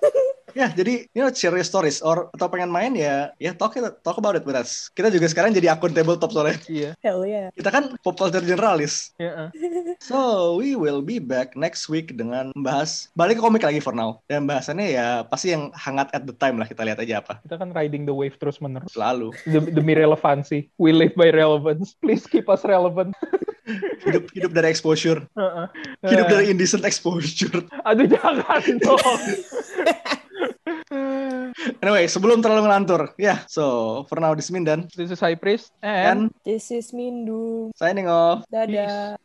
Ya, 0.59 0.75
jadi 0.75 1.07
you 1.15 1.23
know 1.23 1.31
share 1.31 1.55
your 1.55 1.63
stories 1.63 2.03
or 2.03 2.27
atau 2.35 2.51
pengen 2.51 2.67
main 2.67 2.91
ya, 2.93 3.31
ya 3.39 3.55
talk 3.55 3.79
it, 3.79 3.87
talk 4.03 4.19
about 4.19 4.35
it 4.35 4.43
with 4.43 4.59
us. 4.59 4.91
Kita 4.91 5.07
juga 5.09 5.31
sekarang 5.31 5.55
jadi 5.55 5.71
akun 5.71 5.95
tabletop 5.95 6.35
soalnya. 6.35 6.59
Iya. 6.67 6.91
Hell 6.99 7.23
yeah. 7.23 7.55
Kita 7.55 7.71
kan 7.71 7.95
pop 8.03 8.19
culture 8.19 8.43
generalis. 8.43 9.15
Ya, 9.17 9.55
So, 10.03 10.19
we 10.59 10.75
will 10.75 10.99
be 10.99 11.19
back 11.19 11.55
next 11.55 11.87
week 11.87 12.11
dengan 12.13 12.51
membahas 12.59 13.07
balik 13.15 13.39
ke 13.39 13.43
komik 13.43 13.63
lagi 13.63 13.79
for 13.79 13.95
now. 13.95 14.19
Dan 14.27 14.45
bahasannya 14.45 14.91
ya 14.91 15.07
pasti 15.23 15.55
yang 15.55 15.71
hangat 15.73 16.11
at 16.11 16.27
the 16.27 16.35
time 16.35 16.59
lah 16.59 16.67
kita 16.67 16.83
lihat 16.83 16.99
aja 16.99 17.23
apa. 17.23 17.39
kita 17.47 17.55
kan 17.55 17.71
riding 17.71 18.03
the 18.03 18.15
wave 18.15 18.35
terus 18.37 18.59
menerus. 18.59 18.91
Selalu. 18.91 19.31
Dem- 19.47 19.71
Demi 19.71 19.95
relevansi. 19.95 20.67
We 20.75 20.91
live 20.91 21.15
by 21.15 21.31
relevance. 21.31 21.95
Please 21.95 22.27
keep 22.27 22.51
us 22.51 22.67
relevant. 22.67 23.15
Hidup 24.09 24.33
hidup 24.33 24.57
dari 24.57 24.73
exposure. 24.73 25.29
Heeh. 25.37 25.67
Hidup 26.09 26.27
Eh, 26.27 26.33
dari 26.33 26.45
indecent 26.49 26.89
exposure. 26.89 27.69
Aduh 27.85 28.09
jangan 28.09 28.65
dong. 28.81 29.21
Anyway, 31.83 32.05
sebelum 32.07 32.45
terlalu 32.45 32.69
ngelantur. 32.69 33.03
Ya, 33.17 33.49
so 33.49 34.05
for 34.07 34.21
now 34.21 34.37
this 34.37 34.47
is 34.47 34.53
Mindan. 34.53 34.85
This 34.93 35.09
is 35.09 35.21
High 35.21 35.35
Priest 35.35 35.73
and 35.81 36.29
And 36.29 36.37
This 36.45 36.69
is 36.69 36.93
Mindu. 36.93 37.73
signing 37.73 38.05
off. 38.07 38.45
Dadah. 38.53 39.17